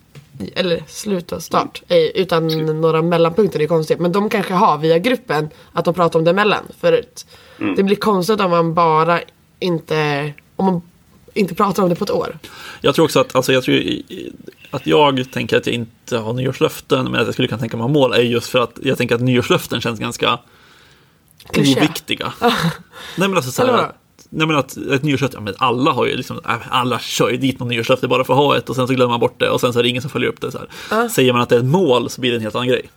eller 0.55 0.83
slut 0.87 1.31
och 1.31 1.43
start 1.43 1.83
utan 2.15 2.47
några 2.81 3.01
mellanpunkter 3.01 3.61
är 3.61 3.67
konstigt. 3.67 3.99
Men 3.99 4.11
de 4.11 4.29
kanske 4.29 4.53
har 4.53 4.77
via 4.77 4.97
gruppen 4.97 5.49
att 5.73 5.85
de 5.85 5.93
pratar 5.93 6.19
om 6.19 6.25
det 6.25 6.31
emellan. 6.31 6.63
För 6.79 6.93
att 6.93 7.25
det 7.75 7.83
blir 7.83 7.95
konstigt 7.95 8.39
om 8.39 8.51
man 8.51 8.73
bara 8.73 9.19
inte, 9.59 10.33
om 10.55 10.65
man 10.65 10.81
inte 11.33 11.55
pratar 11.55 11.83
om 11.83 11.89
det 11.89 11.95
på 11.95 12.03
ett 12.03 12.11
år. 12.11 12.37
Jag 12.81 12.95
tror 12.95 13.05
också 13.05 13.19
att, 13.19 13.35
alltså 13.35 13.53
jag 13.53 13.63
tror 13.63 13.75
att 14.71 14.87
jag 14.87 15.31
tänker 15.31 15.57
att 15.57 15.65
jag 15.65 15.75
inte 15.75 16.17
har 16.17 16.33
nyårslöften, 16.33 17.11
men 17.11 17.21
att 17.21 17.25
jag 17.27 17.33
skulle 17.33 17.47
kunna 17.47 17.59
tänka 17.59 17.77
mig 17.77 17.81
ha 17.83 17.87
mål 17.87 18.13
är 18.13 18.19
just 18.21 18.49
för 18.49 18.59
att 18.59 18.79
jag 18.83 18.97
tänker 18.97 19.15
att 19.15 19.21
nyårslöften 19.21 19.81
känns 19.81 19.99
ganska 19.99 20.39
Klyschiga. 21.53 21.77
oviktiga. 21.77 22.33
nej 22.41 22.51
men 23.15 23.35
alltså 23.35 23.51
så 23.51 23.65
här? 23.65 23.91
Nej 24.29 24.47
men 24.47 24.55
att 24.57 24.77
ett 24.77 25.03
nyårslöfte, 25.03 25.37
ja, 25.37 25.41
men 25.41 25.53
alla 25.57 25.91
har 25.91 26.05
ju 26.05 26.15
liksom, 26.15 26.39
äh, 26.45 26.55
alla 26.69 26.99
kör 26.99 27.29
ju 27.29 27.37
dit 27.37 27.59
någon 27.59 27.69
nyårslöfte 27.69 28.07
bara 28.07 28.23
för 28.23 28.33
att 28.33 28.39
ha 28.39 28.57
ett 28.57 28.69
och 28.69 28.75
sen 28.75 28.87
så 28.87 28.93
glömmer 28.93 29.09
man 29.09 29.19
bort 29.19 29.39
det 29.39 29.49
och 29.49 29.61
sen 29.61 29.73
så 29.73 29.79
är 29.79 29.83
det 29.83 29.89
ingen 29.89 30.01
som 30.01 30.11
följer 30.11 30.29
upp 30.29 30.41
det. 30.41 30.51
Så 30.51 30.59
här. 30.89 31.07
Säger 31.07 31.33
man 31.33 31.41
att 31.41 31.49
det 31.49 31.55
är 31.55 31.59
ett 31.59 31.65
mål 31.65 32.09
så 32.09 32.21
blir 32.21 32.31
det 32.31 32.37
en 32.37 32.41
helt 32.41 32.55
annan 32.55 32.67
grej. 32.67 32.89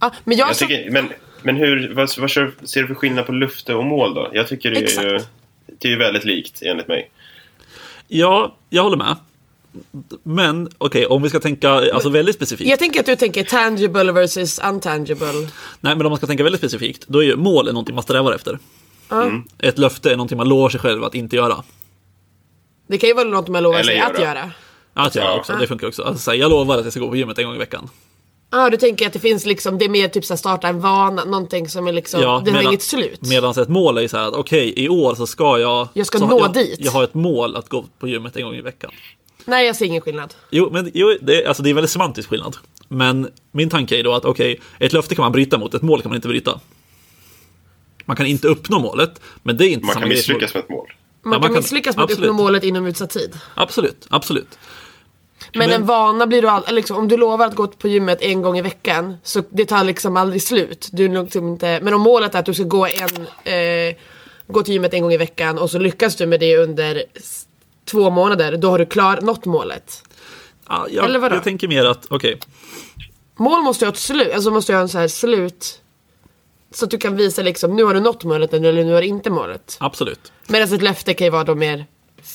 Ja, 0.00 0.10
men 0.24 0.38
jag, 0.38 0.48
Jag 0.48 0.56
så, 0.56 0.66
tycker, 0.66 0.90
men 0.90 1.08
men 1.42 1.56
hur, 1.56 1.94
vad, 1.94 2.18
vad 2.18 2.30
ser 2.30 2.52
ser 2.64 2.80
du 2.80 2.86
för 2.86 2.94
skillnad 2.94 3.26
på 3.26 3.32
lufte 3.32 3.74
och 3.74 3.84
mål 3.84 4.14
då? 4.14 4.30
Jag 4.32 4.48
tycker 4.48 4.70
det 4.70 4.96
är 4.96 5.12
ju, 5.12 5.18
det 5.78 5.88
är 5.88 5.92
ju 5.92 5.98
väldigt 5.98 6.24
likt 6.24 6.62
enligt 6.62 6.88
mig. 6.88 7.10
Ja, 8.08 8.56
jag 8.70 8.82
håller 8.82 8.96
med. 8.96 9.16
Men 10.22 10.68
okej, 10.78 11.06
om 11.06 11.22
vi 11.22 11.28
ska 11.28 11.40
tänka 11.40 11.70
alltså 11.70 12.08
väldigt 12.08 12.34
specifikt. 12.34 12.70
jag 12.70 12.78
tänker 12.78 13.00
att 13.00 13.06
du 13.06 13.16
tänker 13.16 13.44
tangible 13.44 14.12
versus 14.12 14.58
untangible. 14.58 15.32
Nej, 15.80 15.96
men 15.96 16.00
om 16.06 16.10
man 16.10 16.16
ska 16.16 16.26
tänka 16.26 16.42
väldigt 16.42 16.60
specifikt, 16.60 17.04
då 17.08 17.18
är 17.22 17.26
ju 17.26 17.36
mål 17.36 17.68
är 17.68 17.72
någonting 17.72 17.94
man 17.94 18.04
strävar 18.04 18.32
efter. 18.32 18.58
Mm. 19.10 19.42
Ett 19.58 19.78
löfte 19.78 20.10
är 20.12 20.16
någonting 20.16 20.38
man 20.38 20.48
lovar 20.48 20.68
sig 20.68 20.80
själv 20.80 21.04
att 21.04 21.14
inte 21.14 21.36
göra. 21.36 21.62
Det 22.86 22.98
kan 22.98 23.08
ju 23.08 23.14
vara 23.14 23.28
något 23.28 23.48
man 23.48 23.62
lovar 23.62 23.78
Eller 23.78 23.92
sig 23.92 24.00
att 24.00 24.18
göra. 24.18 24.28
göra. 24.28 24.50
Att 24.94 25.14
göra 25.14 25.26
Ja. 25.26 25.38
också, 25.38 25.52
det 25.60 25.66
funkar 25.66 25.86
också. 25.86 26.02
Alltså, 26.02 26.34
jag 26.34 26.50
lovar 26.50 26.78
att 26.78 26.84
jag 26.84 26.92
ska 26.92 27.00
gå 27.00 27.08
på 27.08 27.16
gymmet 27.16 27.38
en 27.38 27.44
gång 27.44 27.54
i 27.54 27.58
veckan. 27.58 27.88
Ja, 28.50 28.70
du 28.70 28.76
tänker 28.76 29.06
att 29.06 29.12
det 29.12 29.18
finns 29.18 29.46
liksom, 29.46 29.78
det 29.78 29.84
är 29.84 29.88
mer 29.88 30.08
typ 30.08 30.24
så 30.24 30.36
starta 30.36 30.68
en 30.68 30.80
vana, 30.80 31.24
någonting 31.24 31.68
som 31.68 31.86
är 31.86 31.92
liksom, 31.92 32.20
det 32.44 32.50
har 32.50 32.62
inget 32.62 32.82
slut. 32.82 33.20
Medan 33.22 33.50
ett 33.50 33.68
mål 33.68 33.98
är 33.98 34.02
ju 34.02 34.08
så 34.08 34.16
här 34.16 34.28
att 34.28 34.34
okej, 34.34 34.72
i 34.84 34.88
år 34.88 35.14
så 35.14 35.26
ska 35.26 35.58
jag... 35.58 35.88
Jag 35.94 36.06
ska 36.06 36.18
så 36.18 36.26
nå 36.26 36.38
jag, 36.40 36.52
dit. 36.52 36.76
Jag 36.80 36.92
har 36.92 37.04
ett 37.04 37.14
mål 37.14 37.56
att 37.56 37.68
gå 37.68 37.84
på 37.98 38.08
gymmet 38.08 38.36
en 38.36 38.42
gång 38.42 38.54
i 38.54 38.60
veckan. 38.60 38.90
Nej, 39.44 39.66
jag 39.66 39.76
ser 39.76 39.86
ingen 39.86 40.00
skillnad. 40.00 40.34
Jo, 40.50 40.68
men 40.72 40.90
jo, 40.94 41.16
det, 41.22 41.42
är- 41.42 41.48
alltså, 41.48 41.62
det 41.62 41.70
är 41.70 41.74
väldigt 41.74 41.90
semantisk 41.90 42.28
skillnad. 42.28 42.56
Men 42.88 43.30
min 43.52 43.70
tanke 43.70 43.96
är 43.98 44.02
då 44.04 44.12
att 44.14 44.24
okej, 44.24 44.60
ett 44.78 44.92
löfte 44.92 45.14
kan 45.14 45.22
man 45.22 45.32
bryta 45.32 45.58
mot, 45.58 45.74
ett 45.74 45.82
mål 45.82 46.02
kan 46.02 46.10
man 46.10 46.16
inte 46.16 46.28
bryta. 46.28 46.60
Man 48.04 48.16
kan 48.16 48.26
inte 48.26 48.48
uppnå 48.48 48.78
målet, 48.78 49.20
men 49.42 49.56
det 49.56 49.66
är 49.66 49.68
inte 49.68 49.86
Man 49.86 49.92
samma 49.94 50.00
kan 50.02 50.08
misslyckas 50.08 50.54
med 50.54 50.62
ett 50.62 50.68
mål. 50.70 50.92
Man 51.22 51.30
man 51.30 51.42
kan 51.42 51.52
misslyckas 51.52 51.96
med 51.96 52.04
att 52.04 52.10
uppnå 52.10 52.32
målet 52.32 52.64
inom 52.64 52.86
utsatt 52.86 53.10
tid. 53.10 53.36
Absolut, 53.54 54.06
absolut. 54.10 54.58
Men, 55.54 55.58
Men- 55.70 55.80
en 55.80 55.86
vana 55.86 56.26
blir 56.26 56.42
du 56.42 56.48
all, 56.48 56.62
liksom, 56.70 56.96
om 56.96 57.08
du 57.08 57.16
lovar 57.16 57.46
att 57.46 57.54
gå 57.54 57.66
på 57.66 57.88
gymmet 57.88 58.22
en 58.22 58.42
gång 58.42 58.58
i 58.58 58.62
veckan 58.62 59.16
så 59.22 59.42
det 59.50 59.64
tar 59.64 59.84
liksom 59.84 60.16
aldrig 60.16 60.42
slut. 60.42 60.88
Du 60.92 61.04
är 61.04 61.22
liksom 61.22 61.48
inte, 61.48 61.80
men 61.82 61.94
om 61.94 62.00
målet 62.00 62.34
är 62.34 62.38
att 62.38 62.46
du 62.46 62.54
ska 62.54 62.62
gå, 62.62 62.86
en, 62.86 63.26
eh, 63.52 63.96
gå 64.46 64.62
till 64.62 64.74
gymmet 64.74 64.94
en 64.94 65.02
gång 65.02 65.12
i 65.12 65.16
veckan 65.16 65.58
och 65.58 65.70
så 65.70 65.78
lyckas 65.78 66.16
du 66.16 66.26
med 66.26 66.40
det 66.40 66.56
under 66.56 67.02
två 67.84 68.10
månader, 68.10 68.56
då 68.56 68.70
har 68.70 68.78
du 68.78 68.86
klar, 68.86 69.20
nått 69.20 69.44
målet. 69.44 70.02
Ja, 70.68 70.86
jag, 70.90 71.04
Eller 71.04 71.18
vadå? 71.18 71.34
jag 71.36 71.44
tänker 71.44 71.68
mer 71.68 71.84
att, 71.84 72.06
okej, 72.10 72.38
Mål 73.36 73.62
måste 73.62 73.84
ju 73.84 73.86
ha 73.86 73.92
ett 73.92 73.98
slut, 73.98 74.32
alltså 74.34 74.50
måste 74.50 74.72
ju 74.72 74.76
ha 74.76 74.82
en 74.82 74.88
så 74.88 74.98
här 74.98 75.08
slut. 75.08 75.80
Så 76.74 76.84
att 76.84 76.90
du 76.90 76.98
kan 76.98 77.16
visa 77.16 77.42
liksom, 77.42 77.76
nu 77.76 77.84
har 77.84 77.94
du 77.94 78.00
nått 78.00 78.24
målet 78.24 78.54
eller 78.54 78.72
nu 78.84 78.92
har 78.92 79.00
du 79.00 79.06
inte 79.06 79.30
målet. 79.30 79.76
absolut. 79.80 80.32
Medan 80.46 80.74
ett 80.74 80.82
löfte 80.82 81.14
kan 81.14 81.24
ju 81.24 81.30
vara 81.30 81.44
då 81.44 81.54
mer 81.54 81.86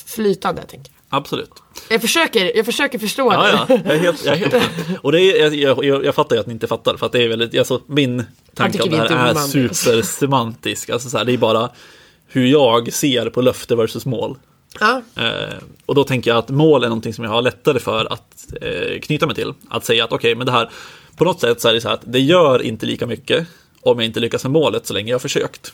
flytande, 0.06 0.62
tänker 0.62 0.92
jag. 0.92 1.18
Absolut. 1.18 1.50
Jag 1.90 2.00
försöker, 2.00 2.56
jag 2.56 2.66
försöker 2.66 2.98
förstå 2.98 3.32
Ja, 3.32 3.42
det. 3.42 3.74
ja, 3.74 3.80
jag 3.84 3.94
är 3.94 3.98
helt, 3.98 4.24
jag 4.24 4.34
är 4.34 4.38
helt. 4.38 4.64
Och 5.02 5.12
det 5.12 5.20
är, 5.20 5.50
jag, 5.50 5.84
jag, 5.84 6.04
jag 6.04 6.14
fattar 6.14 6.36
ju 6.36 6.40
att 6.40 6.46
ni 6.46 6.52
inte 6.52 6.66
fattar, 6.66 6.96
för 6.96 7.06
att 7.06 7.12
det 7.12 7.24
är 7.24 7.28
väldigt, 7.28 7.58
alltså 7.58 7.80
min 7.86 8.24
tanke 8.54 8.82
om 8.82 8.90
det 8.90 8.96
här 9.14 9.30
är 9.30 9.34
supersemantisk. 9.34 10.90
Alltså 10.90 11.08
så 11.10 11.18
här, 11.18 11.24
det 11.24 11.32
är 11.32 11.38
bara 11.38 11.70
hur 12.26 12.46
jag 12.46 12.92
ser 12.92 13.30
på 13.30 13.40
löfte 13.42 13.76
versus 13.76 14.06
mål. 14.06 14.36
Ja. 14.78 15.02
Eh, 15.16 15.54
och 15.86 15.94
då 15.94 16.04
tänker 16.04 16.30
jag 16.30 16.38
att 16.38 16.48
mål 16.48 16.84
är 16.84 16.88
någonting 16.88 17.14
som 17.14 17.24
jag 17.24 17.30
har 17.30 17.42
lättare 17.42 17.78
för 17.78 18.12
att 18.12 18.46
eh, 18.60 19.00
knyta 19.00 19.26
mig 19.26 19.34
till. 19.34 19.54
Att 19.68 19.84
säga 19.84 20.04
att 20.04 20.12
okej, 20.12 20.34
men 20.34 20.46
det 20.46 20.52
här, 20.52 20.70
på 21.16 21.24
något 21.24 21.40
sätt 21.40 21.60
så 21.60 21.68
är 21.68 21.72
det 21.72 21.80
så 21.80 21.88
här 21.88 21.94
att 21.94 22.02
det 22.04 22.20
gör 22.20 22.62
inte 22.62 22.86
lika 22.86 23.06
mycket 23.06 23.46
om 23.80 23.98
jag 23.98 24.06
inte 24.06 24.20
lyckas 24.20 24.44
med 24.44 24.52
målet 24.52 24.86
så 24.86 24.94
länge 24.94 25.10
jag 25.10 25.14
har 25.14 25.20
försökt. 25.20 25.72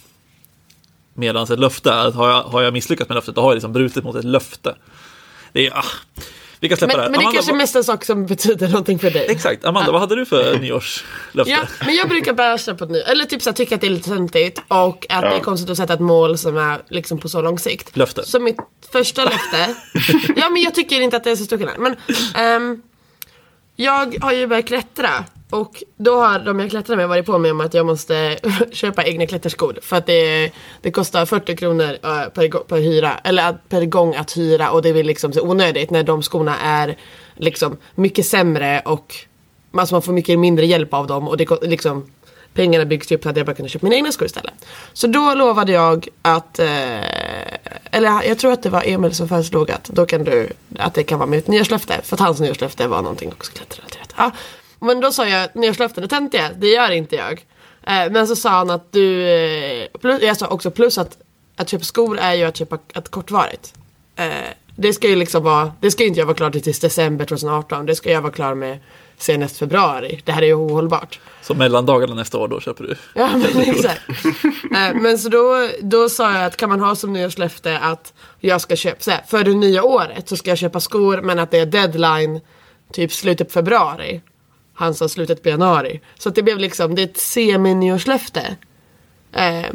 Medan 1.15 1.43
ett 1.43 1.59
löfte 1.59 1.91
är 1.91 2.07
att 2.07 2.15
har 2.15 2.29
jag, 2.29 2.43
har 2.43 2.63
jag 2.63 2.73
misslyckats 2.73 3.09
med 3.09 3.15
löftet, 3.15 3.35
då 3.35 3.41
har 3.41 3.49
jag 3.51 3.55
liksom 3.55 3.73
brutit 3.73 4.05
mot 4.05 4.17
ett 4.17 4.25
löfte. 4.25 4.75
Det 5.53 5.67
är, 5.67 5.79
ah, 5.79 5.85
vi 6.61 6.69
kan 6.69 6.79
släppa 6.79 6.97
Men, 6.97 6.97
det 6.97 7.03
här. 7.03 7.11
men 7.11 7.13
det 7.13 7.17
är 7.19 7.21
Amanda, 7.23 7.37
kanske 7.37 7.53
vad- 7.53 7.59
mest 7.59 7.77
en 7.77 7.85
sak 7.85 8.05
som 8.05 8.27
betyder 8.27 8.69
någonting 8.69 8.99
för 8.99 9.11
dig. 9.11 9.27
Exakt, 9.29 9.65
Amanda, 9.65 9.93
vad 9.93 10.01
hade 10.01 10.15
du 10.17 10.27
för 10.27 10.59
nyårslöfte? 10.59 11.51
Ja, 11.51 11.59
men 11.87 11.95
jag 11.95 12.09
brukar 12.09 12.33
bärsa 12.33 12.75
på 12.75 12.85
ett 12.85 12.91
ny, 12.91 12.99
eller 12.99 13.25
typ 13.25 13.43
så 13.43 13.51
här, 13.51 13.55
tycka 13.55 13.75
att 13.75 13.81
det 13.81 13.87
är 13.87 13.91
lite 13.91 14.09
töntigt 14.09 14.61
och 14.69 15.07
att 15.09 15.23
det 15.23 15.29
är 15.29 15.33
Ja. 15.33 15.41
konstigt 15.43 15.71
att 15.71 15.77
sätta 15.77 15.95
ett 15.95 16.01
mål 16.01 16.39
som 16.39 16.57
är 16.57 16.83
liksom 16.89 17.19
på 17.19 17.29
så 17.29 17.43
lång 17.43 17.59
sikt. 17.59 17.97
Löfte. 17.97 18.23
Så 18.27 18.41
mitt 18.41 18.57
första 18.93 19.25
löfte, 19.25 19.75
ja 20.37 20.49
men 20.49 20.63
jag 20.63 20.75
tycker 20.75 21.01
inte 21.01 21.17
att 21.17 21.25
det 21.25 21.31
är 21.31 21.37
så 21.37 21.45
stor 21.45 21.57
skillnad. 21.59 21.79
Men 21.79 21.97
ehm, 22.35 22.83
jag 23.77 24.17
har 24.21 24.33
ju 24.33 24.47
börjat 24.47 24.67
klättra 24.67 25.25
och 25.51 25.83
då 25.97 26.21
har 26.21 26.39
de 26.39 26.61
jag 26.61 26.71
klättrar 26.71 26.97
med 26.97 27.09
varit 27.09 27.27
på 27.27 27.39
mig 27.39 27.51
om 27.51 27.61
att 27.61 27.75
jag 27.75 27.87
måste 27.87 28.39
köpa 28.73 29.05
egna 29.05 29.27
klätterskor. 29.27 29.79
För 29.83 29.97
att 29.97 30.07
det, 30.07 30.51
det 30.81 30.91
kostar 30.91 31.27
40 31.27 31.57
kronor 31.57 31.99
eh, 32.03 32.29
per, 32.29 32.49
per 32.49 32.77
hyra, 32.77 33.21
eller 33.25 33.59
per 33.69 33.85
gång 33.85 34.15
att 34.15 34.37
hyra 34.37 34.71
och 34.71 34.83
det 34.83 34.89
är 34.89 35.05
liksom 35.05 35.33
så 35.33 35.41
onödigt 35.43 35.91
när 35.91 36.03
de 36.03 36.23
skorna 36.23 36.59
är 36.59 36.97
liksom 37.35 37.77
mycket 37.95 38.27
sämre 38.27 38.83
och 38.85 39.15
alltså 39.73 39.95
man 39.95 40.03
får 40.03 40.13
mycket 40.13 40.39
mindre 40.39 40.67
hjälp 40.67 40.95
av 40.95 41.07
dem 41.07 41.29
och 41.29 41.37
det 41.37 41.63
liksom 41.63 42.11
pengarna 42.55 42.85
byggs 42.85 43.13
upp 43.13 43.23
så 43.23 43.29
att 43.29 43.37
jag 43.37 43.47
bara 43.47 43.57
kunde 43.57 43.69
köpa 43.69 43.87
mina 43.87 43.97
egna 43.97 44.13
skor 44.13 44.27
istället. 44.27 44.55
Så 44.93 45.07
då 45.07 45.35
lovade 45.35 45.73
jag 45.73 46.09
att, 46.23 46.59
eh, 46.59 47.01
eller 47.91 48.23
jag 48.29 48.39
tror 48.39 48.53
att 48.53 48.63
det 48.63 48.71
var 48.71 48.83
Emil 48.87 49.15
som 49.15 49.29
föreslog 49.29 49.71
att 49.71 49.85
då 49.85 50.07
kan 50.07 50.25
du, 50.25 50.49
att 50.79 50.95
det 50.95 51.03
kan 51.03 51.19
vara 51.19 51.29
mitt 51.29 51.49
nyårslöfte. 51.49 52.01
För 52.03 52.17
att 52.17 52.21
hans 52.21 52.41
nyårslöfte 52.41 52.89
var 52.89 53.03
någonting 53.03 53.33
också 53.33 53.53
klätterrelaterat 53.53 54.15
Ja. 54.17 54.31
Men 54.81 55.01
då 55.01 55.13
sa 55.13 55.29
jag 55.29 55.57
nyårslöften 55.57 56.05
är 56.05 56.09
töntiga, 56.09 56.51
det 56.57 56.69
gör 56.69 56.91
inte 56.91 57.17
jag. 57.17 57.45
Eh, 57.87 58.11
men 58.11 58.27
så 58.27 58.37
sa 58.37 58.51
han 58.51 58.71
att 58.71 58.93
du, 58.93 59.29
eh, 59.29 59.87
plus, 60.01 60.23
jag 60.23 60.37
sa 60.37 60.47
också 60.47 60.71
plus 60.71 60.99
att, 60.99 61.19
att 61.57 61.69
köpa 61.69 61.85
skor 61.85 62.19
är 62.19 62.35
ju 62.35 62.45
att 62.45 62.57
köpa 62.57 62.79
att 62.95 63.09
kortvarigt. 63.09 63.75
Eh, 64.17 64.29
det 64.77 64.93
ska 64.93 65.09
ju 65.09 65.17
liksom 65.17 65.45
vara, 65.45 65.73
det 65.81 65.91
ska 65.91 66.03
ju 66.03 66.09
inte 66.09 66.21
jag 66.21 66.27
vara 66.27 66.37
klar 66.37 66.51
till 66.51 66.63
tills 66.63 66.81
december 66.81 67.25
2018. 67.25 67.87
Det 67.87 67.95
ska 67.95 68.11
jag 68.11 68.23
vara 68.23 68.33
klar 68.33 68.55
med 68.55 68.79
senast 69.19 69.59
februari. 69.59 70.21
Det 70.25 70.33
här 70.33 70.43
är 70.43 70.47
ju 70.47 70.55
ohållbart. 70.55 71.21
Så 71.43 71.55
mellandagarna 71.55 72.15
nästa 72.15 72.39
år, 72.39 72.49
då 72.49 72.61
köper 72.61 72.85
du? 72.85 72.97
Ja 73.15 73.31
men 73.37 73.61
exakt. 73.61 74.01
Men 74.95 75.19
så 75.19 75.29
då, 75.29 75.69
då 75.81 76.09
sa 76.09 76.33
jag 76.33 76.45
att 76.45 76.57
kan 76.57 76.69
man 76.69 76.81
ha 76.81 76.95
som 76.95 77.13
nyårslöfte 77.13 77.79
att 77.79 78.15
jag 78.41 78.61
ska 78.61 78.77
köpa, 78.77 79.01
så 79.01 79.11
här, 79.11 79.23
för 79.27 79.45
det 79.45 79.55
nya 79.55 79.83
året 79.83 80.29
så 80.29 80.37
ska 80.37 80.51
jag 80.51 80.59
köpa 80.59 80.81
skor 80.81 81.21
men 81.21 81.39
att 81.39 81.51
det 81.51 81.59
är 81.59 81.67
deadline 81.67 82.41
typ 82.93 83.13
slutet 83.13 83.49
på 83.49 83.53
februari. 83.53 84.21
Han 84.77 84.95
sa 84.95 85.09
slutet 85.09 85.43
på 85.43 85.49
januari. 85.49 86.01
Så 86.19 86.29
att 86.29 86.35
det 86.35 86.43
blev 86.43 86.59
liksom, 86.59 86.95
det 86.95 87.03
är 87.03 87.07
ett 87.07 87.17
semi-nyårslöfte. 87.17 88.57
Eh, 89.33 89.67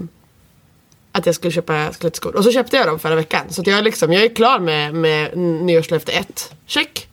att 1.12 1.26
jag 1.26 1.36
skulle 1.36 1.52
köpa 1.52 1.94
klätterskor. 1.94 2.36
Och 2.36 2.44
så 2.44 2.52
köpte 2.52 2.78
jag 2.78 2.88
dem 2.88 3.00
förra 3.00 3.16
veckan. 3.16 3.46
Så 3.50 3.64
jag, 3.66 3.78
är 3.78 3.82
liksom, 3.82 4.14
jag 4.14 4.24
är 4.24 4.36
klar 4.36 4.60
med, 4.60 4.94
med 4.94 5.38
nyårslöfte 5.38 6.12
ett. 6.12 6.54
Check. 6.66 7.08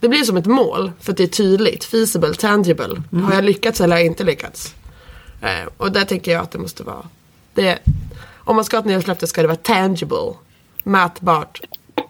Det 0.00 0.08
blir 0.08 0.24
som 0.24 0.36
ett 0.36 0.46
mål 0.46 0.92
för 1.00 1.12
att 1.12 1.16
det 1.16 1.22
är 1.22 1.28
tydligt, 1.28 1.84
feasible, 1.84 2.34
tangible. 2.34 3.02
Har 3.24 3.34
jag 3.34 3.44
lyckats 3.44 3.80
eller 3.80 3.94
har 3.94 4.00
jag 4.00 4.06
inte 4.06 4.24
lyckats? 4.24 4.74
Eh, 5.40 5.68
och 5.76 5.92
där 5.92 6.04
tänker 6.04 6.32
jag 6.32 6.42
att 6.42 6.50
det 6.50 6.58
måste 6.58 6.82
vara, 6.82 7.08
det, 7.54 7.78
om 8.36 8.56
man 8.56 8.64
ska 8.64 8.76
ha 8.76 8.80
ett 8.80 8.86
nyårslöfte 8.86 9.26
ska 9.26 9.42
det 9.42 9.48
vara 9.48 9.56
tangible, 9.56 10.34
mätbart 10.82 11.60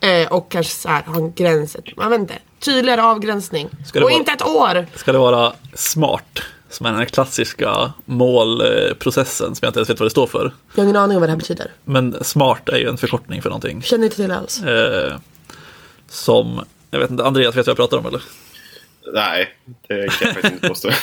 eh, 0.00 0.32
och 0.32 0.50
kanske 0.50 0.72
så 0.72 0.88
här, 0.88 1.02
ha 1.02 1.16
en 1.16 1.32
gräns, 1.32 1.76
man 1.96 2.10
vet 2.10 2.20
inte, 2.20 2.38
tydligare 2.64 3.02
avgränsning. 3.02 3.68
Och 3.94 4.00
vara- 4.02 4.12
inte 4.12 4.32
ett 4.32 4.42
år! 4.46 4.86
Ska 4.94 5.12
det 5.12 5.18
vara 5.18 5.52
smart, 5.74 6.38
som 6.70 6.86
är 6.86 6.90
den 6.90 6.98
här 6.98 7.06
klassiska 7.06 7.92
målprocessen 8.04 9.54
som 9.54 9.58
jag 9.66 9.68
inte 9.70 9.78
ens 9.78 9.90
vet 9.90 10.00
vad 10.00 10.06
det 10.06 10.10
står 10.10 10.26
för. 10.26 10.52
Jag 10.74 10.82
har 10.82 10.84
ingen 10.84 10.96
aning 10.96 11.16
om 11.16 11.20
vad 11.20 11.28
det 11.28 11.32
här 11.32 11.38
betyder. 11.38 11.70
Men 11.84 12.24
smart 12.24 12.68
är 12.68 12.76
ju 12.78 12.88
en 12.88 12.96
förkortning 12.96 13.42
för 13.42 13.48
någonting. 13.50 13.82
Känner 13.82 14.04
inte 14.04 14.16
till 14.16 14.30
alls. 14.32 14.62
Eh, 14.62 15.18
som, 16.08 16.64
jag 16.90 16.98
vet 16.98 17.10
inte, 17.10 17.24
Andreas 17.24 17.56
vet 17.56 17.66
vad 17.66 17.70
jag 17.70 17.76
pratar 17.76 17.96
om 17.98 18.06
eller? 18.06 18.22
Nej, 19.14 19.56
det 19.88 20.08
kan 20.08 20.28
jag 20.28 20.34
faktiskt 20.34 20.54
inte 20.54 20.68
påstå. 20.68 20.88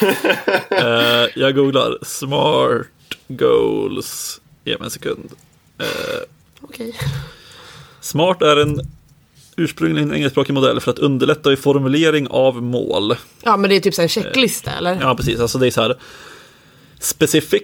Eh, 0.71 1.27
jag 1.35 1.55
googlar 1.55 1.97
smart 2.01 2.87
goals. 3.27 4.41
Ge 4.63 4.77
mig 4.77 4.85
en 4.85 4.89
sekund. 4.91 5.29
Okej. 6.61 6.95
Smart 8.01 8.41
är 8.41 8.57
en 8.57 8.79
ursprungligen 9.59 10.13
engelskspråkig 10.13 10.53
modell 10.53 10.79
för 10.79 10.91
att 10.91 10.99
underlätta 10.99 11.51
i 11.53 11.55
formulering 11.55 12.27
av 12.29 12.63
mål. 12.63 13.15
Ja 13.41 13.57
men 13.57 13.69
det 13.69 13.75
är 13.75 13.79
typ 13.79 13.93
så 13.95 14.01
en 14.01 14.09
checklista 14.09 14.71
eller? 14.71 14.97
Ja, 15.01 15.15
precis. 15.15 15.39
Alltså 15.39 15.57
det 15.57 15.67
är 15.67 15.71
så 15.71 15.81
här 15.81 15.95
specific. 16.99 17.63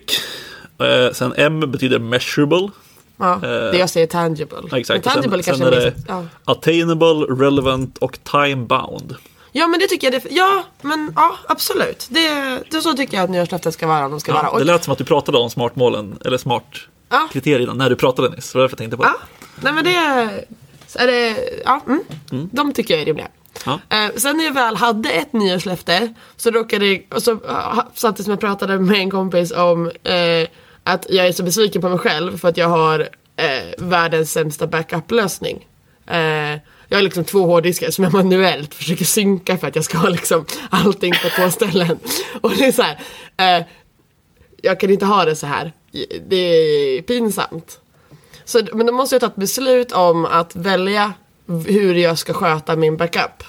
Eh, 0.79 1.13
sen 1.13 1.33
M 1.37 1.71
betyder 1.71 1.99
measurable. 1.99 2.69
Ja, 3.17 3.39
det 3.41 3.77
jag 3.77 3.89
säger 3.89 4.07
tangible. 4.07 4.57
Ja, 4.71 4.77
exakt. 4.79 5.05
Men 5.05 5.13
tangible 5.13 5.43
sen, 5.43 5.53
kanske 5.53 5.65
sen 5.65 5.73
är 5.73 5.85
det 5.85 5.93
ja. 6.07 6.23
attainable, 6.45 7.45
relevant 7.45 7.97
och 7.97 8.17
time 8.23 8.55
bound. 8.55 9.15
ja 9.51 9.67
men 9.67 9.79
det 9.79 9.87
tycker 9.87 10.11
jag, 10.11 10.21
det, 10.23 10.29
ja 10.31 10.63
men 10.81 11.13
ja 11.15 11.35
absolut. 11.47 12.07
Det, 12.09 12.29
det 12.71 12.81
så 12.81 12.93
tycker 12.93 13.17
jag 13.17 13.23
att 13.23 13.29
nyårslöften 13.29 13.71
ska 13.71 13.87
vara. 13.87 14.09
De 14.09 14.19
ska 14.19 14.33
vara. 14.33 14.43
Ja, 14.43 14.49
Och, 14.49 14.59
det 14.59 14.65
lät 14.65 14.83
som 14.83 14.91
att 14.91 14.97
du 14.97 15.05
pratade 15.05 15.37
om 15.37 15.49
smartmålen, 15.49 16.17
eller 16.25 16.37
smart 16.37 16.63
Ja. 17.09 17.27
kriterierna 17.31 17.73
när 17.73 17.89
du 17.89 17.95
pratade 17.95 18.29
nyss. 18.29 18.51
Det 18.51 18.57
var 18.57 18.61
därför 18.63 18.73
jag 18.73 18.77
tänkte 18.77 18.97
på 18.97 19.03
det. 19.03 19.09
ja, 19.09 19.27
nej 19.61 19.73
men 19.73 19.83
det, 19.83 20.45
så 20.95 21.01
är 21.01 21.07
det, 21.07 21.35
ja, 21.65 21.81
mm, 21.87 22.49
de 22.51 22.73
tycker 22.73 22.93
jag 22.93 23.01
är 23.01 23.05
rimliga. 23.05 23.27
Ja. 23.65 23.79
Eh, 23.89 24.15
sen 24.15 24.37
när 24.37 24.45
jag 24.45 24.53
väl 24.53 24.75
hade 24.75 25.09
ett 25.09 25.33
nyårslöfte 25.33 26.13
så 26.35 26.51
råkade 26.51 27.01
och 27.11 27.23
så 27.23 27.31
uh, 27.31 27.81
satt 27.93 28.27
jag 28.27 28.39
pratade 28.39 28.79
med 28.79 28.99
en 28.99 29.11
kompis 29.11 29.51
om 29.51 29.91
eh, 30.03 30.47
att 30.83 31.05
jag 31.09 31.27
är 31.27 31.31
så 31.31 31.43
besviken 31.43 31.81
på 31.81 31.89
mig 31.89 31.97
själv 31.97 32.37
för 32.37 32.47
att 32.47 32.57
jag 32.57 32.67
har 32.67 32.99
eh, 33.35 33.73
världens 33.77 34.31
sämsta 34.31 34.67
backup-lösning. 34.67 35.67
Eh, 36.07 36.59
jag 36.87 36.97
har 36.97 37.01
liksom 37.01 37.23
två 37.23 37.45
hårddiskar 37.45 37.91
som 37.91 38.03
jag 38.03 38.13
manuellt 38.13 38.73
försöker 38.73 39.05
synka 39.05 39.57
för 39.57 39.67
att 39.67 39.75
jag 39.75 39.85
ska 39.85 39.97
ha 39.97 40.09
liksom 40.09 40.45
allting 40.69 41.13
på 41.23 41.29
två 41.29 41.49
ställen. 41.51 41.99
Och 42.41 42.51
det 42.57 42.65
är 42.65 42.71
så 42.71 42.81
här, 42.81 42.99
eh, 43.37 43.65
jag 44.61 44.79
kan 44.79 44.89
inte 44.89 45.05
ha 45.05 45.25
det 45.25 45.35
så 45.35 45.47
här. 45.47 45.73
Det 46.27 46.35
är 46.35 47.01
pinsamt. 47.01 47.79
Så, 48.45 48.61
men 48.73 48.85
då 48.85 48.93
måste 48.93 49.15
jag 49.15 49.21
ta 49.21 49.27
ett 49.27 49.35
beslut 49.35 49.91
om 49.91 50.25
att 50.25 50.55
välja 50.55 51.13
hur 51.47 51.95
jag 51.95 52.17
ska 52.17 52.33
sköta 52.33 52.75
min 52.75 52.97
backup. 52.97 53.43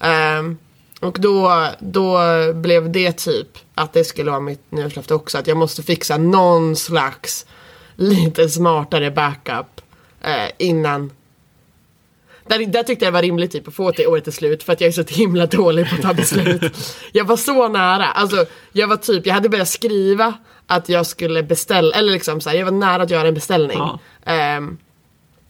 Ehm, 0.00 0.58
och 1.00 1.18
då, 1.20 1.66
då 1.78 2.18
blev 2.54 2.92
det 2.92 3.12
typ 3.12 3.58
att 3.74 3.92
det 3.92 4.04
skulle 4.04 4.30
vara 4.30 4.40
mitt 4.40 4.72
nyårslöfte 4.72 5.14
också. 5.14 5.38
Att 5.38 5.46
jag 5.46 5.56
måste 5.56 5.82
fixa 5.82 6.18
någon 6.18 6.76
slags 6.76 7.46
lite 7.96 8.48
smartare 8.48 9.10
backup 9.10 9.80
eh, 10.20 10.50
innan. 10.58 11.10
Där, 12.46 12.66
där 12.66 12.82
tyckte 12.82 13.04
jag 13.04 13.12
det 13.12 13.14
var 13.14 13.22
rimligt 13.22 13.52
typ 13.52 13.68
att 13.68 13.74
få 13.74 13.92
till 13.92 14.06
året 14.06 14.24
till 14.24 14.32
slut 14.32 14.62
för 14.62 14.72
att 14.72 14.80
jag 14.80 14.88
är 14.88 14.92
så 14.92 15.02
himla 15.02 15.46
dålig 15.46 15.88
på 15.88 15.94
att 15.94 16.02
ta 16.02 16.14
beslut. 16.14 16.62
jag 17.12 17.24
var 17.24 17.36
så 17.36 17.68
nära. 17.68 18.06
Alltså, 18.06 18.46
jag 18.72 18.88
var 18.88 18.96
typ, 18.96 19.26
jag 19.26 19.34
hade 19.34 19.48
börjat 19.48 19.68
skriva 19.68 20.34
att 20.76 20.88
jag 20.88 21.06
skulle 21.06 21.42
beställa, 21.42 21.96
eller 21.96 22.12
liksom 22.12 22.40
så 22.40 22.50
här, 22.50 22.56
jag 22.56 22.64
var 22.64 22.72
nära 22.72 23.02
att 23.02 23.10
göra 23.10 23.28
en 23.28 23.34
beställning. 23.34 23.78
Ja. 23.78 23.98
Ehm, 24.24 24.78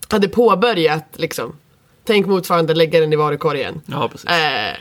hade 0.08 0.28
påbörjat 0.28 1.04
liksom, 1.12 1.56
tänk 2.04 2.26
motsvarande 2.26 2.74
lägga 2.74 3.00
den 3.00 3.12
i 3.12 3.16
varukorgen. 3.16 3.80
Ja, 3.86 4.08
precis. 4.08 4.30
Eh, 4.30 4.76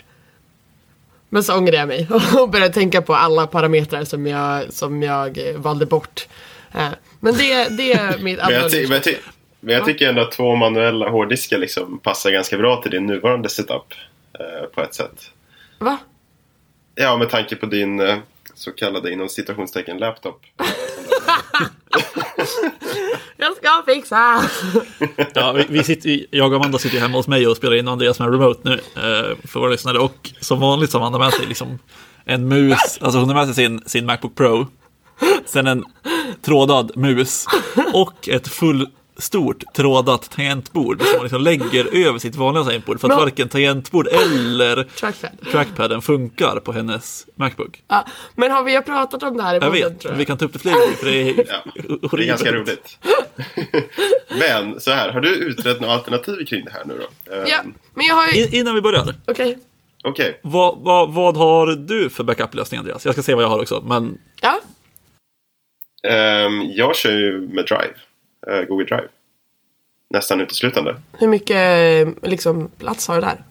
men 1.29 1.43
så 1.43 1.57
ångrade 1.57 1.77
jag 1.77 1.87
mig 1.87 2.07
och 2.39 2.49
började 2.49 2.73
tänka 2.73 3.01
på 3.01 3.15
alla 3.15 3.47
parametrar 3.47 4.03
som 4.03 4.27
jag, 4.27 4.73
som 4.73 5.03
jag 5.03 5.37
eh, 5.49 5.55
valde 5.57 5.85
bort. 5.85 6.27
Eh, 6.73 6.87
men 7.19 7.37
det, 7.37 7.77
det 7.77 7.93
är 7.93 8.17
mitt 8.17 8.23
Men 8.23 8.53
jag, 8.53 8.63
andra 8.63 8.69
men 8.71 8.91
jag, 8.91 9.03
ty- 9.03 9.15
men 9.59 9.75
jag 9.75 9.85
tycker 9.85 10.09
ändå 10.09 10.21
att 10.21 10.31
två 10.31 10.55
manuella 10.55 11.09
hårddiskar 11.09 11.57
liksom 11.57 11.99
passar 11.99 12.31
ganska 12.31 12.57
bra 12.57 12.81
till 12.81 12.91
din 12.91 13.05
nuvarande 13.05 13.49
setup. 13.49 13.93
Eh, 14.39 14.65
på 14.75 14.81
ett 14.81 14.93
sätt. 14.93 15.31
Va? 15.79 15.97
Ja, 16.95 17.17
med 17.17 17.29
tanke 17.29 17.55
på 17.55 17.65
din 17.65 17.99
eh, 17.99 18.17
så 18.55 18.71
kallade 18.71 19.13
inom 19.13 19.29
citationstecken 19.29 19.97
laptop. 19.97 20.41
Jag 23.37 23.55
ska 23.55 23.83
fixa! 23.85 24.43
Ja, 25.33 25.51
vi, 25.51 25.65
vi 25.69 25.83
sitter, 25.83 26.25
jag 26.31 26.51
och 26.51 26.55
Amanda 26.55 26.77
sitter 26.77 26.99
hemma 26.99 27.17
hos 27.17 27.27
mig 27.27 27.47
och 27.47 27.57
spelar 27.57 27.75
in 27.75 27.87
Andreas 27.87 28.19
med 28.19 28.31
remote 28.31 28.59
nu 28.63 28.73
eh, 28.73 29.37
för 29.47 29.59
våra 29.59 29.69
lyssnare. 29.71 29.99
Och 29.99 30.31
som 30.39 30.59
vanligt 30.59 30.91
så 30.91 30.99
har 30.99 31.05
Amanda 31.05 31.19
med 31.25 31.33
sig 31.33 31.45
liksom 31.45 31.79
en 32.25 32.47
mus, 32.47 32.97
alltså 33.01 33.19
hon 33.19 33.29
har 33.29 33.35
med 33.35 33.45
sig 33.45 33.55
sin, 33.55 33.81
sin 33.85 34.05
Macbook 34.05 34.35
Pro, 34.35 34.67
sen 35.45 35.67
en 35.67 35.85
trådad 36.41 36.91
mus 36.97 37.45
och 37.93 38.29
ett 38.29 38.47
full 38.47 38.89
stort 39.21 39.63
trådat 39.73 40.29
tangentbord 40.31 41.01
som 41.01 41.07
hon 41.15 41.23
liksom 41.23 41.41
lägger 41.41 42.07
över 42.07 42.19
sitt 42.19 42.35
vanliga 42.35 42.63
tangentbord 42.63 42.99
för 42.99 43.07
att 43.07 43.11
Men- 43.11 43.19
varken 43.19 43.49
tangentbord 43.49 44.07
eller 44.07 44.83
Trackpad. 44.83 45.29
trackpaden 45.51 46.01
funkar 46.01 46.59
på 46.59 46.71
hennes 46.71 47.27
Macbook. 47.35 47.83
Ja, 47.87 48.05
men 48.35 48.51
har 48.51 48.63
vi 48.63 48.75
har 48.75 48.81
pratat 48.81 49.23
om 49.23 49.37
det 49.37 49.43
här 49.43 49.53
i 49.53 49.55
Jag 49.55 49.61
podden 49.63 49.89
vet, 49.91 49.99
tror 49.99 50.09
men 50.11 50.13
jag? 50.13 50.17
vi 50.19 50.25
kan 50.25 50.37
ta 50.37 50.45
upp 50.45 50.53
det 50.53 50.59
fler 50.59 50.71
gånger 50.71 50.93
för 50.95 51.05
det 51.05 51.21
är, 51.29 51.35
Ja, 51.47 52.07
det 52.17 52.23
är 52.23 52.27
ganska 52.27 52.51
roligt. 52.51 52.97
Men 54.39 54.79
så 54.79 54.91
här, 54.91 55.09
har 55.11 55.21
du 55.21 55.29
utrett 55.35 55.81
några 55.81 55.93
alternativ 55.93 56.45
kring 56.45 56.65
det 56.65 56.71
här 56.71 56.85
nu 56.85 56.93
då? 57.25 57.33
Eh, 57.35 57.43
Ja, 57.47 57.57
men 57.93 58.05
jag 58.05 58.15
har 58.15 58.27
ju... 58.27 58.43
In- 58.43 58.55
Innan 58.55 58.75
vi 58.75 58.81
börjar, 58.81 59.15
Okej. 59.27 59.57
Okej, 60.03 60.39
vad, 60.43 60.77
vad, 60.79 61.13
vad 61.13 61.37
har 61.37 61.67
du 61.67 62.09
för 62.09 62.23
backup-lösning 62.23 62.77
Andreas? 62.79 63.05
Jag 63.05 63.13
ska 63.13 63.23
se 63.23 63.35
vad 63.35 63.43
jag 63.43 63.49
har 63.49 63.59
också, 63.61 63.81
men 63.85 64.17
Ja. 64.41 64.59
Ehm, 66.09 66.61
jag 66.75 66.95
kör 66.95 67.11
ju 67.11 67.39
med 67.41 67.65
Drive. 67.65 67.93
Eh, 68.47 68.61
Google 68.61 68.85
Drive. 68.85 69.07
Nästan 70.09 70.41
uteslutande. 70.41 70.95
Hur 71.19 71.27
mycket 71.27 71.57
eh, 72.07 72.29
liksom, 72.29 72.69
plats 72.77 73.07
har 73.07 73.15
du 73.15 73.21
där? 73.21 73.43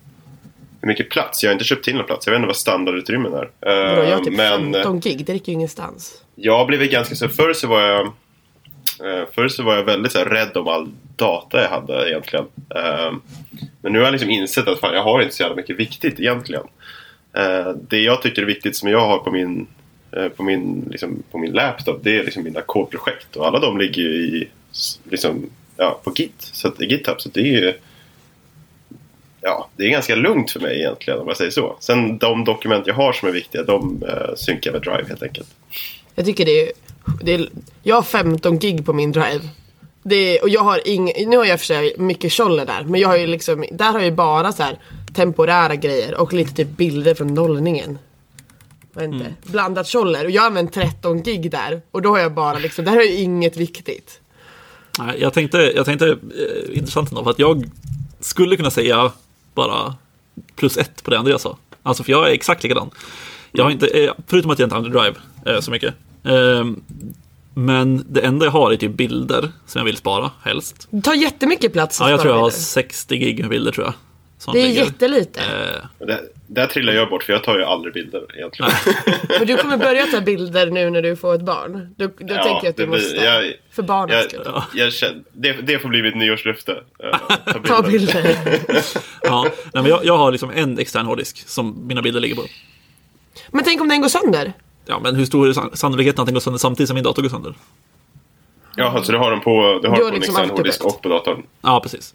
Hur 0.80 0.88
mycket 0.88 1.10
plats? 1.10 1.42
Jag 1.42 1.50
har 1.50 1.52
inte 1.52 1.64
köpt 1.64 1.84
till 1.84 1.96
någon 1.96 2.06
plats. 2.06 2.26
Jag 2.26 2.32
vet 2.32 2.38
inte 2.38 2.46
vad 2.46 2.56
standardutrymmen 2.56 3.32
är. 3.34 3.50
Bra, 3.60 4.04
jag 4.04 4.04
har 4.04 4.18
Ehm, 4.18 4.24
typ 4.24 4.36
men 4.36 4.74
eh, 4.74 4.82
15 4.82 5.00
gig, 5.00 5.24
det 5.26 5.34
räcker 5.34 5.46
ju 5.46 5.52
ingenstans. 5.52 6.24
jag 6.34 6.58
har 6.58 6.66
blivit 6.66 6.92
ganska 6.92 7.14
så... 7.14 7.28
Förr 7.28 7.52
så 7.52 7.66
var 7.68 7.80
jag... 7.80 8.00
eh, 8.06 9.26
Förr 9.34 9.48
så 9.48 9.62
var 9.62 9.76
jag 9.76 9.84
väldigt 9.84 10.12
så 10.12 10.18
här, 10.18 10.24
rädd 10.26 10.56
om 10.56 10.68
all 10.68 10.88
data 11.16 11.62
jag 11.62 11.68
hade 11.68 12.10
egentligen. 12.10 12.44
Men 13.82 13.92
nu 13.92 13.98
har 13.98 14.04
jag 14.04 14.12
liksom 14.12 14.30
insett 14.30 14.68
att 14.68 14.80
fan, 14.80 14.94
jag 14.94 15.02
har 15.02 15.22
inte 15.22 15.34
så 15.34 15.42
jävla 15.42 15.56
mycket 15.56 15.76
viktigt 15.76 16.20
egentligen. 16.20 16.62
Eh, 17.36 17.68
Det 17.88 18.00
jag 18.00 18.22
tycker 18.22 18.42
är 18.42 18.46
viktigt 18.46 18.76
som 18.76 18.88
jag 18.88 19.00
har 19.06 19.18
på 19.18 19.30
min, 19.30 19.66
eh, 20.16 20.28
på 20.28 20.42
min, 20.42 20.88
liksom, 20.90 21.22
på 21.30 21.38
min 21.38 21.52
laptop 21.52 22.00
det 22.02 22.18
är 22.18 22.24
liksom 22.24 22.42
mina 22.42 22.60
kodprojekt. 22.60 23.36
Och 23.36 23.46
alla 23.46 23.58
de 23.58 23.78
ligger 23.78 24.02
ju 24.02 24.08
i, 24.14 24.48
liksom, 25.10 25.50
ja, 25.76 26.00
på 26.04 26.12
Git, 26.14 26.34
så 26.38 26.68
att, 26.68 26.80
GitHub. 26.80 27.20
Så 27.20 27.28
det 27.28 27.40
är 27.40 27.44
ju 27.44 27.74
ja, 29.40 29.68
det 29.76 29.84
är 29.84 29.90
ganska 29.90 30.14
lugnt 30.14 30.50
för 30.50 30.60
mig 30.60 30.78
egentligen 30.78 31.20
om 31.20 31.28
jag 31.28 31.36
säger 31.36 31.50
så. 31.50 31.76
Sen 31.80 32.18
de 32.18 32.44
dokument 32.44 32.86
jag 32.86 32.94
har 32.94 33.12
som 33.12 33.28
är 33.28 33.32
viktiga 33.32 33.62
de 33.62 34.02
eh, 34.08 34.34
synkar 34.36 34.70
jag 34.70 34.72
med 34.72 34.82
Drive 34.82 35.08
helt 35.08 35.22
enkelt. 35.22 35.48
Jag 36.14 36.26
tycker 36.26 36.44
det 36.44 36.68
är, 36.68 36.72
det 37.22 37.34
är... 37.34 37.48
Jag 37.82 37.94
har 37.94 38.02
15 38.02 38.58
gig 38.58 38.86
på 38.86 38.92
min 38.92 39.12
drive. 39.12 39.48
Det 40.02 40.38
är, 40.38 40.42
och 40.42 40.48
jag 40.48 40.60
har 40.60 40.88
ing, 40.88 41.12
nu 41.26 41.36
har 41.36 41.44
jag 41.44 41.58
för 41.58 41.66
sig 41.66 41.94
mycket 41.98 42.32
tjoller 42.32 42.66
där. 42.66 42.84
Men 42.84 43.00
jag 43.00 43.08
har 43.08 43.16
ju 43.16 43.26
liksom, 43.26 43.64
där 43.72 43.92
har 43.92 43.98
jag 43.98 44.04
ju 44.04 44.14
bara 44.14 44.52
så 44.52 44.62
här 44.62 44.78
temporära 45.14 45.76
grejer 45.76 46.20
och 46.20 46.32
lite 46.32 46.54
typ 46.54 46.68
bilder 46.68 47.14
från 47.14 47.34
nollningen. 47.34 47.98
Inte, 49.00 49.16
Mm. 49.16 49.34
Blandat 49.42 49.86
tjoller. 49.86 50.24
Och 50.24 50.30
jag 50.30 50.42
har 50.42 50.46
använt 50.46 50.72
13 50.72 51.22
gig 51.22 51.50
där. 51.50 51.82
Och 51.90 52.02
då 52.02 52.10
har 52.10 52.18
jag 52.18 52.32
bara 52.32 52.58
liksom, 52.58 52.84
där 52.84 52.92
har 52.92 53.02
jag 53.02 53.14
inget 53.14 53.56
viktigt. 53.56 54.20
Jag 55.18 55.32
tänkte, 55.32 55.58
jag 55.76 55.84
tänkte 55.86 56.08
eh, 56.08 56.78
intressant 56.78 57.10
ändå, 57.10 57.24
för 57.24 57.30
att 57.30 57.38
jag 57.38 57.64
skulle 58.20 58.56
kunna 58.56 58.70
säga 58.70 59.12
bara 59.54 59.94
plus 60.56 60.76
ett 60.76 61.02
på 61.04 61.10
det 61.10 61.18
Andreas 61.18 61.42
sa. 61.42 61.56
Alltså 61.82 62.02
för 62.04 62.12
jag 62.12 62.28
är 62.28 62.32
exakt 62.32 62.62
likadan. 62.62 62.90
Jag 63.52 63.64
har 63.64 63.70
inte, 63.70 63.86
eh, 63.86 64.12
förutom 64.26 64.50
att 64.50 64.58
jag 64.58 64.66
inte 64.66 64.76
använder 64.76 65.00
Drive 65.00 65.16
eh, 65.46 65.60
så 65.60 65.70
mycket. 65.70 65.94
Eh, 66.24 66.64
men 67.54 68.04
det 68.08 68.20
enda 68.20 68.46
jag 68.46 68.52
har 68.52 68.72
är 68.72 68.76
typ 68.76 68.92
bilder 68.92 69.52
som 69.66 69.78
jag 69.78 69.84
vill 69.84 69.96
spara 69.96 70.30
helst. 70.42 70.88
Det 70.90 71.02
tar 71.02 71.14
jättemycket 71.14 71.72
plats 71.72 72.00
att 72.00 72.06
Ja, 72.06 72.10
jag 72.10 72.20
spara 72.20 72.22
tror 72.22 72.34
jag 72.34 72.42
har 72.42 72.50
bilder. 72.50 72.62
60 72.64 73.16
gig 73.16 73.48
bilder 73.48 73.72
tror 73.72 73.86
jag. 73.86 73.94
Det 74.52 74.58
är 74.60 74.68
ligger. 74.68 74.84
jättelite. 74.84 75.40
Eh, 75.40 76.06
Där, 76.06 76.20
där 76.46 76.66
trillar 76.66 76.92
jag 76.92 77.08
bort 77.10 77.22
för 77.22 77.32
jag 77.32 77.44
tar 77.44 77.58
ju 77.58 77.64
aldrig 77.64 77.94
bilder 77.94 78.22
egentligen. 78.36 78.72
Men 79.38 79.46
du 79.46 79.56
kommer 79.56 79.76
börja 79.76 80.06
ta 80.06 80.20
bilder 80.20 80.70
nu 80.70 80.90
när 80.90 81.02
du 81.02 81.16
får 81.16 81.34
ett 81.34 81.40
barn. 81.42 81.94
Då, 81.96 82.06
då 82.06 82.12
Ja, 82.18 82.26
tänker 82.44 82.48
jag 82.64 82.66
att 82.66 82.76
du 82.76 82.86
blir- 82.86 82.98
måste. 82.98 83.16
jag- 83.16 83.52
för 83.70 83.82
barnets 83.82 84.32
Jag, 84.32 84.42
skull. 84.42 84.62
jag 84.74 84.92
känner, 84.92 85.22
det, 85.32 85.52
det 85.52 85.78
får 85.78 85.88
bli 85.88 86.02
mitt 86.02 86.16
nyårslöfte. 86.16 86.82
eh, 87.04 87.18
Ta 87.66 87.82
bilder. 87.82 88.36
ja, 89.22 89.42
nej, 89.42 89.52
men 89.82 89.86
jag, 89.86 90.04
jag 90.04 90.18
har 90.18 90.32
liksom 90.32 90.50
en 90.54 90.78
extern 90.78 91.06
hårddisk 91.06 91.48
som 91.48 91.86
mina 91.86 92.02
bilder 92.02 92.20
ligger 92.20 92.34
på. 92.36 92.42
Men 93.50 93.64
tänk 93.64 93.80
om 93.80 93.88
den 93.88 94.00
går 94.00 94.08
sönder? 94.08 94.52
Ja, 94.86 95.00
men 95.02 95.16
hur 95.16 95.24
stor 95.24 95.48
är 95.48 95.52
san- 95.52 95.76
sannolikheten 95.76 96.20
att 96.22 96.26
den 96.26 96.34
går 96.34 96.40
sönder 96.40 96.58
samtidigt 96.58 96.88
som 96.88 96.94
min 96.94 97.04
dator 97.04 97.22
går 97.22 97.28
sönder? 97.28 97.54
Jaha, 98.76 99.02
så 99.02 99.12
du 99.12 99.18
har 99.18 99.30
den 99.30 99.40
på, 99.40 99.80
du 99.82 99.88
har 99.88 99.96
Du 99.96 100.02
på 100.02 100.08
en 100.08 100.14
liksom 100.14 100.34
extern 100.36 100.50
hårddisk 100.50 100.84
och 100.84 101.02
på 101.02 101.08
datorn? 101.08 101.42
Ja, 101.62 101.80
precis. 101.80 102.14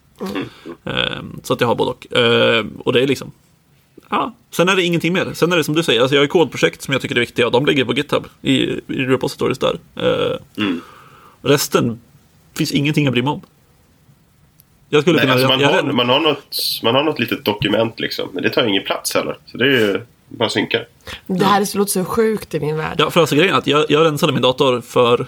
Ehm, 0.86 1.40
så 1.44 1.54
att 1.54 1.62
jag 1.62 1.68
har 1.68 1.76
både 1.76 1.92
och. 1.92 2.18
Ehm, 2.18 2.82
och 2.86 2.94
det 2.94 3.04
är 3.04 3.08
liksom... 3.08 3.32
Ja, 4.10 4.34
sen 4.52 4.70
är 4.70 4.76
det 4.76 4.84
ingenting 4.84 5.14
mer. 5.14 5.34
Sen 5.34 5.54
är 5.54 5.58
det 5.58 5.64
som 5.64 5.76
du 5.76 5.84
säger, 5.84 6.02
alltså 6.02 6.16
jag 6.16 6.22
har 6.22 6.28
kodprojekt 6.28 6.82
som 6.82 6.92
jag 6.92 7.02
tycker 7.02 7.16
är 7.16 7.20
viktiga 7.20 7.46
och 7.46 7.52
de 7.52 7.66
ligger 7.66 7.86
på 7.86 7.94
GitHub 7.94 8.28
i, 8.42 8.54
i 8.54 8.82
repositories 8.88 9.60
där. 9.60 9.80
Ehm, 9.96 10.82
Resten 11.42 12.00
finns 12.58 12.72
ingenting 12.72 13.08
att 13.08 13.14
bry 13.14 13.22
mig 13.22 13.32
om. 13.32 13.42
Jag 14.90 15.02
skulle 15.02 15.18
Nej, 15.18 15.22
kunna... 15.22 15.34
alltså 15.34 15.48
man, 15.48 15.60
jag, 15.60 15.70
har, 15.70 15.76
jag, 15.76 15.96
man, 15.96 16.10
har 16.10 16.20
något, 16.20 16.56
man 16.84 16.96
har 16.96 17.04
något 17.04 17.20
litet 17.20 17.46
dokument 17.46 18.00
liksom. 18.00 18.30
Men 18.34 18.44
det 18.44 18.50
tar 18.50 18.66
ingen 18.66 18.84
plats 18.84 19.14
heller. 19.14 19.38
Så 19.46 19.58
det 19.58 19.66
är 19.66 19.70
ju 19.70 20.02
bara 20.28 20.50
synkar. 20.50 20.88
Det 21.28 21.46
här 21.46 21.78
låter 21.78 21.92
så 21.92 22.06
sjukt 22.06 22.54
i 22.54 22.60
min 22.60 22.78
värld. 22.78 22.96
ja, 22.98 23.10
för 23.10 23.20
alltså 23.20 23.36
grejen 23.36 23.54
är 23.54 23.58
att 23.58 23.68
jag, 23.68 23.86
jag 23.90 24.06
rensade 24.06 24.34
min 24.34 24.42
dator 24.42 24.82
för... 24.82 25.28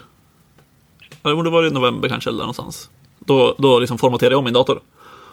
Ja, 1.27 1.31
det 1.31 1.35
borde 1.35 1.49
vara 1.49 1.67
i 1.67 1.71
november 1.71 2.09
kanske 2.09 2.29
eller 2.29 2.39
någonstans. 2.39 2.89
Då, 3.19 3.55
då 3.57 3.79
liksom 3.79 3.97
formaterade 3.97 4.33
jag 4.33 4.39
om 4.39 4.45
min 4.45 4.53
dator. 4.53 4.79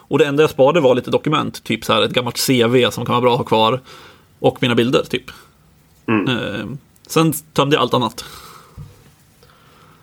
Och 0.07 0.19
det 0.19 0.25
enda 0.25 0.43
jag 0.43 0.49
sparade 0.49 0.79
var 0.79 0.95
lite 0.95 1.11
dokument, 1.11 1.63
typ 1.63 1.85
så 1.85 1.93
här 1.93 2.01
ett 2.01 2.11
gammalt 2.11 2.47
CV 2.47 2.89
som 2.91 3.05
kan 3.05 3.13
vara 3.13 3.21
bra 3.21 3.31
att 3.31 3.37
ha 3.37 3.45
kvar. 3.45 3.81
Och 4.39 4.57
mina 4.61 4.75
bilder, 4.75 5.03
typ. 5.09 5.31
Mm. 6.07 6.27
Ehm, 6.27 6.77
sen 7.07 7.33
tömde 7.33 7.75
jag 7.75 7.81
allt 7.81 7.93
annat. 7.93 8.25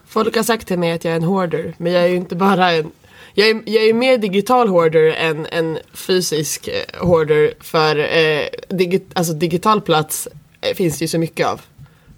Folk 0.07 0.37
har 0.37 0.43
sagt 0.43 0.69
till 0.69 0.79
mig 0.79 0.93
att 0.93 1.05
jag 1.05 1.13
är 1.13 1.17
en 1.17 1.23
hoarder, 1.23 1.75
men 1.79 1.93
jag 1.93 2.03
är 2.03 2.09
ju 2.09 2.17
inte 2.17 2.37
bara 2.37 2.73
en 2.73 2.91
jag 3.35 3.49
är, 3.49 3.63
jag 3.67 3.85
är 3.85 3.95
mer 3.95 4.19
digital 4.19 4.69
hoarder 4.69 5.13
än 5.13 5.47
en 5.47 5.79
fysisk 5.93 6.69
eh, 6.69 7.07
hoarder 7.07 7.55
för 7.61 7.99
eh, 7.99 8.47
digi, 8.69 9.03
alltså 9.15 9.33
digital 9.33 9.81
plats 9.81 10.29
eh, 10.61 10.75
finns 10.75 10.99
det 10.99 11.05
ju 11.05 11.09
så 11.09 11.19
mycket 11.19 11.47
av. 11.47 11.61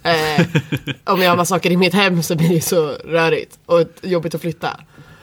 Eh, 0.04 0.46
om 1.04 1.22
jag 1.22 1.30
har 1.30 1.36
massa 1.36 1.54
saker 1.54 1.70
i 1.70 1.76
mitt 1.76 1.94
hem 1.94 2.22
så 2.22 2.36
blir 2.36 2.48
det 2.48 2.60
så 2.60 2.86
rörigt 2.88 3.58
och 3.66 3.82
jobbigt 4.02 4.34
att 4.34 4.40
flytta. 4.40 4.80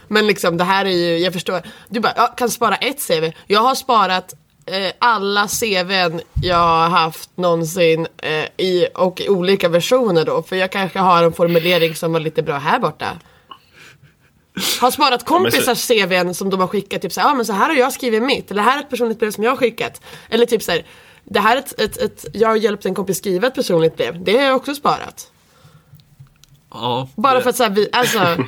Men 0.08 0.28
liksom 0.28 0.58
det 0.58 0.64
här 0.64 0.86
är 0.86 0.90
ju, 0.90 1.18
jag 1.18 1.34
förstår. 1.34 1.62
Du 1.90 2.00
bara, 2.00 2.14
jag 2.16 2.38
kan 2.38 2.50
spara 2.50 2.76
ett 2.76 3.08
CV. 3.08 3.32
Jag 3.48 3.60
har 3.60 3.76
sparat 3.76 4.34
eh, 4.66 4.92
alla 5.00 5.48
CVn 5.48 6.22
jag 6.42 6.58
har 6.58 6.90
haft 6.90 7.38
någonsin 7.38 8.08
eh, 8.18 8.66
i, 8.66 8.88
och 8.96 9.22
i 9.22 9.30
olika 9.30 9.70
versioner 9.70 10.26
då. 10.26 10.44
För 10.44 10.56
jag 10.56 10.72
kanske 10.72 11.00
har 11.00 11.24
en 11.24 11.34
formulering 11.34 11.96
som 11.96 12.14
var 12.14 12.20
lite 12.20 12.44
bra 12.44 12.58
här 12.58 12.80
borta. 12.80 13.20
Har 14.82 14.92
sparat 14.92 15.26
kompisars 15.26 15.88
CVn 15.88 16.34
som 16.34 16.50
de 16.50 16.60
har 16.60 16.68
skickat, 16.68 17.02
typ 17.02 17.14
såhär, 17.14 17.30
ah, 17.30 17.34
men 17.34 17.46
så 17.46 17.54
här 17.54 17.68
har 17.68 17.76
jag 17.76 17.94
skrivit 17.94 18.24
mitt, 18.24 18.52
eller 18.52 18.64
här 18.64 18.78
är 18.78 18.82
ett 18.82 18.90
personligt 18.90 19.20
brev 19.20 19.32
som 19.32 19.44
jag 19.44 19.52
har 19.52 19.58
skickat. 19.58 20.02
Eller 20.30 20.46
typ 20.46 20.64
såhär, 20.64 20.86
det 21.24 21.40
här 21.40 21.56
är 21.56 21.60
ett, 21.60 21.80
ett, 21.82 21.98
ett, 21.98 22.26
jag 22.34 22.50
har 22.50 22.56
hjälpt 22.56 22.86
en 22.86 22.96
kompis 22.96 23.18
skriva 23.18 23.48
ett 23.48 23.56
personligt 23.56 23.98
brev, 23.98 24.24
det 24.24 24.38
har 24.38 24.44
jag 24.44 24.56
också 24.56 24.76
sparat. 24.76 25.32
Ja, 26.74 27.10
Bara 27.16 27.34
det- 27.34 27.42
för 27.42 27.50
att 27.50 27.56
såhär, 27.56 27.70
vi, 27.70 27.90
alltså, 27.92 28.20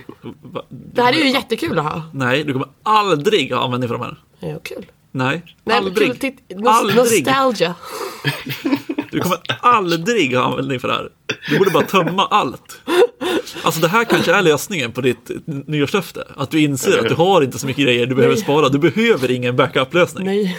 det 0.70 1.02
här 1.02 1.14
är 1.14 1.18
ju 1.18 1.30
jättekul 1.32 1.80
att 1.80 1.86
ha. 1.86 2.02
Nej, 2.14 2.44
du 2.44 2.54
kommer 2.54 2.68
aldrig 2.84 3.54
ha 3.54 3.64
användning 3.64 3.88
för 3.90 3.98
de 3.98 4.04
här. 4.04 4.18
Ju 4.54 4.60
kul. 4.60 4.86
Nej, 5.12 5.42
Nej, 5.64 5.78
aldrig. 5.78 6.08
Kul, 6.08 6.18
titt, 6.18 6.38
nos, 6.56 6.68
aldrig. 6.80 6.98
nostalgia. 7.26 7.76
Du 9.12 9.20
kommer 9.20 9.38
aldrig 9.62 10.36
ha 10.36 10.44
användning 10.44 10.80
för 10.80 10.88
det 10.88 10.94
här. 10.94 11.10
Du 11.50 11.58
borde 11.58 11.72
bara 11.72 11.86
tömma 11.86 12.26
allt. 12.26 12.82
Alltså 13.64 13.82
det 13.82 13.88
här 13.88 14.04
kanske 14.06 14.34
är 14.34 14.42
lösningen 14.42 14.92
på 14.92 15.02
ditt 15.02 15.30
nyårslöfte. 15.46 16.28
Att 16.38 16.52
du 16.52 16.60
inser 16.62 17.00
att 17.00 17.10
du 17.10 17.16
har 17.16 17.42
inte 17.42 17.60
så 17.60 17.68
mycket 17.68 17.84
grejer 17.84 18.06
du 18.06 18.16
behöver 18.16 18.36
Nej. 18.36 18.44
spara. 18.44 18.70
Du 18.70 18.80
behöver 18.80 19.32
ingen 19.32 19.56
backup-lösning. 19.56 20.26
Nej. 20.26 20.58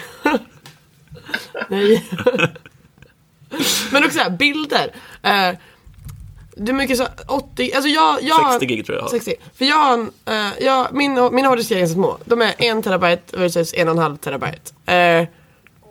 Nej. 1.69 2.05
Men 3.91 4.03
också 4.03 4.17
så 4.17 4.23
här, 4.23 4.29
bilder. 4.29 4.91
Eh, 5.23 5.51
det 6.57 6.71
är 6.71 6.73
mycket 6.73 6.97
så 6.97 7.07
80, 7.27 7.71
alltså 7.75 7.89
jag, 7.89 8.23
jag 8.23 8.35
har- 8.35 8.51
60 8.59 8.65
gig 8.75 8.85
tror 8.85 8.97
jag 8.97 9.03
har. 9.03 9.09
60. 9.09 9.35
För 9.55 9.65
jag 9.65 9.75
har 9.75 9.93
en, 9.93 10.11
eh, 10.25 10.51
jag, 10.65 10.87
min, 10.93 11.13
mina 11.35 11.47
hårddiskar 11.47 11.75
är 11.75 11.79
ganska 11.79 11.93
små. 11.93 12.17
De 12.25 12.41
är 12.41 12.53
en 12.57 12.81
terabyte 12.83 13.37
versus 13.37 13.73
en 13.73 13.87
och 13.87 13.93
en 13.93 13.97
halv 14.01 14.17
terabyte. 14.17 14.91
Eh, 14.93 15.27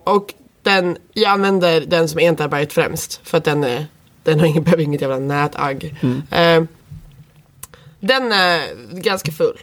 och 0.05 0.35
den, 0.63 0.97
jag 1.13 1.31
använder 1.31 1.81
den 1.81 2.09
som 2.09 2.21
är 2.21 2.29
en 2.29 2.37
terabyte 2.37 2.75
främst. 2.75 3.21
För 3.25 3.39
att 3.39 3.45
den, 3.45 3.65
är, 3.65 3.87
den 4.23 4.41
har 4.41 4.47
ingen, 4.47 4.63
behöver 4.63 4.83
inget 4.83 5.01
jävla 5.01 5.19
nätagg. 5.19 5.97
Mm. 6.03 6.23
Eh, 6.31 6.69
den 8.01 8.33
är 8.33 8.61
ganska 8.93 9.33
full. 9.33 9.59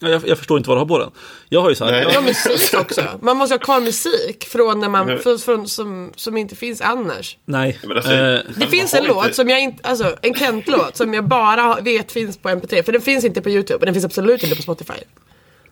Ja, 0.00 0.08
Jag, 0.08 0.28
jag 0.28 0.38
förstår 0.38 0.58
inte 0.58 0.68
vad 0.68 0.76
du 0.76 0.80
har 0.80 0.86
på 0.86 0.98
den. 0.98 1.10
Jag 1.48 1.60
har 1.62 1.68
ju 1.68 1.74
så 1.74 1.84
här. 1.84 1.92
Nej. 1.92 2.06
Ja, 2.14 2.20
musik 2.20 2.74
också. 2.80 3.02
Man 3.22 3.36
måste 3.36 3.54
ha 3.54 3.58
kvar 3.58 3.80
musik 3.80 4.44
från 4.48 4.80
när 4.80 4.88
man, 4.88 5.18
från, 5.18 5.38
från, 5.38 5.68
som, 5.68 6.12
som 6.16 6.36
inte 6.36 6.56
finns 6.56 6.80
annars. 6.80 7.36
Nej. 7.44 7.78
Alltså, 7.96 8.12
eh, 8.12 8.18
Det 8.18 8.42
Man 8.56 8.68
finns 8.68 8.92
har 8.92 9.00
en 9.00 9.06
låt 9.06 9.24
inte- 9.24 9.36
som 9.36 9.48
jag 9.48 9.60
inte, 9.60 9.88
alltså 9.88 10.16
en 10.22 10.34
Kent-låt 10.34 10.96
som 10.96 11.14
jag 11.14 11.24
bara 11.28 11.60
har- 11.62 11.80
vet 11.80 12.12
finns 12.12 12.38
på 12.38 12.48
MP3. 12.48 12.82
För 12.82 12.92
den 12.92 13.00
finns 13.02 13.24
inte 13.24 13.40
på 13.42 13.50
YouTube 13.50 13.78
och 13.78 13.84
den 13.84 13.94
finns 13.94 14.04
absolut 14.04 14.42
inte 14.42 14.56
på 14.56 14.62
Spotify. 14.62 14.92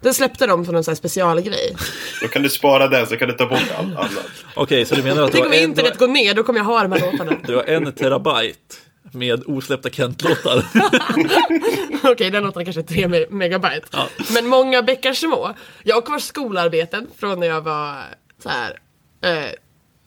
Den 0.00 0.14
släppte 0.14 0.46
de 0.46 0.64
som 0.64 0.74
någon 0.74 0.84
sån 0.84 0.92
här 0.92 0.96
specialgrej. 0.96 1.76
Då 2.22 2.28
kan 2.28 2.42
du 2.42 2.48
spara 2.48 2.88
den 2.88 3.06
så 3.06 3.16
kan 3.16 3.28
du 3.28 3.34
ta 3.34 3.46
bort 3.46 3.58
allt 3.78 3.96
annat. 3.96 4.10
Okej, 4.54 4.84
så 4.84 4.94
du 4.94 5.02
menar 5.02 5.22
att 5.22 5.28
du 5.28 5.32
Tänk 5.32 5.44
har, 5.44 5.52
om 5.52 5.58
en, 5.58 5.62
internet 5.70 5.92
har, 6.00 6.06
går 6.06 6.12
ner, 6.12 6.34
då 6.34 6.42
kommer 6.42 6.58
jag 6.60 6.64
ha 6.64 6.82
de 6.82 6.92
här 6.92 7.12
låtarna. 7.12 7.32
du 7.46 7.54
har 7.56 7.62
en 7.64 7.92
terabyte 7.92 8.58
med 9.12 9.42
osläppta 9.46 9.90
Kent-låtar. 9.90 10.64
Okej, 12.12 12.30
den 12.30 12.42
låten 12.42 12.64
kanske 12.64 12.82
3 12.82 13.06
me- 13.06 13.30
megabyte. 13.30 13.86
Ja. 13.92 14.08
Men 14.34 14.46
många 14.46 14.82
bäckar 14.82 15.12
små. 15.12 15.54
Jag 15.82 15.94
har 15.94 16.02
kvar 16.02 16.18
skolarbeten 16.18 17.06
från 17.18 17.40
när 17.40 17.46
jag 17.46 17.60
var 17.60 17.94
så 18.42 18.48
här, 18.48 18.78
eh, 19.24 19.50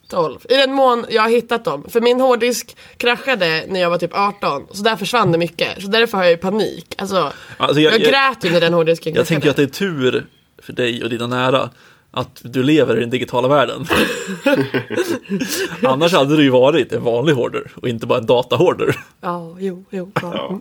12. 0.09 0.39
I 0.49 0.53
den 0.55 0.73
mån 0.73 1.05
jag 1.09 1.21
har 1.21 1.29
hittat 1.29 1.65
dem. 1.65 1.85
För 1.89 2.01
min 2.01 2.19
hårddisk 2.21 2.77
kraschade 2.97 3.65
när 3.67 3.79
jag 3.79 3.89
var 3.89 3.97
typ 3.97 4.11
18. 4.13 4.67
Så 4.71 4.83
där 4.83 4.95
försvann 4.95 5.31
det 5.31 5.37
mycket. 5.37 5.81
Så 5.81 5.87
därför 5.87 6.17
har 6.17 6.23
jag 6.23 6.31
ju 6.31 6.37
panik. 6.37 6.95
Alltså, 6.97 7.33
Alltså, 7.57 7.81
jag, 7.81 7.93
jag- 7.93 8.01
grät 8.01 8.43
ju 8.43 8.49
när 8.51 8.61
den 8.61 8.73
hårddisken 8.73 9.13
Jag 9.13 9.27
tänker 9.27 9.49
att 9.49 9.55
det 9.55 9.63
är 9.63 9.67
tur 9.67 10.25
för 10.61 10.73
dig 10.73 11.03
och 11.03 11.09
dina 11.09 11.27
nära 11.27 11.69
att 12.11 12.41
du 12.43 12.63
lever 12.63 12.97
i 12.97 12.99
den 12.99 13.09
digitala 13.09 13.47
världen. 13.47 13.85
Annars 15.83 16.11
hade 16.13 16.37
du 16.37 16.43
ju 16.43 16.49
varit 16.49 16.91
en 16.91 17.03
vanlig 17.03 17.33
hoarder 17.33 17.71
och 17.75 17.87
inte 17.89 18.05
bara 18.07 18.19
en 18.19 18.25
datahoarder. 18.25 18.95
Ja, 19.21 19.55
jo, 19.59 19.85
jo. 19.89 20.11
Ja. 20.21 20.59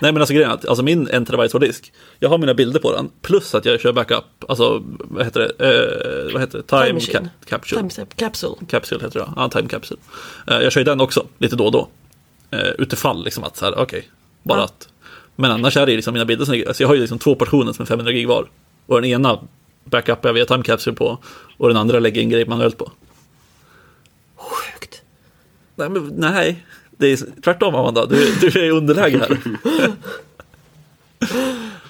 Nej 0.00 0.12
men 0.12 0.22
alltså 0.22 0.34
grejen 0.34 0.50
är 0.50 0.54
att 0.54 0.68
alltså 0.68 0.82
min 0.84 1.08
1 1.08 1.26
terabyte 1.26 1.52
hårddisk, 1.54 1.92
jag 2.18 2.28
har 2.28 2.38
mina 2.38 2.54
bilder 2.54 2.80
på 2.80 2.92
den, 2.92 3.10
plus 3.22 3.54
att 3.54 3.64
jag 3.64 3.80
kör 3.80 3.92
backup, 3.92 4.24
alltså 4.48 4.82
vad 4.98 5.24
heter 5.24 5.40
det, 5.58 5.66
eh, 6.26 6.32
vad 6.32 6.42
heter 6.42 6.58
det? 6.58 6.64
Time, 6.64 6.82
Time 6.84 6.94
machine. 6.94 7.28
cap- 7.46 7.46
capsule. 7.48 7.88
Time 7.90 8.06
capsule. 8.16 8.54
Capsule 8.68 9.04
heter 9.04 9.20
det, 9.20 9.28
ja, 9.36 9.48
time 9.48 9.68
capsule. 9.68 10.00
Eh, 10.46 10.58
jag 10.58 10.72
kör 10.72 10.80
ju 10.80 10.84
den 10.84 11.00
också, 11.00 11.26
lite 11.38 11.56
då 11.56 11.64
och 11.66 11.72
då. 11.72 11.88
Eh, 12.50 12.68
utifall 12.78 13.24
liksom 13.24 13.44
att 13.44 13.56
så 13.56 13.64
här, 13.64 13.78
okej, 13.78 14.08
bara 14.42 14.58
Ja. 14.58 14.64
att. 14.64 14.88
Men 15.36 15.50
annars 15.50 15.76
är 15.76 15.86
det 15.86 15.96
liksom 15.96 16.12
mina 16.14 16.24
bilder 16.24 16.44
som 16.44 16.52
ligger, 16.52 16.66
alltså 16.68 16.82
jag 16.82 16.88
har 16.88 16.94
ju 16.94 17.00
liksom 17.00 17.18
två 17.18 17.34
portioner 17.34 17.72
som 17.72 17.82
är 17.82 17.86
500 17.86 18.12
gig 18.12 18.28
var. 18.28 18.48
Och 18.86 19.02
den 19.02 19.10
ena 19.10 19.38
backupar 19.90 20.28
jag 20.28 20.34
via 20.34 20.46
time 20.46 20.62
capsule 20.62 20.96
på, 20.96 21.18
och 21.56 21.68
den 21.68 21.76
andra 21.76 21.98
lägger 21.98 22.22
en 22.22 22.28
grej 22.28 22.46
manuellt 22.46 22.78
på. 22.78 22.92
Sjukt. 24.36 25.02
Nej, 25.74 25.88
men, 25.88 26.12
nej. 26.16 26.64
det 26.90 27.06
är 27.06 27.42
tvärtom 27.42 27.74
Amanda, 27.74 28.06
du, 28.06 28.34
du 28.40 28.46
är 28.46 28.64
i 28.64 28.70
underläge 28.70 29.18
här. 29.18 29.38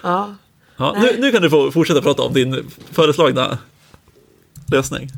Ja. 0.02 0.34
Ja, 0.76 0.96
nu, 1.00 1.16
nu 1.18 1.32
kan 1.32 1.42
du 1.42 1.50
få 1.50 1.70
fortsätta 1.70 2.02
prata 2.02 2.22
om 2.22 2.32
din 2.32 2.70
föreslagna 2.92 3.58
lösning. 4.72 5.08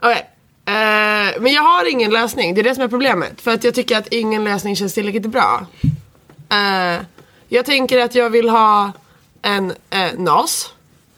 Okej. 0.00 0.28
Eh, 0.64 1.40
men 1.40 1.52
jag 1.52 1.62
har 1.62 1.90
ingen 1.90 2.10
lösning, 2.10 2.54
det 2.54 2.60
är 2.60 2.62
det 2.62 2.74
som 2.74 2.84
är 2.84 2.88
problemet. 2.88 3.40
För 3.40 3.50
att 3.50 3.64
jag 3.64 3.74
tycker 3.74 3.98
att 3.98 4.08
ingen 4.08 4.44
lösning 4.44 4.76
känns 4.76 4.94
tillräckligt 4.94 5.26
bra. 5.26 5.66
Eh, 6.48 7.02
jag 7.48 7.64
tänker 7.64 7.98
att 7.98 8.14
jag 8.14 8.30
vill 8.30 8.48
ha 8.48 8.92
en 9.42 9.72
eh, 9.90 10.18
NAS. 10.18 10.72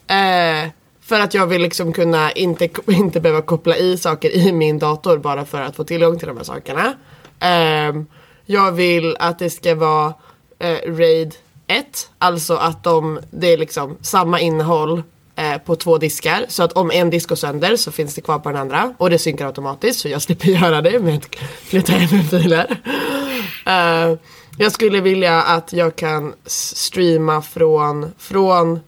Eh, 0.07 0.71
för 1.01 1.21
att 1.21 1.35
jag 1.35 1.47
vill 1.47 1.63
liksom 1.63 1.93
kunna 1.93 2.33
inte, 2.33 2.69
inte 2.87 3.21
behöva 3.21 3.43
koppla 3.43 3.77
i 3.77 3.99
saker 3.99 4.31
i 4.31 4.53
min 4.53 4.79
dator 4.79 5.19
bara 5.19 5.45
för 5.45 5.61
att 5.61 5.77
få 5.77 5.85
tillgång 5.85 6.19
till 6.19 6.29
de 6.29 6.37
här 6.37 6.45
sakerna. 6.45 6.95
Eh, 7.41 8.03
jag 8.47 8.73
vill 8.73 9.17
att 9.19 9.39
det 9.39 9.51
ska 9.51 9.75
vara 9.75 10.15
eh, 10.59 10.97
RAID 10.97 11.35
1, 11.67 12.11
alltså 12.19 12.55
att 12.55 12.85
de, 12.85 13.21
det 13.31 13.53
är 13.53 13.59
liksom 13.59 13.97
samma 14.01 14.41
innehåll 14.41 15.03
eh, 15.37 15.59
på 15.59 15.77
två 15.77 15.99
diskar. 15.99 16.45
Så 16.49 16.63
att 16.63 16.73
om 16.73 16.91
en 16.91 17.11
disk 17.11 17.29
går 17.29 17.37
sönder 17.37 17.77
så 17.77 17.93
finns 17.93 18.15
det 18.15 18.21
kvar 18.21 18.39
på 18.39 18.49
den 18.49 18.59
andra. 18.59 18.95
Och 18.99 19.11
det 19.11 19.19
synkar 19.19 19.47
automatiskt 19.47 20.01
så 20.01 20.09
jag 20.09 20.23
slipper 20.23 20.49
göra 20.49 20.83
det 20.83 20.99
med 20.99 21.17
att 21.17 21.37
flytta 21.63 21.93
hem 21.93 22.25
filer. 22.25 22.81
Uh, 23.67 24.19
jag 24.59 24.73
skulle 24.73 25.01
vilja 25.01 25.43
att 25.43 25.73
jag 25.73 25.97
kan 25.97 26.35
streama 26.47 27.43
från, 27.43 28.13
från 28.19 28.81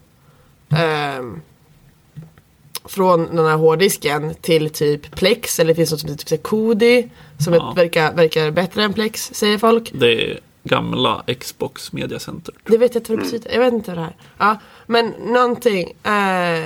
ehm, 0.76 1.40
från 2.84 3.36
den 3.36 3.46
här 3.46 3.56
hårddisken 3.56 4.34
till 4.34 4.70
typ 4.70 5.16
Plex 5.16 5.60
eller 5.60 5.68
det 5.68 5.74
finns 5.74 5.90
något 5.90 6.00
som 6.00 6.10
heter 6.10 6.24
typ 6.24 6.42
Kodi 6.42 7.08
som 7.38 7.54
Ja. 7.54 7.72
verkar, 7.76 8.12
verkar 8.12 8.50
bättre 8.50 8.82
än 8.82 8.92
Plex 8.92 9.30
säger 9.34 9.58
folk. 9.58 9.90
Det 9.94 10.30
är 10.30 10.40
gamla 10.64 11.24
Xbox 11.40 11.92
Media 11.92 12.18
Center. 12.18 12.54
Det 12.66 12.78
vet 12.78 12.94
jag 12.94 13.00
inte 13.00 13.12
vad 13.12 13.18
det 13.20 13.24
betyder. 13.24 13.52
Jag 13.52 13.60
vet 13.60 13.72
inte 13.72 13.90
vad 13.90 13.98
det 13.98 14.02
här. 14.02 14.16
Ja, 14.38 14.58
men 14.86 15.06
någonting. 15.08 15.92
Eh, 16.02 16.64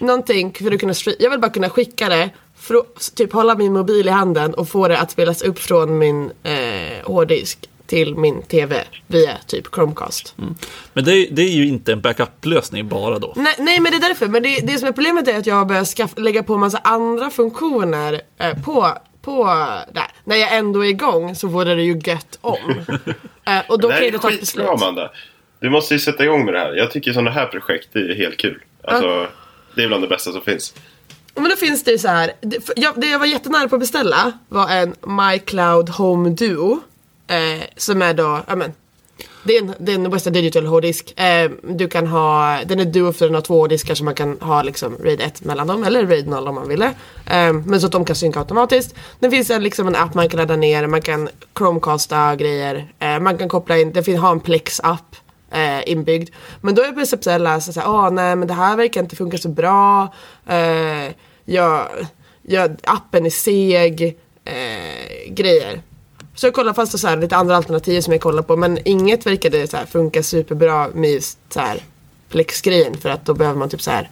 någonting 0.00 0.52
för 0.52 0.72
att 0.74 0.80
kunna 0.80 0.94
Jag 1.18 1.30
vill 1.30 1.40
bara 1.40 1.50
kunna 1.50 1.70
skicka 1.70 2.08
det. 2.08 2.30
Frå, 2.56 2.84
typ 3.14 3.32
hålla 3.32 3.54
min 3.54 3.72
mobil 3.72 4.08
i 4.08 4.10
handen 4.10 4.54
och 4.54 4.68
få 4.68 4.88
det 4.88 4.98
att 4.98 5.10
spelas 5.10 5.42
upp 5.42 5.58
från 5.58 5.98
min 5.98 6.30
eh, 6.42 7.04
hårddisk 7.04 7.68
till 7.90 8.14
min 8.16 8.42
TV 8.42 8.84
via 9.06 9.36
typ 9.46 9.74
Chromecast. 9.74 10.34
Men 10.92 11.04
det, 11.04 11.12
är- 11.16 11.28
det 11.30 11.42
är 11.42 11.48
ju 11.50 11.66
inte 11.66 11.92
en 11.92 12.00
backup-lösning 12.00 12.88
bara 12.88 13.18
då. 13.18 13.32
Nej, 13.36 13.54
nej 13.58 13.80
men 13.80 13.92
det 13.92 13.98
är 13.98 14.08
därför. 14.08 14.26
Men 14.26 14.42
det, 14.42 14.60
det 14.60 14.78
som 14.78 14.88
är 14.88 14.92
problemet 14.92 15.28
är 15.28 15.38
att 15.38 15.46
jag 15.46 15.54
har 15.54 15.64
börjat 15.64 16.18
lägga 16.18 16.42
på 16.42 16.54
en 16.54 16.60
massa 16.60 16.78
andra 16.78 17.30
funktioner 17.30 18.20
eh, 18.38 18.62
på, 18.64 18.98
på 19.22 19.44
där. 19.92 20.06
När 20.24 20.36
jag 20.36 20.56
ändå 20.56 20.84
är 20.84 20.88
igång 20.88 21.34
så 21.34 21.48
vore 21.48 21.74
det 21.74 21.82
ju 21.82 22.00
gött 22.04 22.38
om. 22.40 22.56
eh, 23.46 23.58
och 23.68 23.80
då 23.80 23.88
det 23.88 23.94
kan 23.94 24.02
här 24.02 24.02
jag 24.02 24.14
är 24.14 24.18
ta 24.18 24.30
ett 24.30 24.40
beslut. 24.40 24.66
Amanda. 24.68 25.10
Du 25.60 25.70
måste 25.70 25.94
ju 25.94 26.00
sätta 26.00 26.24
igång 26.24 26.44
med 26.44 26.54
det 26.54 26.60
här. 26.60 26.72
Jag 26.72 26.90
tycker 26.90 27.12
sådana 27.12 27.30
här 27.30 27.46
projekt 27.46 27.88
det 27.92 27.98
är 27.98 28.14
helt 28.14 28.36
kul. 28.36 28.62
Alltså, 28.84 29.26
det 29.76 29.82
är 29.82 29.86
bland 29.88 30.02
det 30.02 30.08
bästa 30.08 30.32
som 30.32 30.42
finns. 30.42 30.74
Men 31.34 31.44
då 31.50 31.56
finns 31.56 31.84
det 31.84 31.90
ju 31.90 31.98
så 31.98 32.08
här. 32.08 32.32
Det, 32.40 32.68
jag, 32.76 33.00
det 33.00 33.06
jag 33.06 33.18
var 33.18 33.26
jättenära 33.26 33.68
på 33.68 33.76
att 33.76 33.80
beställa 33.80 34.32
var 34.48 34.68
en 34.70 34.94
My 35.06 35.38
Cloud 35.38 35.88
Home 35.88 36.30
Duo. 36.30 36.80
Eh, 37.30 37.62
som 37.76 38.02
är 38.02 38.14
då, 38.14 38.40
ja 38.48 38.56
men. 38.56 38.72
Det 39.44 39.56
är 39.56 39.62
en, 39.62 39.74
det 39.78 39.92
är 39.92 39.94
en 39.94 40.10
Western 40.10 40.32
Digital 40.32 40.66
hårddisk. 40.66 41.20
Eh, 41.20 41.50
du 41.62 41.88
kan 41.88 42.06
ha, 42.06 42.58
den 42.66 42.80
är 42.80 42.84
duo 42.84 43.12
för 43.12 43.26
den 43.26 43.34
har 43.34 43.42
två 43.42 43.54
hårddiskar 43.54 43.94
så 43.94 44.04
man 44.04 44.14
kan 44.14 44.38
ha 44.40 44.62
liksom 44.62 44.96
RAID 45.04 45.20
1 45.20 45.44
mellan 45.44 45.66
dem 45.66 45.84
eller 45.84 46.06
RAID 46.06 46.28
0 46.28 46.48
om 46.48 46.54
man 46.54 46.68
ville. 46.68 46.86
Eh, 47.26 47.52
men 47.52 47.80
så 47.80 47.86
att 47.86 47.92
de 47.92 48.04
kan 48.04 48.16
synka 48.16 48.38
automatiskt. 48.38 48.94
Det 49.18 49.30
finns 49.30 49.50
en, 49.50 49.62
liksom 49.62 49.88
en 49.88 49.96
app 49.96 50.14
man 50.14 50.28
kan 50.28 50.38
ladda 50.38 50.56
ner, 50.56 50.86
man 50.86 51.02
kan 51.02 51.28
chromecasta 51.58 52.36
grejer. 52.36 52.92
Eh, 52.98 53.20
man 53.20 53.38
kan 53.38 53.48
koppla 53.48 53.78
in, 53.78 53.92
det 53.92 54.02
finns, 54.02 54.20
ha 54.20 54.30
en 54.30 54.40
Plex-app 54.40 55.16
eh, 55.50 55.90
inbyggd. 55.90 56.30
Men 56.60 56.74
då 56.74 56.82
är 56.82 56.86
jag 56.86 56.94
plötsligt 56.94 57.24
såhär 57.24 57.38
läsa 57.38 57.72
såhär, 57.72 57.88
åh 57.88 57.94
ah, 57.94 58.10
nej 58.10 58.36
men 58.36 58.48
det 58.48 58.54
här 58.54 58.76
verkar 58.76 59.00
inte 59.00 59.16
funka 59.16 59.38
så 59.38 59.48
bra. 59.48 60.14
Eh, 60.46 61.12
jag, 61.44 61.88
jag, 62.42 62.76
appen 62.84 63.26
är 63.26 63.30
seg. 63.30 64.16
Eh, 64.44 65.32
grejer. 65.32 65.82
Så 66.40 66.46
jag 66.46 66.54
kollade 66.54 66.74
fast 66.74 66.98
så 66.98 67.08
här, 67.08 67.16
lite 67.16 67.36
andra 67.36 67.56
alternativ 67.56 68.00
som 68.00 68.12
jag 68.12 68.22
kollade 68.22 68.42
på 68.42 68.56
men 68.56 68.78
inget 68.84 69.26
verkade 69.26 69.66
så 69.66 69.76
här, 69.76 69.86
funka 69.86 70.22
superbra 70.22 70.88
med 70.94 71.10
just 71.10 71.38
så 71.52 71.60
här 71.60 71.82
för 73.00 73.08
att 73.08 73.24
då 73.24 73.34
behöver 73.34 73.58
man 73.58 73.68
typ 73.68 73.82
så 73.82 73.90
här 73.90 74.10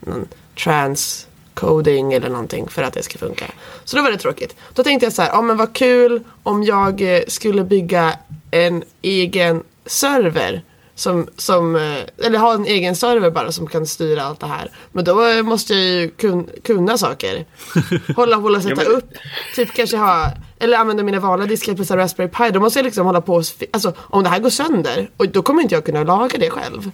någon 0.00 0.28
transcoding 0.64 2.12
eller 2.12 2.28
någonting 2.28 2.68
för 2.68 2.82
att 2.82 2.92
det 2.92 3.02
ska 3.02 3.18
funka. 3.18 3.44
Så 3.84 3.96
då 3.96 4.02
var 4.02 4.10
det 4.10 4.16
tråkigt. 4.16 4.56
Då 4.74 4.82
tänkte 4.82 5.06
jag 5.06 5.12
så 5.12 5.22
här, 5.22 5.28
ja 5.28 5.42
men 5.42 5.56
vad 5.56 5.72
kul 5.72 6.20
om 6.42 6.62
jag 6.62 7.16
eh, 7.16 7.22
skulle 7.28 7.64
bygga 7.64 8.18
en 8.50 8.84
egen 9.02 9.62
server 9.86 10.62
som, 11.02 11.26
som, 11.36 11.76
eh, 11.76 12.26
eller 12.26 12.38
ha 12.38 12.54
en 12.54 12.66
egen 12.66 12.96
server 12.96 13.30
bara 13.30 13.52
som 13.52 13.66
kan 13.66 13.86
styra 13.86 14.22
allt 14.22 14.40
det 14.40 14.46
här. 14.46 14.70
Men 14.92 15.04
då 15.04 15.42
måste 15.42 15.74
jag 15.74 15.82
ju 15.84 16.08
kun, 16.10 16.48
kunna 16.64 16.98
saker. 16.98 17.44
Hålla, 18.16 18.36
hålla, 18.36 18.60
sätta 18.60 18.82
Ja, 18.82 18.88
men- 18.88 18.96
upp. 18.98 19.10
Typ 19.56 19.72
kanske 19.74 19.96
ha, 19.96 20.32
eller 20.58 20.78
använda 20.78 21.02
mina 21.02 21.20
vanliga 21.20 21.48
diskar 21.48 21.74
på 21.74 21.84
så 21.84 21.94
här 21.94 22.00
Raspberry 22.00 22.28
Pi. 22.28 22.50
Då 22.52 22.60
måste 22.60 22.78
jag 22.78 22.84
liksom 22.84 23.06
hålla 23.06 23.20
på 23.20 23.34
och, 23.34 23.44
alltså 23.72 23.92
om 23.98 24.22
det 24.22 24.28
här 24.28 24.38
går 24.38 24.50
sönder. 24.50 25.10
Och 25.16 25.28
då 25.28 25.42
kommer 25.42 25.62
inte 25.62 25.74
jag 25.74 25.84
kunna 25.84 26.04
laga 26.04 26.38
det 26.38 26.50
själv. 26.50 26.90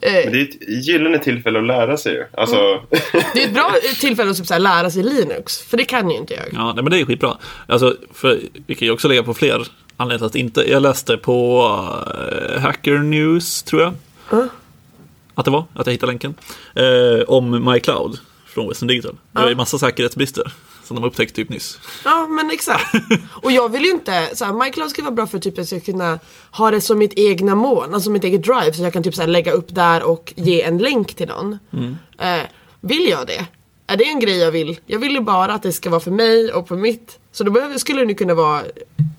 Eh, 0.00 0.12
Men 0.12 0.32
det 0.32 0.40
är 0.40 0.42
ett 0.42 0.86
gyllene 0.86 1.18
tillfälle 1.18 1.58
att 1.58 1.66
lära 1.66 1.96
sig 1.96 2.12
ju. 2.12 2.24
Alltså, 2.36 2.56
det 3.34 3.42
är 3.42 3.46
ett 3.46 3.54
bra 3.54 3.74
tillfälle 4.00 4.30
att 4.30 4.36
typ 4.36 4.46
så 4.46 4.54
här 4.54 4.60
lära 4.60 4.90
sig 4.90 5.02
Linux. 5.02 5.58
För 5.58 5.76
det 5.76 5.84
kan 5.84 6.10
ju 6.10 6.16
inte 6.16 6.34
jag. 6.34 6.44
Ja, 6.52 6.72
nej, 6.72 6.84
men 6.84 6.90
det 6.92 7.00
är 7.00 7.04
skitbra. 7.04 7.38
Alltså, 7.66 7.94
för 8.14 8.40
vi 8.66 8.74
kan 8.74 8.86
ju 8.86 8.92
också 8.92 9.08
lägga 9.08 9.22
på 9.22 9.34
fler 9.34 9.66
anledningar 9.98 10.26
att 10.26 10.34
inte. 10.34 10.70
Jag 10.70 10.82
läste 10.82 11.16
på 11.16 11.62
uh, 11.62 12.60
Hacker 12.60 12.98
News, 12.98 13.62
tror 13.62 13.82
jag. 13.82 13.94
Att 15.34 15.44
det 15.44 15.50
var, 15.50 15.64
att 15.74 15.86
jag 15.86 15.92
hittade 15.92 16.12
länken. 16.12 16.34
Eh, 16.74 17.28
om 17.28 17.64
MyCloud 17.72 18.18
från 18.46 18.68
Western 18.68 18.88
Digital. 18.88 19.16
Det 19.32 19.40
var 19.40 19.48
ju 19.48 19.54
massa 19.54 19.78
säkerhetsbrister 19.78 20.52
som 20.84 20.94
de 20.94 21.04
upptäckte 21.04 21.34
typ 21.34 21.48
nyss. 21.48 21.78
Ja 22.04 22.26
men 22.26 22.50
exakt. 22.50 22.94
Och 23.42 23.52
jag 23.52 23.72
vill 23.72 23.84
ju 23.84 23.90
inte, 23.90 24.30
så 24.34 24.44
här, 24.44 24.52
MyCloud 24.52 24.90
ska 24.90 25.02
vara 25.02 25.14
bra 25.14 25.26
för 25.26 25.38
typ 25.38 25.52
att 25.52 25.58
jag 25.58 25.66
ska 25.66 25.80
kunna 25.80 26.18
ha 26.50 26.70
det 26.70 26.80
som 26.80 26.98
mitt 26.98 27.12
egna 27.16 27.54
moln, 27.54 27.94
alltså 27.94 28.10
mitt 28.10 28.24
eget 28.24 28.42
drive. 28.42 28.72
Så 28.72 28.82
jag 28.82 28.92
kan 28.92 29.02
typ 29.02 29.14
så 29.14 29.20
här, 29.20 29.28
lägga 29.28 29.52
upp 29.52 29.74
där 29.74 30.02
och 30.02 30.32
ge 30.36 30.62
en 30.62 30.78
länk 30.78 31.14
till 31.14 31.28
någon. 31.28 31.58
Eh, 32.18 32.42
vill 32.80 33.08
jag 33.08 33.26
det? 33.26 33.46
Är 33.86 33.96
det 33.96 34.04
en 34.04 34.20
grej 34.20 34.38
jag 34.38 34.52
vill? 34.52 34.80
Jag 34.86 34.98
vill 34.98 35.12
ju 35.12 35.20
bara 35.20 35.52
att 35.52 35.62
det 35.62 35.72
ska 35.72 35.90
vara 35.90 36.00
för 36.00 36.10
mig 36.10 36.52
och 36.52 36.68
för 36.68 36.76
mitt. 36.76 37.18
Så 37.38 37.44
då 37.44 37.50
behöver, 37.50 37.78
skulle 37.78 38.04
det 38.04 38.14
kunna 38.14 38.34
vara 38.34 38.62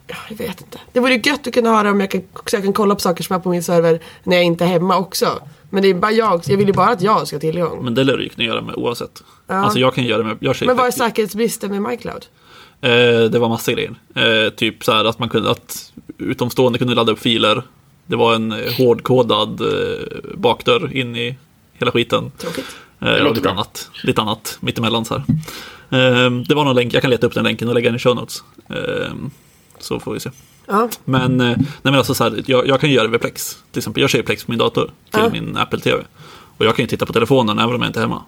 ja, 0.07 0.15
jag 0.29 0.37
vet 0.37 0.61
inte. 0.61 0.79
Det 0.93 0.99
vore 0.99 1.13
ju 1.13 1.21
gött 1.23 1.47
att 1.47 1.53
kunna 1.53 1.69
ha 1.69 1.83
det 1.83 1.89
om 1.89 1.99
jag 1.99 2.11
kan, 2.11 2.21
så 2.45 2.55
jag 2.55 2.63
kan 2.63 2.73
kolla 2.73 2.95
på 2.95 3.01
saker 3.01 3.23
som 3.23 3.35
är 3.35 3.39
på 3.39 3.49
min 3.49 3.63
server 3.63 3.99
när 4.23 4.35
jag 4.35 4.45
inte 4.45 4.63
är 4.63 4.67
hemma 4.67 4.97
också. 4.97 5.39
Men 5.69 5.83
det 5.83 5.89
är 5.89 5.93
bara 5.93 6.11
jag, 6.11 6.41
jag 6.47 6.57
vill 6.57 6.67
ju 6.67 6.73
bara 6.73 6.89
att 6.89 7.01
jag 7.01 7.27
ska 7.27 7.35
ha 7.35 7.41
tillgång. 7.41 7.83
Men 7.83 7.93
det 7.95 8.03
lär 8.03 8.17
du 8.17 8.23
ju 8.23 8.29
kunna 8.29 8.47
göra 8.47 8.61
med 8.61 8.75
oavsett. 8.75 9.23
Alltså 9.47 9.79
jag 9.79 9.93
kan 9.93 10.03
göra 10.03 10.17
det 10.17 10.23
med, 10.23 10.37
jag 10.39 10.55
Men 10.65 10.77
vad 10.77 10.87
är 10.87 10.91
säkerhetsbristen 10.91 11.71
med 11.71 11.81
MyCloud? 11.81 12.25
Eh, 12.81 12.89
det 13.31 13.39
var 13.39 13.49
massa 13.49 13.71
grejer. 13.71 13.95
Eh, 14.15 14.49
typ 14.49 14.83
så 14.83 14.91
här 14.91 15.05
att 15.05 15.19
man 15.19 15.29
kunde, 15.29 15.51
att 15.51 15.93
utomstående 16.17 16.79
kunde 16.79 16.95
ladda 16.95 17.11
upp 17.11 17.19
filer. 17.19 17.63
Det 18.05 18.15
var 18.15 18.35
en 18.35 18.51
eh, 18.51 18.73
hårdkodad 18.77 19.61
eh, 19.61 19.67
bakdörr 20.33 20.95
in 20.95 21.15
i 21.15 21.37
hela 21.73 21.91
skiten. 21.91 22.31
Tråkigt. 22.37 22.75
Eh, 22.99 23.13
och 23.13 23.29
lite 23.29 23.41
bra. 23.41 23.51
annat, 23.51 23.89
lite 24.03 24.21
annat 24.21 24.57
mittemellan 24.59 25.05
så 25.05 25.13
här. 25.13 25.23
Eh, 25.91 26.31
det 26.31 26.55
var 26.55 26.63
någon 26.65 26.75
länk, 26.75 26.93
jag 26.93 27.01
kan 27.01 27.11
leta 27.11 27.27
upp 27.27 27.33
den 27.33 27.43
länken 27.43 27.67
och 27.67 27.73
lägga 27.73 27.89
den 27.89 27.95
i 27.95 27.99
show 27.99 28.15
notes. 28.15 28.43
Eh, 28.69 29.13
så 29.79 29.99
får 29.99 30.13
vi 30.13 30.19
se. 30.19 30.29
Ja. 30.65 30.89
Men, 31.05 31.41
eh, 31.41 31.47
nej 31.57 31.65
men 31.81 31.95
alltså 31.95 32.13
så 32.13 32.23
här, 32.23 32.43
jag, 32.45 32.67
jag 32.67 32.81
kan 32.81 32.91
göra 32.91 33.03
det 33.03 33.09
med 33.09 33.21
Plex. 33.21 33.57
Till 33.71 33.79
exempel, 33.79 34.01
jag 34.01 34.09
kör 34.09 34.19
ju 34.19 34.23
Plex 34.25 34.43
på 34.43 34.51
min 34.51 34.59
dator 34.59 34.91
till 35.11 35.21
Ja. 35.23 35.29
min 35.29 35.57
Apple 35.57 35.79
TV. 35.79 36.03
Och 36.57 36.65
jag 36.65 36.75
kan 36.75 36.83
ju 36.83 36.87
titta 36.89 37.05
på 37.05 37.13
telefonen 37.13 37.59
även 37.59 37.75
om 37.75 37.81
jag 37.81 37.89
inte 37.89 37.99
är 37.99 38.01
hemma. 38.01 38.23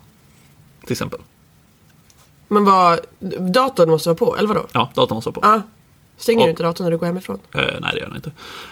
Till 0.83 0.91
exempel. 0.91 1.19
Men 2.47 2.65
vad, 2.65 2.99
datorn 3.53 3.89
måste 3.89 4.09
vara 4.09 4.17
på, 4.17 4.37
eller 4.37 4.47
vadå? 4.47 4.67
Ja, 4.73 4.91
datorn 4.95 5.15
måste 5.15 5.29
vara 5.29 5.41
på. 5.41 5.47
Ja. 5.47 5.61
Stänger 6.17 6.39
Och- 6.39 6.45
du 6.45 6.49
inte 6.49 6.63
datorn 6.63 6.85
när 6.85 6.91
du 6.91 6.97
går 6.97 7.05
hemifrån? 7.05 7.39
Eh, 7.53 7.61
nej, 7.81 7.91
det 7.93 7.99
gör 7.99 8.07
den 8.07 8.15
inte. 8.15 8.31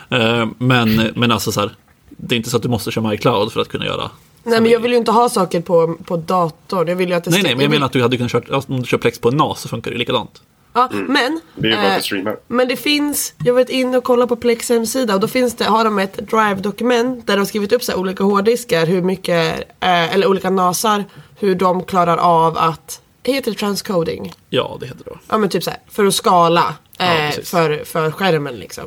Eh, 0.09 0.47
men, 0.57 1.11
men 1.15 1.31
alltså 1.31 1.51
så 1.51 1.59
här, 1.59 1.71
det 2.09 2.35
är 2.35 2.37
inte 2.37 2.49
så 2.49 2.57
att 2.57 2.63
du 2.63 2.69
måste 2.69 2.91
köra 2.91 3.09
MyCloud 3.09 3.51
för 3.51 3.61
att 3.61 3.67
kunna 3.69 3.85
göra. 3.85 4.11
Nej 4.43 4.61
men 4.61 4.71
jag 4.71 4.79
vill 4.79 4.91
ju 4.91 4.97
inte 4.97 5.11
ha 5.11 5.29
saker 5.29 5.61
på, 5.61 5.95
på 6.05 6.17
datorn. 6.17 6.87
Jag 6.87 6.95
vill 6.95 7.09
ju 7.09 7.15
att 7.15 7.23
det 7.23 7.29
Nej, 7.31 7.39
ska- 7.39 7.47
nej, 7.47 7.55
men 7.55 7.63
jag 7.63 7.69
menar 7.71 7.85
att 7.85 7.91
du 7.91 8.01
hade 8.01 8.17
kunnat 8.17 8.31
köra, 8.31 8.61
om 8.67 8.79
du 8.81 8.85
kör 8.85 8.97
Plex 8.97 9.19
på 9.19 9.29
en 9.29 9.37
NAS 9.37 9.61
så 9.61 9.67
funkar 9.67 9.91
det 9.91 9.97
likadant. 9.97 10.41
Ja, 10.73 10.89
men. 10.91 11.39
det 11.55 11.67
är 11.67 11.71
ju 11.71 11.77
bara 11.77 11.87
eh, 11.87 11.95
för 11.95 12.01
streamar. 12.01 12.37
men 12.47 12.67
det 12.67 12.75
finns, 12.75 13.33
jag 13.45 13.53
var 13.53 13.71
inne 13.71 13.97
och 13.97 14.03
kollade 14.03 14.27
på 14.29 14.35
Plex 14.35 14.69
hemsida 14.69 15.13
och 15.13 15.19
då 15.19 15.27
finns 15.27 15.55
det, 15.55 15.65
har 15.65 15.83
de 15.83 15.99
ett 15.99 16.17
Drive-dokument 16.17 17.27
där 17.27 17.33
de 17.33 17.39
har 17.39 17.45
skrivit 17.45 17.73
upp 17.73 17.83
så 17.83 17.91
här 17.91 17.99
olika 17.99 18.23
hårddiskar, 18.23 18.85
hur 18.85 19.01
mycket, 19.01 19.59
eh, 19.79 20.13
eller 20.13 20.27
olika 20.27 20.49
NASar, 20.49 21.05
hur 21.39 21.55
de 21.55 21.83
klarar 21.83 22.17
av 22.17 22.57
att, 22.57 23.01
heter 23.23 23.51
det 23.51 23.57
transcoding? 23.57 24.33
Ja, 24.49 24.77
det 24.79 24.85
heter 24.85 25.03
det. 25.05 25.09
då. 25.11 25.17
Ja 25.29 25.37
men 25.37 25.49
typ 25.49 25.63
så 25.63 25.69
här, 25.69 25.79
för 25.89 26.05
att 26.05 26.13
skala 26.15 26.75
Ja, 26.97 27.05
eh, 27.05 27.29
precis. 27.29 27.49
för, 27.49 27.83
för 27.85 28.11
skärmen 28.11 28.55
liksom. 28.55 28.83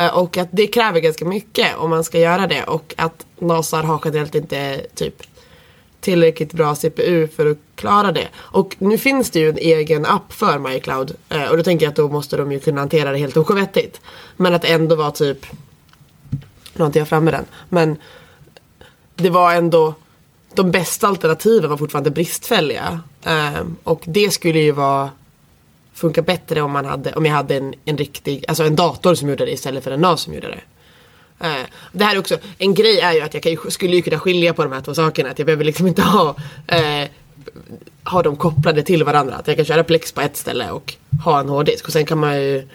Eh, 0.00 0.18
och 0.18 0.36
att 0.36 0.48
det 0.50 0.66
kräver 0.66 1.00
ganska 1.00 1.24
mycket 1.24 1.76
om 1.76 1.90
man 1.90 2.04
ska 2.04 2.18
göra 2.18 2.46
det 2.46 2.64
och 2.64 2.94
att 2.96 3.26
NASAR 3.38 3.82
har 3.82 4.00
generellt 4.04 4.34
inte 4.34 4.86
typ 4.94 5.22
tillräckligt 6.00 6.52
bra 6.52 6.74
CPU 6.74 7.28
för 7.28 7.50
att 7.50 7.58
klara 7.74 8.12
det. 8.12 8.28
Och 8.36 8.76
nu 8.78 8.98
finns 8.98 9.30
det 9.30 9.38
ju 9.38 9.48
en 9.48 9.58
egen 9.58 10.06
app 10.06 10.32
för 10.32 10.58
MyCloud 10.58 11.16
eh, 11.28 11.44
och 11.44 11.56
då 11.56 11.62
tänker 11.62 11.86
jag 11.86 11.90
att 11.90 11.96
då 11.96 12.08
måste 12.08 12.36
de 12.36 12.52
ju 12.52 12.60
kunna 12.60 12.80
hantera 12.80 13.12
det 13.12 13.18
helt 13.18 13.36
oskvettigt. 13.36 14.00
Men 14.36 14.54
att 14.54 14.64
ändå 14.64 14.94
vara 14.94 15.10
typ, 15.10 15.46
nu 16.72 16.78
har 16.78 16.86
inte 16.86 16.98
jag 16.98 17.08
framme 17.08 17.30
den, 17.30 17.44
men 17.68 17.96
det 19.14 19.30
var 19.30 19.54
ändå 19.54 19.94
de 20.54 20.70
bästa 20.70 21.08
alternativen 21.08 21.70
var 21.70 21.76
fortfarande 21.76 22.10
bristfälliga. 22.10 23.00
Eh, 23.24 23.60
och 23.84 24.02
det 24.06 24.30
skulle 24.30 24.58
ju 24.58 24.72
vara 24.72 25.10
funka 26.00 26.22
bättre 26.22 26.60
om, 26.60 26.72
man 26.72 26.84
hade, 26.84 27.12
om 27.12 27.26
jag 27.26 27.32
hade 27.32 27.56
en, 27.56 27.74
en 27.84 27.98
riktig, 27.98 28.44
alltså 28.48 28.64
en 28.64 28.76
dator 28.76 29.14
som 29.14 29.28
gjorde 29.28 29.44
det 29.44 29.52
istället 29.52 29.84
för 29.84 29.90
en 29.90 30.00
NAS 30.00 30.20
som 30.20 30.34
gjorde 30.34 30.48
det. 30.48 30.60
Eh, 31.46 31.66
det 31.92 32.04
här 32.04 32.14
är 32.14 32.18
också, 32.18 32.38
en 32.58 32.74
grej 32.74 33.00
är 33.00 33.12
ju 33.12 33.20
att 33.20 33.34
jag 33.34 33.42
kan, 33.42 33.56
skulle 33.70 33.96
ju 33.96 34.02
kunna 34.02 34.18
skilja 34.18 34.54
på 34.54 34.62
de 34.62 34.72
här 34.72 34.80
två 34.80 34.94
sakerna. 34.94 35.30
Att 35.30 35.38
jag 35.38 35.46
behöver 35.46 35.64
liksom 35.64 35.86
inte 35.86 36.02
ha, 36.02 36.36
eh, 36.66 37.08
ha 38.04 38.22
dem 38.22 38.36
kopplade 38.36 38.82
till 38.82 39.04
varandra. 39.04 39.34
Att 39.34 39.46
jag 39.46 39.56
kan 39.56 39.64
köra 39.64 39.84
Plex 39.84 40.12
på 40.12 40.20
ett 40.20 40.36
ställe 40.36 40.70
och 40.70 40.94
ha 41.24 41.40
en 41.40 41.48
hårddisk. 41.48 41.86
Och 41.86 41.92
sen 41.92 42.06
kan 42.06 42.18
man 42.18 42.42
ju, 42.42 42.68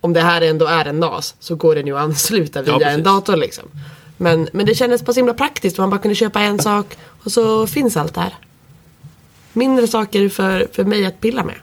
om 0.00 0.12
det 0.12 0.20
här 0.20 0.42
ändå 0.42 0.66
är 0.66 0.84
en 0.84 1.00
NAS 1.00 1.34
så 1.40 1.54
går 1.54 1.74
den 1.74 1.86
ju 1.86 1.96
att 1.96 2.04
ansluta 2.04 2.62
via 2.62 2.80
Ja, 2.80 2.88
en 2.88 3.02
dator 3.02 3.36
liksom. 3.36 3.64
Men, 4.16 4.48
men 4.52 4.66
det 4.66 4.74
kändes 4.74 5.02
på 5.02 5.12
så 5.12 5.18
himla 5.18 5.34
praktiskt. 5.34 5.78
Man 5.78 5.90
bara 5.90 6.00
kunde 6.00 6.14
köpa 6.14 6.40
en 6.40 6.58
sak 6.58 6.96
och 7.24 7.32
så 7.32 7.66
finns 7.66 7.96
allt 7.96 8.14
där. 8.14 8.34
Mindre 9.52 9.86
saker 9.86 10.28
för, 10.28 10.68
för 10.72 10.84
mig 10.84 11.06
att 11.06 11.20
pilla 11.20 11.44
med. 11.44 11.56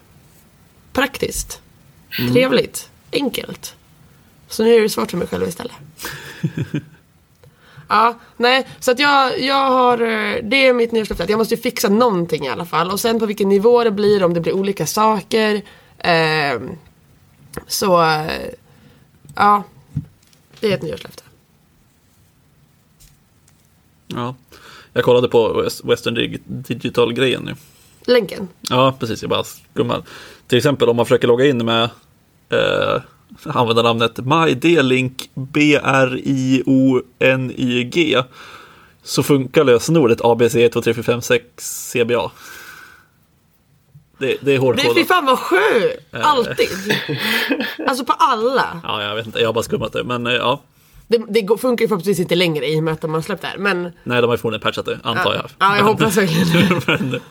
Praktiskt. 0.94 1.62
Trevligt. 2.34 2.90
Enkelt. 3.12 3.76
Så 4.48 4.64
nu 4.64 4.76
är 4.76 4.82
det 4.82 4.90
svårt 4.90 5.12
för 5.12 5.18
mig 5.18 5.28
själv 5.28 5.48
istället. 5.48 5.74
ja, 7.88 8.20
nej, 8.38 8.68
så 8.80 8.92
att 8.92 9.00
jag, 9.00 9.40
jag 9.42 9.70
har, 9.70 10.02
eh, 10.02 10.36
det 10.44 10.68
är 10.68 10.74
mitt 10.74 10.92
nyårslöfte. 10.92 11.26
Jag 11.30 11.38
måste 11.38 11.56
ju 11.56 11.62
fixa 11.62 11.90
någonting 11.90 12.46
i 12.46 12.50
alla 12.50 12.66
fall. 12.66 12.92
Och 12.92 13.00
sen 13.00 13.20
på 13.20 13.26
vilken 13.26 13.50
nivå 13.50 13.84
det 13.84 13.92
blir, 13.92 14.24
om 14.24 14.34
det 14.34 14.42
blir 14.42 14.54
olika 14.54 14.88
saker. 14.88 15.62
ehm, 16.00 16.70
så, 17.68 18.02
eh, 18.04 18.32
ja. 19.36 19.64
Det 20.60 20.72
är 20.72 20.76
ett 20.76 20.82
nyårslöfte. 20.82 21.24
Ja. 24.08 24.36
Jag 24.94 25.04
kollade 25.04 25.28
på 25.28 25.62
West- 25.62 25.86
Western 25.86 26.14
Dig- 26.16 26.42
Digital-grejen 26.46 27.44
nu. 27.44 27.56
Länken. 28.06 28.48
Ja, 28.70 28.96
precis. 29.00 29.22
Jag 29.22 29.30
bara 29.30 29.44
skummar. 29.44 30.04
Till 30.48 30.58
exempel 30.58 30.90
om 30.90 30.96
man 30.96 31.06
försöker 31.06 31.28
logga 31.28 31.46
in 31.46 31.66
med 31.66 31.84
eh, 32.50 33.02
användarnamnet 33.46 34.18
MyD-Link 34.20 35.30
B-R-I-O-N-I-G 36.84 38.24
så 39.04 39.24
funkar 39.24 39.64
lösenordet 39.64 40.20
ABC12345 40.22 41.42
CBA. 41.94 42.32
Det, 44.18 44.26
det 44.28 44.34
är 44.34 44.38
Det 44.46 44.54
är 44.56 44.60
hårdkodat. 44.60 44.96
fy 44.96 45.06
fan 45.06 45.26
vad 45.26 45.40
sjö! 45.40 45.58
Alltid. 46.12 46.70
Alltså 47.88 48.06
på 48.06 48.14
alla. 48.14 48.82
Ja, 48.84 49.04
jag 49.04 49.16
vet 49.16 49.26
inte. 49.26 49.40
Jag 49.40 49.48
har 49.48 49.54
bara 49.54 49.64
skummat 49.64 49.94
det. 49.94 50.04
Men 50.04 50.28
eh, 50.28 50.34
ja, 50.34 50.62
Det, 51.08 51.18
det 51.30 51.58
funkar 51.58 51.84
ju 51.84 51.88
förhoppningsvis 51.88 52.20
inte 52.20 52.36
längre 52.36 52.68
i 52.68 52.80
och 52.80 52.84
med 52.84 52.94
att 52.94 53.02
de 53.02 53.14
har 53.14 53.22
släppt 53.22 53.42
det 53.42 53.48
här. 53.48 53.58
Men 53.58 53.84
nej, 54.04 54.22
de 54.22 54.28
har 54.28 54.34
ju 54.34 54.38
förmodligen 54.38 54.62
patchat 54.62 54.86
det, 54.86 55.00
antar 55.04 55.34
jag. 55.34 55.46
Ja, 55.60 55.78
jag 55.78 55.84
hoppas 55.84 56.18
verkligen 56.18 56.82
men 56.88 57.22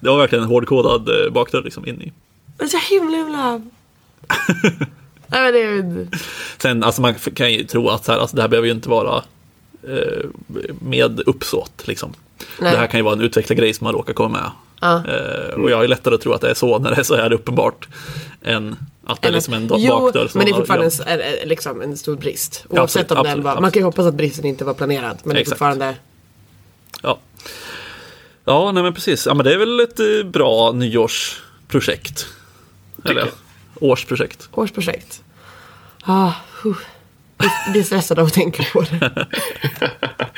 det 0.00 0.08
var 0.08 0.18
verkligen 0.18 0.44
en 0.44 0.50
hårdkodad 0.50 1.08
eh, 1.08 1.32
bakdörr 1.32 1.62
liksom 1.62 1.86
in 1.86 2.02
i. 2.02 2.12
det 2.56 2.64
är 2.64 2.68
så 2.68 2.94
himla 2.94 3.16
himla 3.16 3.60
Nej, 5.26 5.42
men 5.42 5.52
det 5.52 5.60
är, 5.60 6.08
Sen, 6.58 6.84
alltså 6.84 7.02
man 7.02 7.14
kan 7.14 7.52
ju 7.52 7.64
tro 7.64 7.88
att 7.88 8.04
så 8.04 8.12
här, 8.12 8.18
alltså 8.18 8.36
det 8.36 8.42
här 8.42 8.48
behöver 8.48 8.68
ju 8.68 8.74
inte 8.74 8.88
vara 8.88 9.22
eh, 9.82 10.26
med 10.80 11.20
uppsåt. 11.20 11.86
Liksom. 11.86 12.12
Nej. 12.60 12.72
Det 12.72 12.78
här 12.78 12.86
kan 12.86 13.00
ju 13.00 13.04
vara 13.04 13.14
en 13.14 13.20
utvecklad 13.20 13.58
grej 13.58 13.74
som 13.74 13.84
man 13.84 13.94
råkar 13.94 14.12
komma 14.12 14.28
med. 14.28 14.50
Ja. 14.80 15.02
Eh, 15.06 15.54
och 15.54 15.70
jag 15.70 15.84
är 15.84 15.88
lättare 15.88 16.14
att 16.14 16.20
tro 16.20 16.32
att 16.32 16.40
det 16.40 16.50
är 16.50 16.54
så 16.54 16.78
när 16.78 16.90
det 16.90 16.96
är 16.96 17.02
så 17.02 17.16
här 17.16 17.32
uppenbart. 17.32 17.88
Än 18.42 18.76
att 19.06 19.22
det 19.22 19.28
är 19.28 19.32
liksom 19.32 19.54
en 19.54 19.70
jo, 19.76 20.00
bakdörr. 20.00 20.30
men 20.34 20.46
det 20.46 20.52
är 20.52 20.54
fortfarande 20.54 20.90
glömt. 20.96 21.40
en, 21.42 21.48
liksom 21.48 21.80
en 21.80 21.96
stor 21.96 22.16
brist. 22.16 22.64
Ja, 22.70 22.80
Oavsett 22.80 23.02
absolut, 23.02 23.10
om 23.10 23.16
den 23.16 23.26
absolut, 23.26 23.44
var, 23.44 23.60
man 23.60 23.70
kan 23.70 23.80
ju 23.80 23.84
hoppas 23.84 24.06
att 24.06 24.14
bristen 24.14 24.44
inte 24.44 24.64
var 24.64 24.74
planerad. 24.74 25.18
Men 25.24 25.34
det 25.34 25.38
är 25.38 25.42
Exakt. 25.42 25.58
fortfarande, 25.58 25.94
Ja, 27.02 27.18
ja 28.44 28.72
nej 28.72 28.82
men 28.82 28.94
precis. 28.94 29.26
Ja, 29.26 29.34
men 29.34 29.44
det 29.44 29.54
är 29.54 29.58
väl 29.58 29.80
ett 29.80 30.00
eh, 30.00 30.30
bra 30.30 30.72
nyårsprojekt. 30.72 32.26
Eller 33.04 33.20
jag. 33.20 33.28
årsprojekt. 33.80 34.48
årsprojekt. 34.52 35.22
Ah, 36.02 36.32
huh. 36.62 36.76
Jag 37.38 37.72
blir 37.72 37.82
stressad 37.82 38.18
av 38.18 38.26
att 38.26 38.34
tänka 38.34 38.62
på 38.72 38.80
det. 38.80 39.26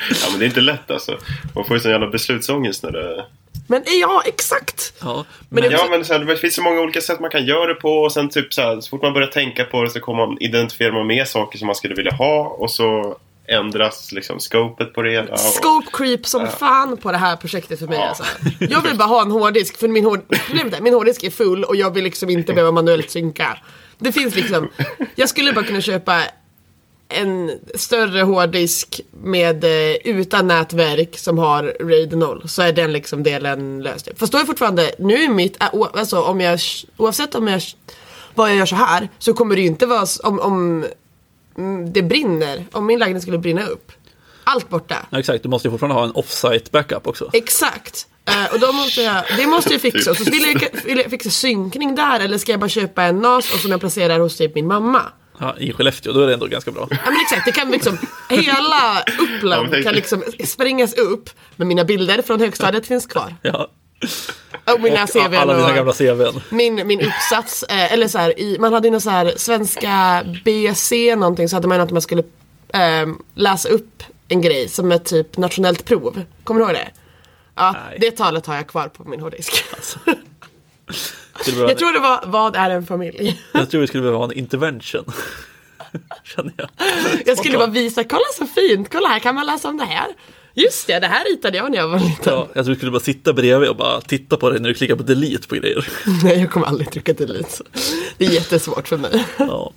Ja, 0.09 0.27
men 0.31 0.39
det 0.39 0.45
är 0.45 0.47
inte 0.47 0.61
lätt 0.61 0.91
alltså. 0.91 1.17
Man 1.55 1.65
får 1.65 1.75
ju 1.75 1.79
sån 1.79 1.91
jävla 1.91 2.09
beslutsångest 2.09 2.83
när 2.83 2.91
det... 2.91 3.25
Men 3.71 3.83
ja, 4.01 4.21
exakt! 4.25 4.93
Ja, 5.01 5.25
Men 5.49 5.61
men, 5.61 5.63
det- 5.63 5.77
Ja, 5.77 5.87
men 5.89 6.05
så 6.05 6.13
här, 6.13 6.19
det 6.19 6.37
finns 6.37 6.55
så 6.55 6.61
många 6.61 6.81
olika 6.81 7.01
sätt 7.01 7.19
man 7.19 7.29
kan 7.29 7.45
göra 7.45 7.65
det 7.67 7.73
på 7.75 7.89
och 7.97 8.11
sen 8.11 8.29
typ 8.29 8.53
så 8.53 8.61
här, 8.61 8.81
så 8.81 8.89
fort 8.89 9.01
man 9.01 9.13
börjar 9.13 9.27
tänka 9.27 9.63
på 9.63 9.83
det 9.83 9.89
så 9.89 9.99
kommer 9.99 10.25
man 10.27 10.37
identifiera 10.41 10.93
man 10.93 11.07
med 11.07 11.27
saker 11.27 11.57
som 11.57 11.65
man 11.65 11.75
skulle 11.75 11.95
vilja 11.95 12.11
ha 12.13 12.43
och 12.43 12.71
så 12.71 13.17
ändras 13.47 14.11
liksom 14.11 14.39
scopet 14.39 14.93
på 14.93 15.01
det 15.01 15.11
hela. 15.11 15.33
och- 15.33 15.39
Scope 15.39 15.87
creep 15.93 16.25
som 16.25 16.47
fan 16.47 16.97
på 16.97 17.11
det 17.11 17.17
här 17.17 17.35
projektet 17.35 17.79
för 17.79 17.87
mig 17.87 17.97
Ja. 17.97 18.07
alltså. 18.07 18.23
Jag 18.59 18.81
vill 18.81 18.97
bara 18.97 19.07
ha 19.07 19.21
en 19.21 19.31
hårddisk 19.31 19.77
för 19.79 19.87
min, 19.87 20.05
hård... 20.05 20.19
Är, 20.29 20.81
min 20.81 20.93
hårddisk 20.93 21.23
är 21.23 21.29
full 21.29 21.63
och 21.63 21.75
jag 21.75 21.93
vill 21.93 22.03
liksom 22.03 22.29
inte 22.29 22.53
behöva 22.53 22.71
manuellt 22.71 23.11
synka. 23.11 23.57
Det 23.97 24.11
finns 24.11 24.35
liksom, 24.35 24.69
jag 25.15 25.29
skulle 25.29 25.53
bara 25.53 25.65
kunna 25.65 25.81
köpa 25.81 26.21
en 27.09 27.59
större 27.75 28.21
hårddisk 28.21 29.01
med 29.11 29.63
eh, 29.63 29.95
utan 30.03 30.47
nätverk 30.47 31.17
som 31.17 31.37
har 31.37 31.63
RAID 31.79 32.17
0 32.17 32.43
så 32.49 32.61
är 32.61 32.73
den 32.73 32.93
liksom 32.93 33.23
delen 33.23 33.83
löst. 33.83 34.09
Fast 34.17 34.31
då 34.31 34.37
är 34.37 34.45
fortfarande, 34.45 34.91
nu 34.99 35.23
är 35.23 35.29
mitt, 35.29 35.63
äh, 35.63 35.69
alltså 35.93 36.21
om 36.21 36.41
jag, 36.41 36.59
oavsett 36.97 37.35
om 37.35 37.47
jag, 37.47 37.61
vad 38.35 38.49
jag 38.49 38.57
gör 38.57 38.65
så 38.65 38.75
här 38.75 39.09
så 39.19 39.33
kommer 39.33 39.55
det 39.55 39.61
ju 39.61 39.67
inte 39.67 39.85
vara, 39.85 40.05
om, 40.23 40.39
om 40.39 40.85
mm, 41.57 41.93
det 41.93 42.01
brinner, 42.01 42.65
om 42.71 42.85
min 42.85 42.99
lägenhet 42.99 43.23
skulle 43.23 43.37
brinna 43.37 43.65
upp. 43.65 43.91
Allt 44.43 44.69
borta. 44.69 44.95
ja, 45.09 45.19
exakt, 45.19 45.43
du 45.43 45.49
måste 45.49 45.67
ju 45.67 45.71
fortfarande 45.71 45.95
ha 45.95 46.05
en 46.05 46.11
offsite 46.11 46.71
backup 46.71 47.07
också. 47.07 47.29
Exakt. 47.33 48.07
Eh, 48.25 48.53
och 48.53 48.59
då 48.59 48.71
måste 48.71 49.01
jag, 49.01 49.23
det 49.37 49.47
måste 49.47 49.73
jag 49.73 49.81
fixa. 49.81 50.15
Så 50.15 50.23
vill 50.23 50.43
jag, 50.43 50.83
vill 50.85 50.97
jag 50.97 51.09
fixa 51.09 51.29
synkning 51.29 51.95
där 51.95 52.19
eller 52.19 52.37
ska 52.37 52.51
jag 52.51 52.59
bara 52.59 52.69
köpa 52.69 53.03
en 53.03 53.19
NAS 53.19 53.53
och 53.53 53.59
som 53.59 53.71
jag 53.71 53.79
placerar 53.79 54.19
hos 54.19 54.37
typ 54.37 54.55
min 54.55 54.67
mamma? 54.67 55.01
Ja, 55.41 55.55
I 55.57 55.73
Skellefteå, 55.73 56.13
då 56.13 56.21
är 56.21 56.27
det 56.27 56.33
ändå 56.33 56.45
ganska 56.47 56.71
bra. 56.71 56.87
Ja 56.89 56.97
men 57.05 57.17
exakt, 57.21 57.45
det 57.45 57.51
kan 57.51 57.71
liksom, 57.71 57.97
hela 58.29 59.03
Ja, 59.05 59.23
Uppland 59.37 59.83
kan 59.83 59.93
liksom 59.95 60.23
sprängas 60.45 60.93
upp. 60.93 61.29
Men 61.55 61.67
mina 61.67 61.83
bilder 61.83 62.21
från 62.21 62.39
högstadiet 62.39 62.87
finns 62.87 63.05
kvar. 63.07 63.35
Ja. 63.41 63.67
Och 64.73 64.81
mina 64.81 65.03
Och 65.03 65.09
CVn 65.09 65.35
alla 65.35 65.53
dina 65.53 65.69
och 65.69 65.75
gamla 65.75 65.93
CVn. 65.93 66.41
min, 66.49 66.87
min 66.87 67.01
uppsats, 67.01 67.63
eh, 67.63 67.93
eller 67.93 68.07
så 68.07 68.17
här, 68.17 68.39
i, 68.39 68.57
man 68.59 68.73
hade 68.73 68.87
ju 68.87 68.91
någon 68.91 69.01
så 69.01 69.09
här 69.09 69.33
svenska 69.37 70.23
BC 70.45 71.15
någonting 71.15 71.49
så 71.49 71.55
hade 71.55 71.67
man 71.67 71.81
att 71.81 71.91
man 71.91 72.01
skulle 72.01 72.23
eh, 72.73 73.07
läsa 73.35 73.69
upp 73.69 74.03
en 74.27 74.41
grej 74.41 74.69
som 74.69 74.91
ett 74.91 75.05
typ 75.05 75.37
nationellt 75.37 75.85
prov. 75.85 76.23
Kommer 76.43 76.59
du 76.59 76.65
ihåg 76.65 76.75
det? 76.75 76.89
Ja, 77.55 77.75
Nej. 77.89 77.97
det 78.01 78.11
talet 78.11 78.45
har 78.45 78.55
jag 78.55 78.67
kvar 78.67 78.87
på 78.87 79.03
min 79.03 79.19
hårddisk. 79.19 79.63
Skulle 79.81 80.15
Jag 81.45 81.77
tror 81.77 81.93
det 81.93 81.99
var 81.99 82.23
Vad 82.25 82.55
är 82.55 82.69
en 82.69 82.85
familj? 82.85 83.41
jag 83.51 83.69
tror 83.69 83.81
vi 83.81 83.87
skulle 83.87 84.01
behöva 84.01 84.17
ha 84.17 84.25
en 84.25 84.37
intervention. 84.37 85.05
Känner 86.23 86.53
jag. 86.57 86.69
Jag 87.25 87.37
skulle 87.37 87.57
bara 87.57 87.67
visa, 87.67 88.03
kolla 88.03 88.25
så 88.37 88.45
fint, 88.45 88.91
kolla 88.91 89.07
här 89.07 89.19
kan 89.19 89.35
man 89.35 89.45
läsa 89.45 89.69
om 89.69 89.77
det 89.77 89.85
här. 89.85 90.07
Just 90.53 90.87
det, 90.87 90.99
det 90.99 91.07
här 91.07 91.25
ritade 91.25 91.57
jag 91.57 91.71
när 91.71 91.77
jag 91.77 91.87
var 91.87 91.99
liten. 91.99 92.33
Ja, 92.33 92.47
jag 92.53 92.65
tror 92.65 92.73
vi 92.73 92.75
skulle 92.75 92.91
bara 92.91 92.99
sitta 92.99 93.33
bredvid 93.33 93.69
och 93.69 93.75
bara 93.75 94.01
titta 94.01 94.37
på 94.37 94.49
det 94.49 94.59
när 94.59 94.69
du 94.69 94.75
klickar 94.75 94.95
på 94.95 95.03
delete 95.03 95.47
på 95.47 95.55
grejer. 95.55 95.87
Nej, 96.23 96.39
jag 96.39 96.51
kommer 96.51 96.67
aldrig 96.67 96.91
trycka 96.91 97.13
delete. 97.13 97.63
Det 98.17 98.25
är 98.25 98.29
jättesvårt 98.31 98.87
för 98.87 98.97
mig. 98.97 99.25
Ja, 99.37 99.73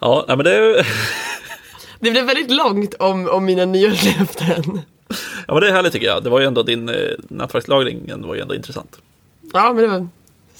ja 0.00 0.24
men 0.28 0.38
det 0.38 0.54
är, 0.54 0.86
Det 2.00 2.10
blev 2.10 2.24
väldigt 2.24 2.50
långt 2.50 2.94
om, 2.94 3.28
om 3.28 3.44
mina 3.44 3.64
nyårslöften. 3.64 4.80
ja, 5.46 5.54
men 5.54 5.60
det 5.60 5.68
är 5.68 5.72
härligt 5.72 5.92
tycker 5.92 6.06
jag. 6.06 6.24
Det 6.24 6.30
var 6.30 6.40
ju 6.40 6.46
ändå 6.46 6.62
din 6.62 6.88
eh, 6.88 6.94
nätverkslagring 7.28 8.22
var 8.26 8.34
ju 8.34 8.40
ändå 8.40 8.54
intressant. 8.54 8.98
Ja, 9.52 9.72
men 9.72 9.82
det 9.82 9.88
var 9.88 10.08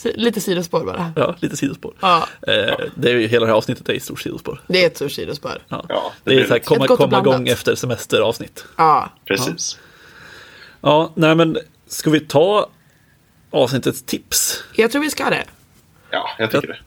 lite 0.05 0.41
sidospår 0.41 0.85
bara. 0.85 1.13
Ja, 1.17 1.35
lite 1.41 1.57
sidospår. 1.57 1.95
Ja, 2.01 2.29
Eh, 2.47 2.75
det 2.95 3.11
är 3.11 3.15
ju 3.15 3.27
hela 3.27 3.47
det 3.47 3.53
här 3.53 3.57
avsnittet 3.59 3.89
är 3.89 3.93
i 3.93 4.01
stort 4.01 4.21
sidospår. 4.21 4.61
det 4.67 4.83
är 4.83 4.87
ett 4.87 4.97
stort 4.97 5.13
sidospår. 5.13 5.63
Ja. 5.69 5.85
Ja, 5.89 6.13
det 6.25 6.35
det 6.35 6.41
är 6.41 6.45
så 6.47 6.53
här, 6.53 6.61
komma, 6.61 6.85
Ett 6.85 6.91
komma 6.91 7.19
igång 7.19 7.49
efter 7.49 7.75
semesteravsnitt. 7.75 8.65
Ja, 8.77 9.11
Precis. 9.25 9.79
Ja, 10.81 11.13
nej 11.15 11.35
men 11.35 11.59
ska 11.87 12.11
vi 12.11 12.21
ta 12.21 12.69
avsnittets 13.51 14.03
tips? 14.03 14.65
jag 14.77 14.91
tror 14.93 15.03
vi 15.03 15.11
ska 15.11 15.31
det. 15.31 15.45
Ja, 16.11 16.29
jag 16.39 16.51
tycker 16.51 16.69
det. 16.69 16.79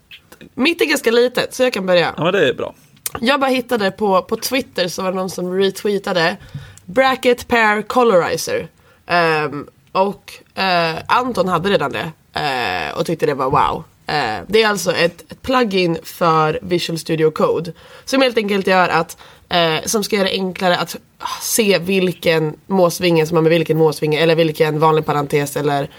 Mitt 0.54 0.82
är 0.82 0.86
ganska 0.86 1.12
litet, 1.12 1.54
så 1.54 1.64
jag 1.64 1.74
kan 1.74 1.86
börja. 1.86 2.14
Ja, 2.18 2.24
men 2.24 2.34
det 2.34 2.50
är 2.50 2.54
bra. 2.54 2.74
Jag 3.20 3.40
bara 3.40 3.50
hittade 3.52 3.92
på, 3.92 4.22
på 4.22 4.36
Twitter 4.38 4.88
så 4.88 5.02
var 5.02 5.10
det 5.12 5.16
någon 5.16 5.30
som 5.30 5.58
retweetade 5.58 6.38
Bracket 6.86 7.48
Pair 7.48 7.82
Colorizer. 7.82 8.68
Ehm, 9.06 9.68
och 9.92 10.34
eh, 10.56 10.96
Anton 11.08 11.48
hade 11.48 11.70
redan 11.70 11.92
det 11.92 12.12
eh, 12.34 12.98
och 12.98 13.06
tyckte 13.06 13.26
det 13.26 13.34
var 13.34 13.50
wow. 13.50 13.84
Eh, 14.08 14.44
det 14.48 14.64
är 14.64 14.68
alltså 14.68 14.92
ett, 14.92 15.32
ett 15.32 15.42
plugin 15.42 15.98
för 16.04 16.60
Visual 16.62 17.00
Studio 17.00 17.32
Code. 17.32 17.74
Som 18.06 18.22
helt 18.22 18.38
enkelt 18.38 18.68
gör 18.68 18.90
att, 18.90 19.18
eh, 19.50 19.76
som 19.86 20.04
ska 20.04 20.16
göra 20.16 20.28
det 20.28 20.34
enklare 20.34 20.78
att 20.78 20.96
ah, 21.18 21.42
se 21.42 21.78
vilken 21.78 22.56
måsvinge 22.68 23.26
som 23.26 23.38
har 23.38 23.42
med 23.42 23.50
vilken 23.50 23.78
måsvinge 23.78 24.20
eller 24.20 24.36
vilken 24.36 24.80
vanlig 24.80 25.06
parentes 25.06 25.58
eller 25.58 25.90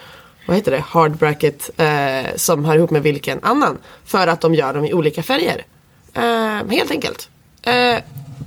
vad 0.47 0.57
heter 0.57 0.71
det, 0.71 0.85
hard 0.89 1.17
bracket 1.17 1.71
eh, 1.77 2.37
som 2.37 2.65
hör 2.65 2.77
ihop 2.77 2.91
med 2.91 3.03
vilken 3.03 3.39
annan. 3.43 3.79
För 4.05 4.27
att 4.27 4.41
de 4.41 4.55
gör 4.55 4.75
dem 4.75 4.85
i 4.85 4.93
olika 4.93 5.23
färger. 5.23 5.65
Eh, 6.15 6.71
helt 6.71 6.91
enkelt. 6.91 7.29
Eh, 7.63 7.99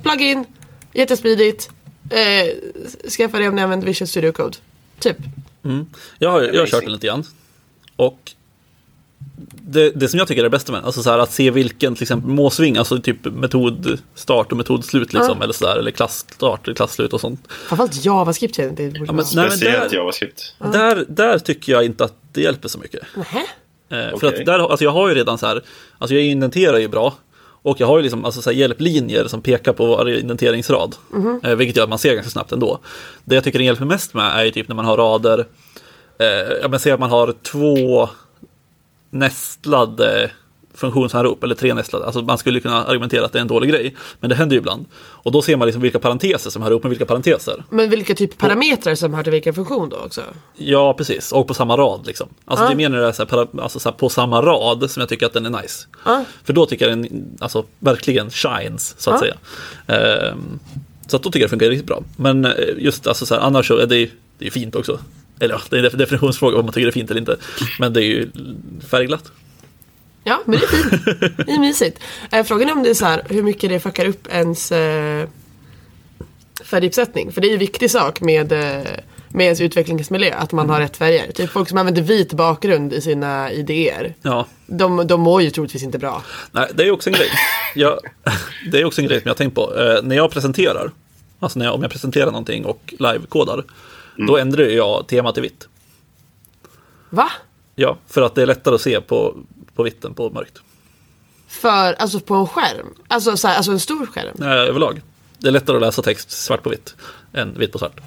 plugin, 0.02 0.44
jättesmidigt. 0.92 1.70
Eh, 2.10 3.10
skaffa 3.10 3.38
det 3.38 3.48
om 3.48 3.54
ni 3.54 3.62
använder 3.62 3.86
Visual 3.86 4.08
Studio 4.08 4.32
Code. 4.32 4.56
Typ. 4.98 5.16
Jag 6.18 6.30
har, 6.30 6.42
jag 6.42 6.60
har 6.60 6.66
kört 6.66 6.84
det 6.84 6.90
lite 6.90 7.06
grann. 7.06 7.24
Och 7.96 8.32
det, 9.68 9.90
det 9.90 10.08
som 10.08 10.18
jag 10.18 10.28
tycker 10.28 10.40
är 10.40 10.44
det 10.44 10.50
bästa 10.50 10.72
med 10.72 10.84
alltså 10.84 11.02
så 11.02 11.10
här 11.10 11.18
att 11.18 11.32
se 11.32 11.50
vilken 11.50 11.94
till 11.94 12.02
exempel 12.02 12.30
måsving, 12.30 12.76
alltså 12.76 12.98
typ 13.00 13.24
metodstart 13.24 14.50
och 14.52 14.56
metodslut 14.58 15.12
liksom, 15.12 15.36
Ja. 15.38 15.44
eller 15.44 15.52
sådär, 15.54 15.76
eller 15.78 15.90
klassstart 15.90 16.68
och 16.68 16.76
klasslut 16.76 17.12
och 17.12 17.20
sånt. 17.20 17.40
Framförallt 17.68 18.04
JavaScript. 18.04 18.56
Det 18.56 18.68
borde 18.76 18.90
men- 18.90 19.06
vara. 19.06 19.16
Nej, 19.16 19.24
men 19.34 19.50
Speciellt 19.50 19.90
där- 19.90 19.96
JavaScript. 19.96 20.54
Där, 20.72 21.04
där 21.08 21.38
tycker 21.38 21.72
jag 21.72 21.84
inte 21.84 22.04
att 22.04 22.14
det 22.32 22.40
hjälper 22.40 22.68
så 22.68 22.78
mycket. 22.78 23.02
Nähä? 23.16 23.38
Eh, 23.38 23.46
För 23.88 24.12
Okej. 24.16 24.28
att 24.40 24.46
där, 24.46 24.70
alltså 24.70 24.84
jag 24.84 24.90
har 24.92 25.08
ju 25.08 25.14
redan 25.14 25.38
så 25.38 25.46
här, 25.46 25.62
alltså 25.98 26.14
jag 26.14 26.24
indenterar 26.24 26.78
ju 26.78 26.88
bra. 26.88 27.14
Och 27.62 27.80
jag 27.80 27.86
har 27.86 27.96
ju 27.96 28.02
liksom 28.02 28.24
alltså 28.24 28.42
så 28.42 28.50
här 28.50 28.56
hjälplinjer 28.56 29.28
som 29.28 29.40
pekar 29.42 29.72
på 29.72 29.86
varje 29.86 30.20
indenteringsrad. 30.20 30.96
Eh, 31.44 31.54
vilket 31.54 31.76
gör 31.76 31.82
att 31.84 31.88
man 31.90 31.98
ser 31.98 32.14
ganska 32.14 32.30
snabbt 32.30 32.52
ändå. 32.52 32.78
Det 33.24 33.34
jag 33.34 33.44
tycker 33.44 33.58
den 33.58 33.66
hjälper 33.66 33.84
mest 33.84 34.14
med 34.14 34.32
är 34.40 34.44
ju 34.44 34.50
typ 34.50 34.68
när 34.68 34.76
man 34.76 34.84
har 34.84 34.96
rader, 34.96 35.46
eh, 36.18 36.68
men 36.70 36.80
säg 36.80 36.92
att 36.92 37.00
man 37.00 37.10
har 37.10 37.34
två 37.42 38.08
nästlade 39.10 40.30
funktionsanrop, 40.74 41.44
eller 41.44 41.54
tre 41.54 41.74
nästlade. 41.74 42.04
Alltså 42.06 42.22
man 42.22 42.38
skulle 42.38 42.60
kunna 42.60 42.84
argumentera 42.84 43.24
att 43.24 43.32
det 43.32 43.38
är 43.38 43.40
en 43.40 43.46
dålig 43.48 43.70
grej. 43.70 43.96
Men 44.20 44.30
det 44.30 44.36
händer 44.36 44.54
ju 44.56 44.58
ibland. 44.58 44.84
Och 44.96 45.32
då 45.32 45.42
ser 45.42 45.56
man 45.56 45.66
liksom 45.66 45.82
vilka 45.82 45.98
parenteser 45.98 46.50
som 46.50 46.62
hör 46.62 46.70
ihop 46.70 46.82
med 46.82 46.90
vilka 46.90 47.06
parenteser. 47.06 47.64
Men 47.70 47.90
vilka 47.90 48.14
typ 48.14 48.38
parametrar 48.38 48.94
som 48.94 49.14
hör 49.14 49.22
till 49.22 49.32
vilken 49.32 49.54
funktion 49.54 49.88
då 49.88 49.96
också? 49.96 50.20
Ja, 50.56 50.94
precis. 50.94 51.32
Och 51.32 51.48
på 51.48 51.54
samma 51.54 51.76
rad 51.76 52.06
liksom. 52.06 52.28
Alltså 52.44 52.64
Ja. 52.64 52.74
det 52.74 52.88
det 52.88 53.06
är 53.06 53.12
så 53.12 53.22
här, 53.22 53.26
para- 53.30 53.62
alltså 53.62 53.78
så 53.78 53.88
här, 53.88 53.96
på 53.96 54.08
samma 54.08 54.42
rad 54.42 54.90
som 54.90 55.00
jag 55.00 55.08
tycker 55.08 55.26
att 55.26 55.32
den 55.32 55.46
är 55.54 55.62
nice. 55.62 55.86
Ja. 56.04 56.24
För 56.44 56.52
då 56.52 56.66
tycker 56.66 56.88
jag 56.88 56.98
den 56.98 57.36
alltså, 57.40 57.64
verkligen 57.78 58.30
shines, 58.30 58.94
så 58.98 59.10
att 59.10 59.16
Ja. 59.16 59.20
säga. 59.20 59.36
Ehm, 60.00 60.58
så 61.06 61.16
att 61.16 61.22
då 61.22 61.30
tycker 61.30 61.40
jag 61.40 61.46
det 61.48 61.50
funkar 61.50 61.68
riktigt 61.68 61.86
bra. 61.86 62.02
Men 62.16 62.44
eh, 62.44 62.52
just 62.78 63.06
alltså 63.06 63.26
så 63.26 63.34
här, 63.34 63.42
annars 63.42 63.68
så 63.68 63.76
är 63.76 63.86
det, 63.86 64.10
det 64.38 64.46
är 64.46 64.50
fint 64.50 64.74
också. 64.74 64.98
Eller 65.40 65.54
ja, 65.54 65.60
det 65.70 65.78
är 65.78 65.92
en 65.92 65.98
definitionsfråga 65.98 66.58
om 66.58 66.64
man 66.64 66.72
tycker 66.74 66.86
det 66.86 66.90
är 66.90 66.92
fint 66.92 67.10
eller 67.10 67.20
inte. 67.20 67.36
Men 67.80 67.92
det 67.92 68.00
är 68.04 68.06
ju 68.06 68.30
färgglatt. 68.90 69.32
Ja, 70.24 70.42
men 70.44 70.58
det 70.58 70.64
är 70.66 70.68
fint. 70.68 71.36
Det 71.46 71.52
är 71.52 71.58
mysigt. 71.58 71.98
Eh, 72.32 72.44
frågan 72.44 72.68
är 72.68 72.72
om 72.72 72.82
det 72.82 72.90
är 72.90 72.94
så 72.94 73.04
här, 73.06 73.22
hur 73.28 73.42
mycket 73.42 73.70
det 73.70 73.80
fuckar 73.80 74.06
upp 74.06 74.28
ens 74.32 74.72
eh, 74.72 75.28
färguppsättning. 76.64 77.32
För 77.32 77.40
det 77.40 77.46
är 77.46 77.48
ju 77.48 77.54
en 77.54 77.58
viktig 77.60 77.90
sak 77.90 78.20
med, 78.20 78.52
eh, 78.52 78.82
med 79.28 79.44
ens 79.44 79.60
utvecklingsmiljö, 79.60 80.34
att 80.34 80.52
man 80.52 80.70
har 80.70 80.80
rätt 80.80 80.96
färger. 80.96 81.32
Typ 81.32 81.50
folk 81.50 81.68
som 81.68 81.78
använder 81.78 82.02
vit 82.02 82.32
bakgrund 82.32 82.92
i 82.92 83.00
sina 83.00 83.52
idéer. 83.52 84.14
Ja, 84.22 84.46
De, 84.66 85.06
de 85.06 85.20
mår 85.20 85.42
ju 85.42 85.50
troligtvis 85.50 85.82
inte 85.82 85.98
bra. 85.98 86.22
Nej, 86.52 86.68
det 86.74 86.82
är 86.82 86.90
också 86.90 87.10
en 87.10 87.14
grej. 87.16 87.28
Jag, 87.74 87.98
det 88.72 88.80
är 88.80 88.84
också 88.84 89.00
en 89.00 89.06
grej 89.06 89.20
som 89.20 89.28
jag 89.28 89.34
har 89.34 89.36
tänkt 89.36 89.54
på. 89.54 89.78
Eh, 89.80 90.02
när 90.02 90.16
jag 90.16 90.30
presenterar, 90.30 90.90
alltså 91.40 91.58
när 91.58 91.66
jag, 91.66 91.74
om 91.74 91.82
jag 91.82 91.90
presenterar 91.90 92.26
någonting 92.26 92.64
och 92.64 92.94
live-kodar, 92.98 93.64
då 94.16 94.36
ändrar 94.38 94.64
jag 94.64 95.06
temat 95.06 95.34
till 95.34 95.42
vitt. 95.42 95.68
Va? 97.10 97.30
Ja, 97.74 97.96
för 98.06 98.22
att 98.22 98.34
det 98.34 98.42
är 98.42 98.46
lättare 98.46 98.74
att 98.74 98.80
se 98.80 99.00
på, 99.00 99.36
på 99.74 99.82
vitten 99.82 100.14
på 100.14 100.30
mörkt. 100.30 100.58
För, 101.48 101.92
alltså 101.92 102.20
på 102.20 102.34
en 102.34 102.46
skärm? 102.46 102.86
Alltså, 103.08 103.36
så 103.36 103.48
här, 103.48 103.56
alltså 103.56 103.72
en 103.72 103.80
stor 103.80 104.06
skärm? 104.06 104.34
Nej, 104.34 104.58
överlag. 104.68 105.02
Det 105.38 105.48
är 105.48 105.52
lättare 105.52 105.76
att 105.76 105.82
läsa 105.82 106.02
text 106.02 106.30
svart 106.30 106.62
på 106.62 106.70
vitt 106.70 106.94
än 107.32 107.58
vitt 107.58 107.72
på 107.72 107.78
svart. 107.78 108.00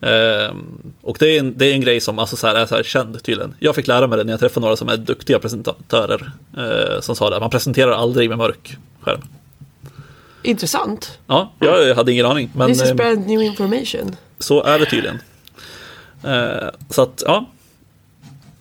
Ehm, 0.00 0.92
och 1.02 1.16
det 1.20 1.26
är, 1.36 1.40
en, 1.40 1.58
det 1.58 1.66
är 1.66 1.72
en 1.74 1.80
grej 1.80 2.00
som 2.00 2.18
alltså 2.18 2.36
så 2.36 2.46
här, 2.46 2.54
är 2.54 2.66
så 2.66 2.74
här 2.76 2.82
känd 2.82 3.22
tydligen. 3.22 3.54
Jag 3.58 3.74
fick 3.74 3.86
lära 3.86 4.06
mig 4.06 4.18
det 4.18 4.24
när 4.24 4.32
jag 4.32 4.40
träffade 4.40 4.64
några 4.64 4.76
som 4.76 4.88
är 4.88 4.96
duktiga 4.96 5.38
presentatörer. 5.38 6.32
eh, 6.56 7.00
som 7.00 7.16
sa 7.16 7.30
det, 7.30 7.40
man 7.40 7.50
presenterar 7.50 7.92
aldrig 7.92 8.28
med 8.28 8.38
mörk 8.38 8.76
skärm. 9.00 9.20
Intressant. 10.42 11.18
Ja, 11.26 11.52
jag 11.58 11.94
hade 11.94 12.12
ingen 12.12 12.26
aning. 12.26 12.50
Men 12.54 12.68
This 12.68 12.82
is 12.82 12.90
ehm, 12.90 12.96
brand 12.96 13.26
new 13.26 13.42
information. 13.42 14.16
så 14.38 14.62
är 14.62 14.78
det 14.78 14.86
tydligen. 14.86 15.18
Eh, 16.26 16.68
så 16.90 17.02
att, 17.02 17.22
ja. 17.26 17.46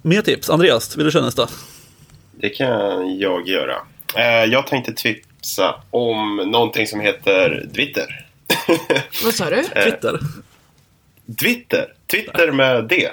Mer 0.02 0.22
tips. 0.22 0.50
Andreas, 0.50 0.98
vill 0.98 1.06
du 1.06 1.12
köra 1.12 1.26
nästa? 1.26 1.50
Det 2.32 2.50
kan 2.50 3.18
jag 3.20 3.48
göra. 3.48 3.76
Eh, 4.16 4.44
jag 4.52 4.68
tänkte 4.68 4.94
tipsa 4.94 5.76
om 5.92 6.36
någonting 6.36 6.88
som 6.88 7.00
heter 7.00 7.70
Twitter. 7.76 8.26
Vad 9.24 9.34
sa 9.34 9.50
du? 9.50 9.64
Twitter. 9.64 10.20
Twitter. 11.40 11.94
Twitter 12.12 12.52
med 12.52 12.84
D. 12.84 13.10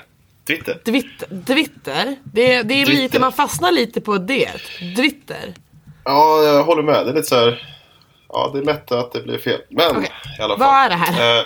Twitter. 0.46 0.78
Twitter? 0.84 1.28
Twitter? 1.46 2.16
Det, 2.24 2.62
det 2.62 2.74
är 2.74 2.86
lite, 2.86 3.00
Twitter. 3.00 3.20
man 3.20 3.32
fastnar 3.32 3.72
lite 3.72 4.00
på 4.00 4.18
det. 4.18 4.50
Twitter. 4.96 5.54
Ja, 6.04 6.42
jag 6.42 6.64
håller 6.64 6.82
med. 6.82 7.06
Det 7.06 7.10
är 7.10 7.14
lite 7.14 7.28
så 7.28 7.34
här... 7.34 7.76
Ja, 8.28 8.50
det 8.52 8.58
är 8.58 8.64
lätt 8.64 8.92
att 8.92 9.12
det 9.12 9.20
blir 9.20 9.38
fel. 9.38 9.60
Men 9.68 9.96
Okej. 9.96 10.10
i 10.38 10.42
alla 10.42 10.58
fall. 10.58 10.66
Vad 10.66 10.84
är 10.84 10.88
det 10.88 10.94
här? 10.94 11.38
Eh, 11.38 11.44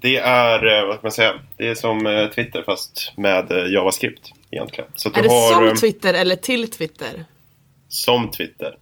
det 0.00 0.16
är, 0.16 0.78
eh, 0.78 0.86
vad 0.86 0.96
ska 0.96 1.02
man 1.02 1.12
säga, 1.12 1.32
det 1.56 1.68
är 1.68 1.74
som 1.74 2.06
eh, 2.06 2.26
Twitter 2.26 2.62
fast 2.62 3.12
med 3.16 3.52
eh, 3.52 3.72
JavaScript 3.72 4.32
egentligen. 4.50 4.90
Så 4.94 5.08
Är 5.08 5.22
det 5.22 5.28
har 5.28 5.68
som 5.68 5.76
Twitter 5.76 6.14
eller 6.14 6.36
till 6.36 6.70
Twitter? 6.70 7.24
som 7.88 8.30
Twitter. 8.30 8.74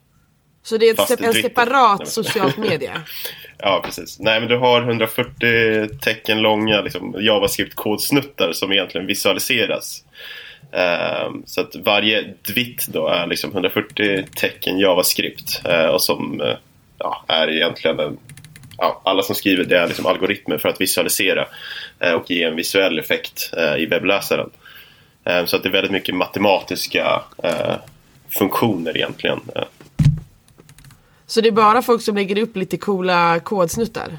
Så 0.63 0.77
det 0.77 0.89
är 0.89 0.95
Fast 0.95 1.11
en 1.11 1.17
Twitter. 1.17 1.49
separat 1.49 2.09
socialt 2.09 2.57
media? 2.57 3.03
Ja, 3.63 3.83
precis. 3.85 4.19
Nej, 4.19 4.41
men 4.41 4.49
du 4.49 4.57
har 4.57 4.83
140 4.83 5.89
tecken 6.01 6.41
långa 6.43 6.81
liksom, 6.81 7.17
JavaScript-kodsnuttar 7.21 8.53
som 8.53 8.73
egentligen 8.73 9.07
visualiseras. 9.07 10.05
Ehm, 10.73 11.43
så 11.47 11.61
att 11.61 11.77
varje 11.77 12.35
dwitt 12.43 12.87
då 12.89 13.07
är 13.09 13.27
liksom 13.27 13.51
140 13.53 14.27
tecken 14.37 14.79
JavaScript 14.79 15.63
eh, 15.65 15.87
och 15.87 16.03
som 16.03 16.41
eh, 16.41 16.57
ja, 16.99 17.25
är 17.29 17.51
egentligen 17.51 18.01
en, 18.01 18.19
ja, 18.81 19.01
alla 19.05 19.23
som 19.23 19.35
skriver 19.35 19.65
det 19.65 19.79
är 19.79 19.87
liksom 19.87 20.07
algoritmer 20.07 20.59
för 20.59 20.69
att 20.69 20.81
visualisera 20.81 21.47
eh, 21.99 22.13
och 22.13 22.31
ge 22.31 22.43
en 22.43 22.57
visuell 22.57 22.99
effekt 22.99 23.51
eh, 23.57 23.83
i 23.83 23.87
webbläsaren. 23.87 24.51
Ehm, 25.25 25.47
så 25.47 25.57
att 25.57 25.63
det 25.63 25.69
är 25.69 25.73
väldigt 25.73 25.93
mycket 25.93 26.15
matematiska 26.15 27.23
eh, 27.43 27.75
funktioner 28.29 28.97
egentligen. 28.97 29.41
Eh, 29.57 29.63
Så 31.27 31.41
det 31.41 31.49
är 31.49 31.53
bara 31.53 31.83
folk 31.83 32.03
som 32.03 32.17
lägger 32.17 32.39
upp 32.39 32.57
lite 32.57 32.77
coola 32.77 33.41
kodsnuttar? 33.41 34.19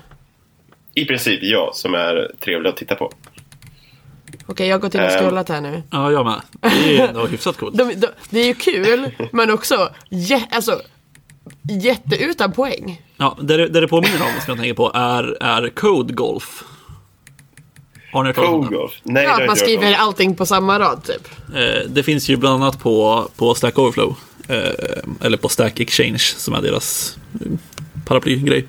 I 0.93 1.05
princip 1.05 1.39
ja, 1.43 1.71
som 1.73 1.93
är 1.95 2.31
trevliga 2.39 2.69
att 2.71 2.77
titta 2.77 2.95
på. 2.95 3.11
Okej, 4.45 4.67
jag 4.67 4.75
har 4.75 4.79
gått 4.81 4.95
in 4.95 5.01
och 5.01 5.11
scrollat 5.11 5.49
här 5.49 5.61
nu. 5.61 5.83
Ja, 5.91 6.11
jag 6.11 6.25
med. 6.25 6.41
Det 6.61 6.97
är 6.97 7.07
ändå 7.07 7.25
hyfsat 7.25 7.57
coolt. 7.57 7.77
De, 7.77 7.93
de, 7.93 8.07
det 8.29 8.39
är 8.39 8.45
ju 8.45 8.53
kul, 8.53 9.11
men 9.31 9.51
också 9.51 9.89
jä, 10.09 10.47
alltså, 10.51 10.81
jätteutan 11.69 12.51
poäng. 12.51 13.01
Ja, 13.21 13.37
det, 13.41 13.57
det 13.67 13.81
det 13.81 13.87
påminner 13.87 14.21
om, 14.21 14.27
som 14.27 14.43
jag 14.47 14.57
tänker 14.57 14.73
på, 14.73 14.91
är, 14.93 15.37
är 15.43 15.69
Code 15.69 16.13
Golf. 16.13 16.63
Har 18.13 18.23
ni 18.23 18.27
hört 18.29 18.35
talas 18.35 18.51
om 18.51 18.61
det? 18.61 18.67
Kogolf? 18.67 18.91
Nej, 19.03 19.23
Ja, 19.23 19.29
det 19.29 19.33
har 19.33 19.33
att 19.33 19.39
jag 19.39 19.47
man 19.47 19.57
inte 19.57 19.61
hört 19.61 19.67
skriver 19.79 19.87
om. 20.01 20.07
allting 20.07 20.35
på 20.35 20.45
samma 20.45 20.79
rad 20.79 21.03
typ. 21.03 21.27
Eh, 21.55 21.89
det 21.89 22.03
finns 22.03 22.29
ju 22.29 22.35
bland 22.37 22.63
annat 22.63 22.79
på, 22.79 23.27
på 23.35 23.53
Stack 23.55 23.79
Overflow. 23.79 24.15
Eh, 24.47 24.57
eller 25.21 25.37
på 25.37 25.49
Stack 25.49 25.79
Exchange 25.79 26.17
som 26.19 26.53
är 26.53 26.61
deras 26.61 27.17
eh, 27.41 27.51
paraplygrej. 28.05 28.67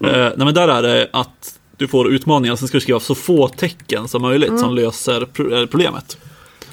Eh, 0.00 0.10
nej, 0.12 0.32
men 0.36 0.54
där 0.54 0.68
är 0.68 0.82
det 0.82 1.08
att 1.12 1.58
du 1.76 1.88
får 1.88 2.08
utmaningar, 2.12 2.56
sen 2.56 2.68
ska 2.68 2.76
du 2.76 2.80
skriva 2.80 3.00
så 3.00 3.14
få 3.14 3.48
tecken 3.48 4.08
som 4.08 4.22
möjligt 4.22 4.58
som 4.60 4.74
löser 4.74 5.20
pro- 5.24 5.54
eh, 5.60 5.66
problemet. 5.66 6.18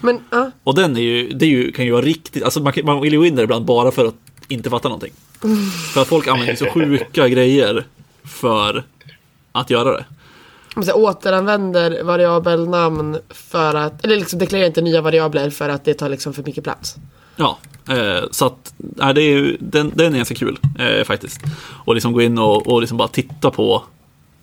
Men 0.01 0.19
ja, 0.32 0.51
Och 0.63 0.76
den 0.76 0.97
är 0.97 1.01
ju, 1.01 1.30
det 1.30 1.45
är 1.45 1.49
ju, 1.49 1.71
kan 1.71 1.86
ju 1.86 1.91
vara 1.91 2.01
riktigt, 2.01 2.43
alltså 2.43 2.59
man, 2.59 2.74
kan- 2.74 2.86
man 2.86 3.01
vill 3.01 3.13
ju 3.13 3.19
gå 3.19 3.26
in 3.26 3.36
där 3.36 3.43
ibland 3.43 3.65
bara 3.65 3.91
för 3.91 4.05
att 4.05 4.15
inte 4.47 4.69
fatta 4.69 4.88
någonting. 4.88 5.13
För 5.94 6.02
att 6.02 6.08
folk 6.08 6.28
använder 6.28 6.56
så 6.56 6.66
sjuka 6.66 7.28
grejer 7.28 7.86
för 8.24 8.84
att 9.52 9.70
göra 9.70 9.91
det. 9.98 10.06
man 10.76 10.86
så 10.86 10.94
återanvänder 10.94 12.04
variabelnamn 12.04 13.18
för 13.30 13.76
att, 13.76 14.06
eller 14.06 14.16
liksom 14.18 14.39
deklarerar 14.39 14.68
inte 14.68 14.82
nya 14.82 15.02
variabler 15.02 15.50
för 15.50 15.70
att 15.70 15.86
det 15.86 15.94
tar 15.94 16.10
liksom 16.10 16.34
för 16.34 16.44
mycket 16.44 16.64
plats. 16.64 16.96
Ja, 17.36 17.58
eh, 17.89 18.24
så 18.32 18.46
att 18.46 18.74
nej, 18.78 19.14
det 19.14 19.22
är 19.22 19.30
ju, 19.30 19.58
den, 19.60 19.91
den 19.96 20.14
är 20.14 20.18
ganska 20.18 20.36
kul 20.36 20.60
eh, 20.80 21.04
faktiskt. 21.04 21.41
Och 21.86 21.94
liksom 21.94 22.14
gå 22.14 22.22
in 22.22 22.38
och, 22.38 22.68
och 22.68 22.82
liksom 22.82 22.98
bara 22.98 23.08
titta 23.08 23.52
på 23.52 23.84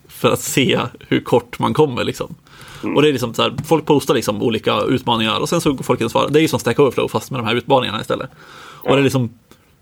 för 0.09 0.31
att 0.33 0.41
se 0.41 0.81
hur 1.09 1.21
kort 1.21 1.59
man 1.59 1.75
kommer 1.75 2.05
liksom. 2.05 2.35
Och 2.83 3.03
det 3.03 3.09
är 3.09 3.13
liksom 3.13 3.35
så 3.35 3.43
här, 3.43 3.57
folk 3.65 3.87
postar 3.87 4.15
liksom 4.15 4.43
olika 4.43 4.81
utmaningar 4.81 5.41
och 5.41 5.49
sen 5.49 5.61
så 5.61 5.73
går 5.73 5.85
folk 5.85 6.01
in 6.01 6.05
och 6.05 6.11
svarar. 6.11 6.29
Det 6.29 6.39
är 6.39 6.43
ju 6.43 6.49
som 6.49 6.61
Stack 6.61 6.79
Overflow 6.79 7.09
fast 7.09 7.31
med 7.31 7.41
de 7.41 7.47
här 7.47 7.55
utmaningarna 7.55 8.01
istället. 8.01 8.31
Och 8.83 8.97
det 8.97 9.01
är 9.01 9.05
liksom 9.05 9.31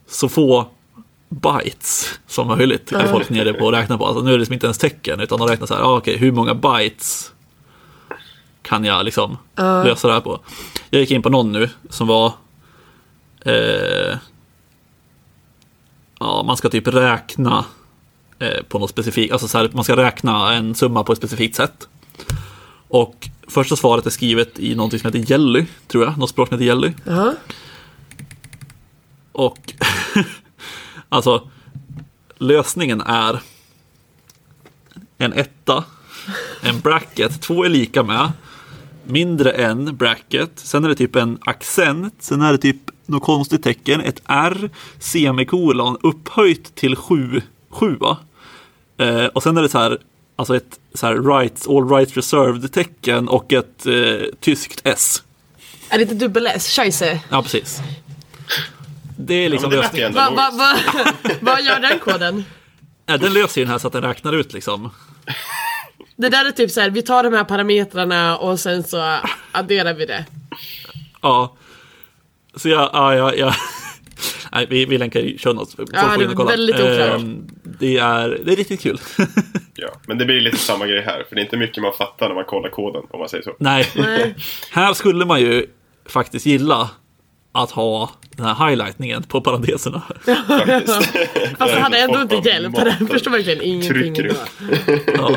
så 0.07 0.29
få 0.29 0.67
bytes 1.29 2.21
som 2.27 2.47
möjligt 2.47 2.93
är 2.93 3.07
folk 3.07 3.31
nere 3.31 3.53
på 3.53 3.69
att 3.69 3.75
räkna 3.75 3.99
på. 3.99 4.07
Alltså, 4.07 4.23
nu 4.23 4.31
är 4.31 4.33
det 4.33 4.39
liksom 4.39 4.55
inte 4.55 4.67
ens 4.67 4.79
tecken 4.79 5.21
utan 5.21 5.39
de 5.39 5.49
räknar 5.49 5.67
så 5.67 5.75
här, 5.75 5.83
ah, 5.83 5.97
okej, 5.97 6.17
hur 6.17 6.33
många 6.33 6.55
bytes 6.55 7.33
kan 8.63 8.85
jag 8.85 9.05
liksom 9.05 9.37
lösa 9.57 10.09
det 10.09 10.15
här 10.15 10.21
på? 10.21 10.41
Jag 10.91 11.01
gick 11.01 11.11
in 11.11 11.23
på 11.23 11.31
någon 11.31 11.53
nu 11.53 11.71
som 11.91 12.07
var 12.07 12.33
eh, 13.41 14.17
ja, 16.21 16.43
man 16.43 16.57
ska 16.57 16.69
typ 16.69 16.89
räkna 16.89 17.65
eh, 18.39 18.63
på 18.69 18.79
något 18.79 18.91
specifikt, 18.91 19.33
alltså 19.33 19.49
så 19.49 19.59
här, 19.59 19.71
man 19.73 19.85
ska 19.85 19.97
räkna 19.97 20.55
en 20.55 20.75
summa 20.75 21.05
på 21.05 21.13
ett 21.13 21.19
specifikt 21.19 21.57
sätt. 21.57 21.89
Och 22.89 23.29
första 23.49 23.77
svaret 23.77 24.07
är 24.07 24.11
skrivet 24.11 24.59
i 24.59 24.75
någonting 24.75 25.01
som 25.01 25.13
heter 25.13 25.31
Jelly, 25.33 25.67
tror 25.87 26.05
jag, 26.05 26.19
något 26.19 26.31
språk 26.31 26.49
som 26.49 26.55
heter 26.55 26.67
Jelly. 26.67 26.93
Jaha. 27.05 27.35
Och 29.33 29.75
alltså, 31.09 31.51
lösningen 32.39 33.01
är 33.01 33.41
en 35.19 35.33
etta, 35.33 35.85
en 36.61 36.81
bracket, 36.81 37.43
två 37.43 37.65
är 37.65 37.69
lika 37.69 38.03
med, 38.03 38.33
mindre 39.05 39.51
än 39.51 39.97
bracket, 39.97 40.51
sen 40.55 40.85
är 40.85 40.89
det 40.89 40.95
typ 40.95 41.17
en 41.17 41.39
accent, 41.41 42.15
sen 42.19 42.43
är 42.43 42.53
det 42.53 42.59
typ 42.59 42.91
något 43.07 43.23
konstigt 43.23 43.63
tecken, 43.63 44.01
ett 44.01 44.23
R, 44.25 44.71
semikolon, 44.99 45.99
upphöjt 46.03 46.75
till 46.75 46.97
sju, 46.97 47.43
sjua. 47.71 48.17
Eh, 48.97 49.25
och 49.25 49.43
sen 49.43 49.57
är 49.57 49.63
det 49.63 49.69
så 49.69 49.79
här, 49.79 49.99
alltså 50.37 50.57
ett 50.57 50.81
så 50.95 51.07
här 51.07 51.15
rights, 51.15 51.69
all 51.69 51.89
rights 51.89 52.17
reserved 52.17 52.73
tecken 52.73 53.29
och 53.29 53.53
ett 53.53 53.87
eh, 53.87 54.27
tyskt 54.41 54.81
S. 54.85 55.23
Är 55.89 55.99
det 55.99 56.03
inte 56.03 56.15
dubbel-S? 56.15 56.69
Scheisse. 56.69 57.21
Ja, 57.31 57.43
precis. 57.43 57.81
Det 59.21 59.35
är 59.35 59.43
Ja, 59.43 59.49
liksom 59.49 59.71
men 59.71 59.79
det 59.79 59.85
lösningen. 59.85 60.15
Vad 60.15 60.35
va, 60.35 60.51
va, 60.53 60.77
vad 61.41 61.63
gör 61.63 61.81
den 61.81 61.99
koden? 61.99 62.45
Ja, 63.07 63.17
den 63.17 63.33
löser 63.33 63.61
ju 63.61 63.65
den 63.65 63.73
här 63.73 63.79
så 63.79 63.87
att 63.87 63.93
den 63.93 64.03
räknar 64.03 64.33
ut 64.33 64.53
liksom. 64.53 64.91
Det 66.17 66.29
där 66.29 66.45
är 66.45 66.51
typ 66.51 66.71
så 66.71 66.81
här, 66.81 66.91
vi 66.91 67.03
tar 67.03 67.23
de 67.23 67.33
här 67.33 67.45
parametrarna 67.45 68.39
och 68.39 68.61
sen 68.61 68.83
så 68.85 69.19
adderar 69.53 69.95
vi 69.95 70.07
det. 70.07 70.25
Ja. 71.21 71.57
Så 72.57 72.69
jag, 72.69 72.91
ja, 72.93 73.15
ja, 73.15 73.35
ja. 73.35 73.55
Nej, 74.53 74.67
vi, 74.71 74.85
vi 74.85 74.99
länkar 74.99 75.21
i 75.21 75.39
show 75.39 75.55
notes. 75.55 75.75
Ja, 75.93 76.17
det 76.19 76.25
in 76.25 76.31
och 76.31 76.37
kolla. 76.37 76.53
är 76.53 76.57
väldigt 76.57 76.81
oklart. 76.81 77.21
Ehm, 77.21 77.49
det, 77.63 77.99
är, 77.99 78.41
det 78.45 78.53
är 78.53 78.57
riktigt 78.57 78.81
kul. 78.81 79.01
Ja, 79.81 79.89
men 80.07 80.19
det 80.19 80.25
blir 80.25 80.41
lite 80.41 80.57
samma 80.57 80.87
grej 80.87 81.03
här. 81.03 81.25
För 81.29 81.35
det 81.35 81.41
är 81.41 81.45
inte 81.45 81.57
mycket 81.57 81.83
man 81.83 81.93
fattar 81.93 82.29
när 82.29 82.35
man 82.35 82.45
kollar 82.45 82.71
koden, 82.71 83.03
om 83.11 83.19
man 83.19 83.29
säger 83.29 83.45
så. 83.45 83.57
Nej. 83.59 83.89
Nej. 83.95 84.35
här 84.71 84.95
skulle 84.95 85.25
man 85.25 85.41
ju 85.41 85.67
faktiskt 86.09 86.47
gilla 86.47 86.91
att 87.53 87.71
ha 87.71 88.11
den 88.39 88.47
här 88.57 88.69
highlightningen 88.69 89.23
på 89.23 89.41
parenteserna. 89.41 90.03
Fast 91.59 91.75
det 91.75 91.81
hade 91.81 91.99
ändå 91.99 92.21
inte 92.23 92.49
hjälpt. 92.49 92.79
Jag 93.01 93.09
förstår 93.09 93.31
verkligen 93.31 93.63
ingenting. 93.63 94.17
Ja. 95.17 95.31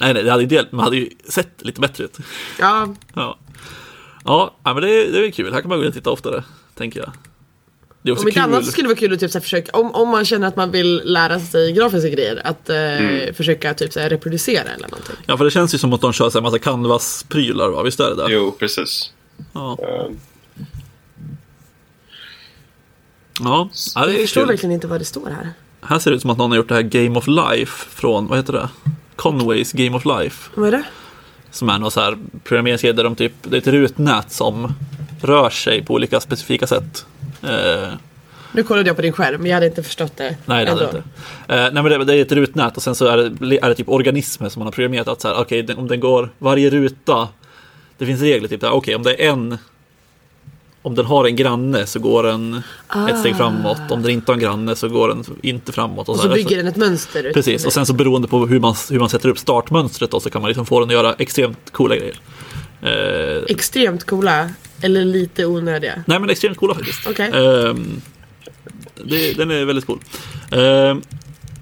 Nej, 0.00 0.14
nej, 0.14 0.22
det 0.22 0.30
hade 0.30 0.42
inte 0.42 0.54
hjälpt, 0.54 0.72
men 0.72 0.80
hade 0.80 0.96
ju 0.96 1.10
sett 1.28 1.48
lite 1.58 1.80
bättre 1.80 2.04
ut. 2.04 2.16
Ja, 2.60 2.94
Ja, 3.14 3.38
ja 4.64 4.74
men 4.74 4.82
det, 4.82 4.90
är- 4.90 5.12
det 5.12 5.26
är 5.26 5.30
kul. 5.30 5.52
Här 5.52 5.60
kan 5.60 5.68
man 5.68 5.78
gå 5.78 5.84
in 5.84 5.88
och 5.88 5.94
titta 5.94 6.10
oftare, 6.10 6.44
tänker 6.74 7.00
jag. 7.00 7.12
Det 8.02 8.10
är 8.10 8.12
också 8.12 8.22
om 8.24 8.28
inte 8.28 8.42
annat 8.42 8.64
så 8.64 8.72
skulle 8.72 8.84
det 8.84 8.94
vara 8.94 8.98
kul 8.98 9.12
att 9.12 9.20
typ 9.20 9.30
så 9.30 9.38
här 9.38 9.42
försöka, 9.42 9.76
om, 9.78 9.94
om 9.94 10.08
man 10.08 10.24
känner 10.24 10.48
att 10.48 10.56
man 10.56 10.70
vill 10.70 11.02
lära 11.04 11.40
sig 11.40 11.72
grafiska 11.72 12.08
grejer, 12.08 12.40
att 12.44 12.70
eh, 12.70 13.34
försöka 13.34 13.74
typ 13.74 13.92
så 13.92 14.00
här 14.00 14.08
reproducera 14.10 14.62
eller 14.68 14.88
någonting. 14.88 15.16
Ja, 15.26 15.36
för 15.36 15.44
det 15.44 15.50
känns 15.50 15.74
ju 15.74 15.78
som 15.78 15.92
att 15.92 16.00
de 16.00 16.12
kör 16.12 16.30
här 16.34 16.40
massa 16.40 16.58
canvas-prylar, 16.58 17.68
va? 17.68 17.82
Visst 17.82 18.00
är 18.00 18.10
det 18.10 18.14
det? 18.14 18.26
Jo, 18.32 18.56
precis. 18.58 19.12
Ja. 19.52 19.78
Eh, 19.82 20.06
Ja, 23.40 23.68
ja 23.94 24.00
det 24.06 24.12
Jag 24.12 24.14
är 24.20 24.22
förstår 24.24 24.40
kul. 24.40 24.48
verkligen 24.48 24.72
inte 24.72 24.86
vad 24.86 25.00
det 25.00 25.04
står 25.04 25.26
här. 25.30 25.50
Här 25.80 25.98
ser 25.98 26.10
det 26.10 26.14
ut 26.14 26.22
som 26.22 26.30
att 26.30 26.38
någon 26.38 26.50
har 26.50 26.56
gjort 26.56 26.68
det 26.68 26.74
här 26.74 26.82
Game 26.82 27.18
of 27.18 27.26
Life 27.26 27.86
från, 27.90 28.26
vad 28.26 28.38
heter 28.38 28.52
det? 28.52 28.68
Conways 29.16 29.72
Game 29.72 29.96
of 29.96 30.04
Life. 30.04 30.50
Vad 30.54 30.68
är 30.68 30.72
det? 30.72 30.82
Som 31.50 31.68
är 31.68 31.78
någon 31.78 31.90
så 31.90 32.00
här 32.00 32.18
programmeringsgrej 32.44 32.92
där 32.92 33.04
de 33.04 33.14
typ, 33.16 33.32
det 33.42 33.56
är 33.56 33.60
ett 33.60 33.66
rutnät 33.66 34.32
som 34.32 34.72
rör 35.22 35.50
sig 35.50 35.84
på 35.84 35.94
olika 35.94 36.20
specifika 36.20 36.66
sätt. 36.66 37.06
Eh, 37.42 37.88
Nu 38.52 38.62
kollade 38.62 38.88
jag 38.88 38.96
på 38.96 39.02
din 39.02 39.12
skärm, 39.12 39.40
men 39.40 39.50
jag 39.50 39.56
hade 39.56 39.66
inte 39.66 39.82
förstått 39.82 40.16
det. 40.16 40.36
Nej, 40.46 40.64
det 40.64 40.70
hade 40.70 40.82
jag 40.84 40.90
inte. 40.90 41.02
Eh, 41.54 41.72
nej, 41.72 41.82
men 41.82 41.84
det, 41.84 42.04
det 42.04 42.14
är 42.16 42.22
ett 42.22 42.32
rutnät 42.32 42.76
och 42.76 42.82
sen 42.82 42.94
så 42.94 43.06
är 43.06 43.16
det, 43.16 43.58
är 43.62 43.68
det 43.68 43.74
typ 43.74 43.88
organismer 43.88 44.48
som 44.48 44.60
man 44.60 44.66
har 44.66 44.72
programmerat 44.72 45.08
att 45.08 45.20
så 45.20 45.28
här, 45.28 45.40
okej, 45.40 45.62
den- 45.62 45.78
om 45.78 45.88
den 45.88 46.00
går 46.00 46.30
varje 46.38 46.70
ruta, 46.70 47.28
det 47.98 48.06
finns 48.06 48.20
regler 48.20 48.48
typ 48.48 48.60
där, 48.60 48.70
okej, 48.70 48.94
om 48.94 49.02
det 49.02 49.24
är 49.26 49.30
en 49.30 49.58
om 50.86 50.94
den 50.94 51.06
har 51.06 51.24
en 51.24 51.36
granne 51.36 51.86
så 51.86 51.98
går 51.98 52.22
den 52.22 52.62
ett 53.08 53.18
steg 53.18 53.36
framåt. 53.36 53.90
Om 53.90 54.02
den 54.02 54.10
inte 54.10 54.32
har 54.32 54.34
en 54.34 54.40
granne 54.40 54.76
så 54.76 54.88
går 54.88 55.08
den 55.08 55.24
inte 55.42 55.72
framåt. 55.72 56.08
Ah. 56.08 56.12
Och 56.12 56.18
så 56.18 56.22
så 56.22 56.34
bygger 56.34 56.56
den 56.56 56.66
ett 56.66 56.76
mönster. 56.76 57.30
Precis, 57.34 57.66
och 57.66 57.72
sen 57.72 57.86
så 57.86 57.92
beroende 57.92 58.28
på 58.28 58.46
hur 58.46 58.60
man, 58.60 58.74
hur 58.90 58.98
man 58.98 59.08
sätter 59.08 59.28
upp 59.28 59.38
startmönstret 59.38 60.10
då, 60.10 60.20
så 60.20 60.30
kan 60.30 60.42
man 60.42 60.48
liksom 60.48 60.66
få 60.66 60.80
den 60.80 60.88
att 60.88 60.92
göra 60.92 61.14
extremt 61.18 61.72
coola 61.72 61.96
grejer. 61.96 62.16
Eh, 62.82 63.42
Extremt 63.48 64.04
coola, 64.04 64.50
eller 64.80 65.04
lite 65.04 65.46
onödiga. 65.46 66.02
nej 66.06 66.18
men 66.20 66.30
extremt 66.30 66.56
coola 66.58 66.74
faktiskt. 66.74 67.06
Okej. 67.06 67.30
Ehm, 67.34 68.00
det, 69.04 69.32
den 69.32 69.50
är 69.50 69.64
väldigt 69.64 69.86
cool. 69.86 69.98
Ehm, 70.50 71.02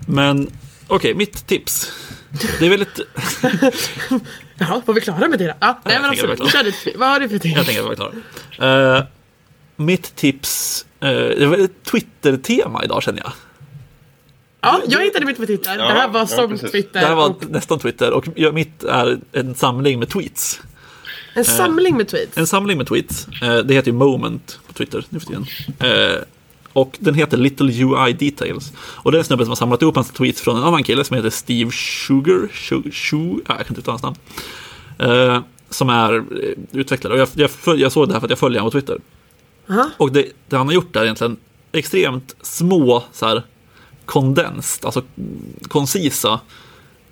men 0.07 0.51
okej, 0.89 1.14
mitt 1.14 1.47
tips. 1.47 1.93
Det 2.59 2.66
är 2.66 2.70
väldigt... 2.70 3.01
Jaha, 4.59 4.83
var 4.87 4.95
vi 4.95 5.01
klara 5.01 5.29
med 5.29 5.39
det? 5.39 5.55
Ja, 5.61 5.81
nej 5.85 5.95
jag 5.95 6.03
men 6.03 6.11
absolut. 6.11 6.53
Kör 6.53 6.64
ditt, 6.64 6.87
vad 6.97 7.09
har 7.09 7.20
du 7.20 7.29
för 7.29 7.39
tips? 7.39 7.57
Jag 7.57 7.66
tänker 7.66 7.83
att 7.83 7.89
vi 7.89 7.93
är 7.93 7.97
klara. 8.57 8.97
Eh, 8.99 9.05
mitt 9.77 10.16
tips. 10.16 10.87
eh, 11.01 11.09
det 11.09 11.47
var 11.47 11.57
ett 11.57 11.85
Twitter-tema 11.85 12.85
idag 12.85 13.03
känner 13.03 13.18
jag. 13.18 13.33
Ja, 14.61 14.81
jag 14.89 15.05
hittade 15.05 15.27
mitt 15.27 15.37
på 15.37 15.47
Twitter. 15.47 15.79
Ja, 15.79 15.87
det 15.87 15.93
här 15.93 16.09
var 16.09 16.20
ja, 16.20 16.27
som 16.27 16.51
precis. 16.51 16.70
Twitter. 16.70 17.01
Det 17.01 17.07
här 17.07 17.14
var 17.14 17.29
och 17.29 17.51
nästan 17.51 17.79
Twitter 17.79 18.11
och 18.11 18.29
mitt 18.55 18.85
är 18.85 19.18
en 19.33 19.55
samling 19.55 19.99
med 19.99 20.09
tweets. 20.09 20.61
en 21.35 21.45
samling 21.45 21.97
med 21.97 22.09
tweets. 22.09 22.39
En 22.39 22.47
samling 22.47 22.79
med 22.79 22.87
tweets. 22.87 23.29
Eh, 23.43 23.57
det 23.57 23.75
heter 23.75 23.91
ju 23.91 23.97
Moment 23.97 24.59
på 24.66 24.72
Twitter 24.72 25.05
nu 25.09 25.20
för 25.20 25.27
tiden. 25.27 25.47
Eh, 25.79 26.18
och 26.72 26.97
den 27.01 27.14
heter 27.14 27.37
Little 27.37 27.85
UI 27.85 28.12
Details. 28.12 28.72
Och 28.79 29.12
det 29.12 29.16
är 29.16 29.18
en 29.18 29.25
snubbe 29.25 29.45
som 29.45 29.51
har 29.51 29.57
samlat 29.57 29.83
ihop 29.83 29.95
hans 29.95 30.11
tweets 30.11 30.41
från 30.41 30.57
en 30.57 30.62
annan 30.62 30.83
kille 30.83 31.05
som 31.05 31.16
heter 31.16 31.31
Steve 31.31 31.70
Sugar. 31.72 32.49
Sugar, 32.53 32.91
Sugar 32.91 33.43
jag 33.49 33.66
kan 33.66 33.66
inte 33.68 33.81
uttala 33.81 33.99
hans 34.03 34.03
namn. 34.03 34.16
Eh, 34.99 35.43
som 35.70 35.89
är 35.89 36.14
eh, 36.14 36.22
utvecklare. 36.72 37.14
Och 37.14 37.20
jag, 37.20 37.51
jag, 37.64 37.79
jag 37.79 37.93
såg 37.93 38.09
det 38.09 38.12
här 38.12 38.20
för 38.20 38.27
att 38.27 38.31
jag 38.31 38.39
följer 38.39 38.61
honom 38.61 38.72
på 38.72 38.81
Twitter. 38.81 38.99
Aha. 39.70 39.90
Och 39.96 40.12
det, 40.12 40.26
det 40.48 40.56
han 40.56 40.66
har 40.66 40.74
gjort 40.74 40.96
är 40.96 41.02
egentligen 41.02 41.36
extremt 41.72 42.36
små, 42.42 43.04
så 43.12 43.26
här, 43.26 43.42
kondenst, 44.04 44.84
alltså 44.84 45.02
koncisa 45.68 46.40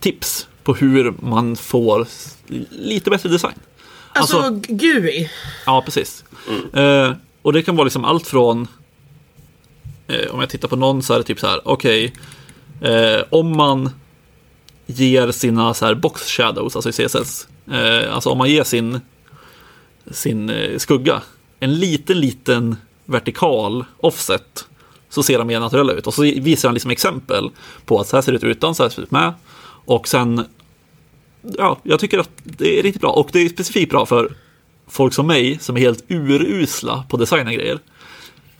tips 0.00 0.48
på 0.64 0.74
hur 0.74 1.14
man 1.20 1.56
får 1.56 2.06
lite 2.70 3.10
bättre 3.10 3.28
design. 3.28 3.54
Alltså, 4.12 4.60
GUI. 4.68 5.30
Ja, 5.66 5.82
precis. 5.84 6.24
Eh, 6.72 7.12
och 7.42 7.52
det 7.52 7.62
kan 7.62 7.76
vara 7.76 7.84
liksom 7.84 8.04
allt 8.04 8.26
från, 8.26 8.68
eh, 10.06 10.30
om 10.30 10.40
jag 10.40 10.48
tittar 10.48 10.68
på 10.68 10.76
någon 10.76 11.02
så 11.02 11.14
är 11.14 11.18
det 11.18 11.24
typ 11.24 11.40
så 11.40 11.46
här, 11.46 11.68
okej, 11.68 12.12
eh, 12.80 13.20
om 13.30 13.56
man 13.56 13.90
ger 14.86 15.32
sina 15.32 15.74
så 15.74 15.86
här 15.86 15.94
box 15.94 16.30
shadows, 16.30 16.76
alltså 16.76 16.88
i 16.88 17.08
CSS, 17.08 17.48
alltså 18.10 18.30
om 18.30 18.38
man 18.38 18.50
ger 18.50 18.64
sin, 18.64 19.00
sin 20.10 20.52
skugga 20.78 21.22
en 21.62 21.74
liten, 21.74 22.20
liten 22.20 22.76
vertikal 23.04 23.84
offset 24.00 24.66
så 25.08 25.22
ser 25.22 25.38
de 25.38 25.46
mer 25.46 25.60
naturella 25.60 25.92
ut. 25.92 26.06
Och 26.06 26.14
så 26.14 26.22
visar 26.22 26.68
han 26.68 26.74
liksom 26.74 26.90
exempel 26.90 27.50
på 27.84 28.00
att 28.00 28.08
så 28.08 28.16
här 28.16 28.22
ser 28.22 28.32
det 28.32 28.38
ut 28.38 28.44
utan, 28.44 28.74
så 28.74 28.82
här 28.82 28.90
ser 28.90 28.96
det 28.96 29.04
ut 29.04 29.10
med. 29.10 29.32
Och 29.84 30.08
sen, 30.08 30.44
ja, 31.42 31.78
jag 31.82 32.00
tycker 32.00 32.18
att 32.18 32.30
det 32.42 32.78
är 32.78 32.82
riktigt 32.82 33.00
bra. 33.00 33.10
Och 33.10 33.28
det 33.32 33.38
är 33.38 33.48
specifikt 33.48 33.90
bra 33.90 34.06
för 34.06 34.32
folk 34.88 35.14
som 35.14 35.26
mig 35.26 35.58
som 35.60 35.76
är 35.76 35.80
helt 35.80 36.04
urusla 36.08 37.04
på 37.08 37.16
designa 37.16 37.52
grejer. 37.52 37.78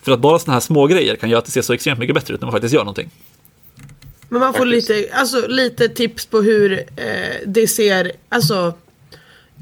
För 0.02 0.12
att 0.12 0.20
bara 0.20 0.38
sådana 0.38 0.52
här 0.52 0.60
små 0.60 0.86
grejer 0.86 1.16
kan 1.16 1.30
göra 1.30 1.38
att 1.38 1.44
det 1.44 1.50
ser 1.50 1.62
så 1.62 1.72
extremt 1.72 1.98
mycket 1.98 2.14
bättre 2.14 2.34
ut 2.34 2.40
när 2.40 2.46
man 2.46 2.52
faktiskt 2.52 2.74
gör 2.74 2.84
någonting. 2.84 3.10
Men 4.28 4.40
man 4.40 4.52
får 4.52 4.66
Faktiskt. 4.66 4.88
lite, 4.88 5.16
alltså, 5.16 5.46
lite 5.46 5.88
tips 5.88 6.26
på 6.26 6.42
hur 6.42 6.72
eh, 6.72 7.06
det 7.46 7.68
ser, 7.68 8.12
alltså 8.28 8.74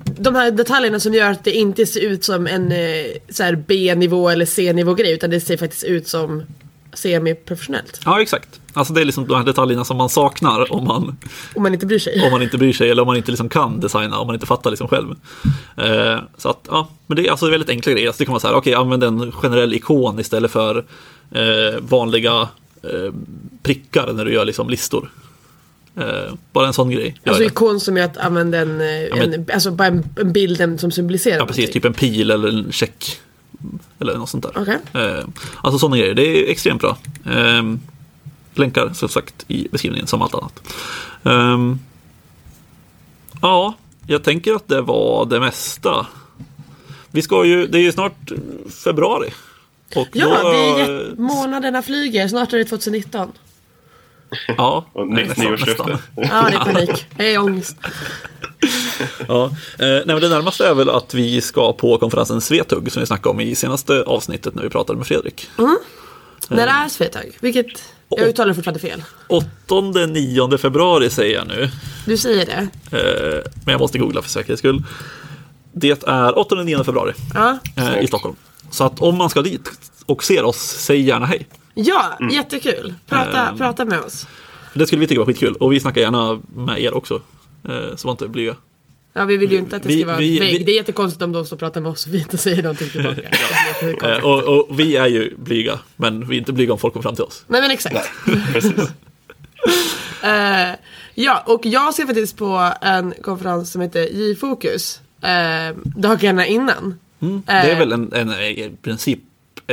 de 0.04 0.34
här 0.34 0.50
detaljerna 0.50 1.00
som 1.00 1.14
gör 1.14 1.30
att 1.30 1.44
det 1.44 1.52
inte 1.52 1.86
ser 1.86 2.00
ut 2.00 2.24
som 2.24 2.46
en 2.46 2.72
eh, 2.72 3.06
så 3.28 3.56
B-nivå 3.66 4.28
eller 4.28 4.46
C-nivå 4.46 4.94
grej 4.94 5.12
utan 5.12 5.30
det 5.30 5.40
ser 5.40 5.56
faktiskt 5.56 5.84
ut 5.84 6.08
som 6.08 6.42
semi-professionellt. 6.92 8.00
Ja, 8.04 8.22
exakt. 8.22 8.60
Alltså 8.72 8.92
det 8.92 9.00
är 9.00 9.04
liksom 9.04 9.26
de 9.28 9.34
här 9.34 9.44
detaljerna 9.44 9.84
som 9.84 9.96
man 9.96 10.08
saknar 10.08 10.72
om 10.72 10.84
man, 10.84 11.16
Om 11.54 11.62
man 11.62 11.74
inte 11.74 11.86
bryr 11.86 11.98
sig. 11.98 12.22
om 12.24 12.30
man 12.30 12.42
inte 12.42 12.58
bryr 12.58 12.72
sig 12.72 12.90
eller 12.90 13.02
om 13.02 13.06
man 13.06 13.16
inte 13.16 13.30
liksom 13.30 13.48
kan 13.48 13.80
designa, 13.80 14.18
om 14.18 14.26
man 14.26 14.34
inte 14.36 14.46
fattar 14.46 14.70
liksom 14.70 14.88
själv. 14.88 15.14
Eh, 15.76 16.18
så 16.36 16.48
att, 16.48 16.60
ja, 16.68 16.88
men 17.06 17.16
det 17.16 17.26
är 17.26 17.30
alltså 17.30 17.50
väldigt 17.50 17.68
enkla 17.70 17.92
grejer. 17.92 18.06
Alltså 18.06 18.20
det 18.20 18.24
kan 18.24 18.32
vara 18.32 18.40
så 18.40 18.46
här, 18.48 18.54
okej, 18.54 18.74
använd 18.74 19.04
en 19.04 19.32
generell 19.32 19.74
ikon 19.74 20.20
istället 20.20 20.50
för 20.50 20.84
eh, 21.30 21.80
vanliga 21.80 22.48
eh, 22.82 23.14
prickar 23.62 24.12
när 24.12 24.24
du 24.24 24.32
gör 24.32 24.44
liksom 24.44 24.70
listor. 24.70 25.10
Eh, 25.96 26.34
bara 26.52 26.66
en 26.66 26.72
sån 26.72 26.90
grej. 26.90 27.20
Alltså 27.26 27.42
ikon 27.44 27.80
som 27.80 27.96
är 27.96 28.02
att 28.04 28.16
använda 28.16 28.58
en, 28.58 28.76
men- 28.76 29.34
en 29.34 29.46
alltså 29.54 29.70
bara 29.70 29.88
en, 29.88 30.04
en 30.20 30.32
bild 30.32 30.80
som 30.80 30.90
symboliserar 30.90 31.38
Ja, 31.38 31.46
precis. 31.46 31.70
Typ 31.70 31.84
en 31.84 31.94
pil 31.94 32.30
eller 32.30 32.48
en 32.48 32.72
check. 32.72 33.20
Eller 33.98 34.14
något 34.16 34.28
sånt 34.28 34.42
där. 34.42 34.52
Okej. 34.62 34.78
Eh, 34.94 35.24
alltså 35.62 35.78
sådana 35.78 35.96
grejer. 35.96 36.14
Det 36.14 36.22
är 36.22 36.50
extremt 36.50 36.80
bra. 36.80 36.98
Eh, 37.26 37.62
länkar 38.54 38.90
som 38.94 39.08
sagt 39.08 39.44
i 39.48 39.68
beskrivningen 39.72 40.06
som 40.06 40.22
allt 40.22 40.34
annat. 40.34 40.60
Eh, 41.24 41.58
ja, 43.42 43.74
jag 44.06 44.22
tänker 44.24 44.54
att 44.54 44.68
det 44.68 44.80
var 44.82 45.26
det 45.26 45.40
mesta. 45.40 46.06
Vi 47.10 47.22
ska 47.22 47.44
ju, 47.44 47.66
det 47.66 47.78
är 47.78 47.82
ju 47.82 47.92
snart 47.92 48.32
februari. 48.84 49.30
Och 49.96 50.08
Ja, 50.12 50.42
då, 50.42 50.48
det 50.50 50.56
är 50.82 51.14
månaderna 51.16 51.82
flyger. 51.82 52.28
Snart 52.28 52.52
är 52.52 52.58
det 52.58 52.64
2019. 52.64 53.32
Ja, 54.56 54.84
Och 54.92 55.06
nytt 55.08 55.36
nyårslöfte. 55.36 55.98
Ja, 56.16 56.48
det 56.50 56.56
är 56.56 56.64
panik. 56.72 57.06
Hej 57.16 57.38
ångest. 57.38 57.76
Ja. 59.28 59.44
Eh, 59.44 59.50
nej, 59.78 60.02
men 60.06 60.20
det 60.20 60.28
närmaste 60.28 60.66
är 60.66 60.74
väl 60.74 60.90
att 60.90 61.14
vi 61.14 61.40
ska 61.40 61.72
på 61.72 61.98
konferensen 61.98 62.40
Svetug 62.40 62.92
som 62.92 63.00
vi 63.00 63.06
snackade 63.06 63.28
om 63.28 63.40
i 63.40 63.54
senaste 63.54 64.02
avsnittet 64.02 64.54
när 64.54 64.62
vi 64.62 64.68
pratade 64.70 64.96
med 64.96 65.06
Fredrik. 65.06 65.50
När 66.48 66.66
är 66.84 66.88
Svetag? 66.88 67.36
Vilket, 67.40 67.66
jag 68.08 68.20
uttalar 68.28 68.54
fortfarande 68.54 68.80
fel. 68.80 69.02
8-9 69.68 70.56
februari 70.56 71.10
säger 71.10 71.34
jag 71.34 71.46
nu. 71.48 71.70
Du 72.06 72.16
säger 72.16 72.46
det? 72.46 72.68
Eh, 72.98 73.50
men 73.64 73.72
jag 73.72 73.78
måste 73.80 73.98
googla 73.98 74.22
för 74.22 74.30
säkerhets 74.30 74.58
skull. 74.58 74.82
Det 75.72 75.90
är 76.08 76.32
8-9 76.32 76.84
februari 76.84 77.12
Ja. 77.34 77.58
eh, 77.76 77.98
i 78.02 78.06
Stockholm. 78.06 78.36
Så 78.70 78.84
att 78.84 79.00
om 79.00 79.16
man 79.18 79.30
ska 79.30 79.42
dit 79.42 79.70
och 80.06 80.24
ser 80.24 80.44
oss, 80.44 80.58
säg 80.60 81.00
gärna 81.00 81.26
hej. 81.26 81.46
Ja, 81.84 82.18
jättekul. 82.32 82.94
Prata, 83.06 83.48
Ehm. 83.48 83.58
prata 83.58 83.84
med 83.84 84.00
oss. 84.00 84.26
Det 84.74 84.86
skulle 84.86 85.00
vi 85.00 85.06
tycka 85.06 85.18
var 85.20 85.26
skitkul. 85.26 85.54
Och 85.54 85.72
vi 85.72 85.80
snackar 85.80 86.00
gärna 86.00 86.40
med 86.54 86.80
er 86.80 86.94
också. 86.94 87.22
Eh, 87.68 87.96
så 87.96 88.08
var 88.08 88.12
inte 88.12 88.28
blyga. 88.28 88.56
Ja, 89.12 89.24
vi 89.24 89.36
vill 89.36 89.52
ju 89.52 89.58
inte 89.58 89.76
att 89.76 89.82
det 89.82 89.88
Vi- 89.88 89.98
ska 90.00 90.06
vara 90.06 90.16
vi- 90.16 90.38
vägg. 90.38 90.58
vi- 90.58 90.64
Det 90.64 90.72
är 90.72 90.76
jättekonstigt 90.76 91.22
om 91.22 91.32
de 91.32 91.44
står 91.46 91.56
och 91.56 91.60
pratar 91.60 91.80
med 91.80 91.90
oss 91.92 92.06
och 92.06 92.14
vi 92.14 92.18
inte 92.18 92.38
säger 92.38 92.62
någonting 92.62 92.88
tillbaka. 92.90 93.20
Jättekonstigt. 93.22 94.02
Eh, 94.02 94.24
och, 94.24 94.42
och 94.68 94.80
vi 94.80 94.96
är 94.96 95.06
ju 95.06 95.34
blyga, 95.36 95.78
men 95.96 96.28
vi 96.28 96.36
är 96.36 96.38
inte 96.38 96.52
blyga 96.52 96.72
om 96.72 96.78
folk 96.78 96.94
kommer 96.94 97.02
fram 97.02 97.14
till 97.14 97.24
oss. 97.24 97.44
Nej 97.46 97.60
men 97.60 97.70
exakt. 97.70 98.10
Precis. 98.52 98.72
Eh, 100.22 100.74
ja, 101.14 101.42
och 101.46 101.66
jag 101.66 101.94
ska 101.94 102.06
faktiskt 102.06 102.36
på 102.36 102.72
en 102.80 103.14
konferens 103.22 103.72
som 103.72 103.80
heter 103.82 104.00
J-fokus. 104.02 105.00
eh, 105.22 105.76
dagarna 105.84 106.46
innan. 106.46 106.98
Mm. 107.20 107.42
Det 107.46 107.52
är 107.52 107.72
Eh, 107.72 107.78
väl 107.78 107.92
en, 107.92 108.12
en, 108.12 108.30
i 108.30 108.70
princip 108.82 109.18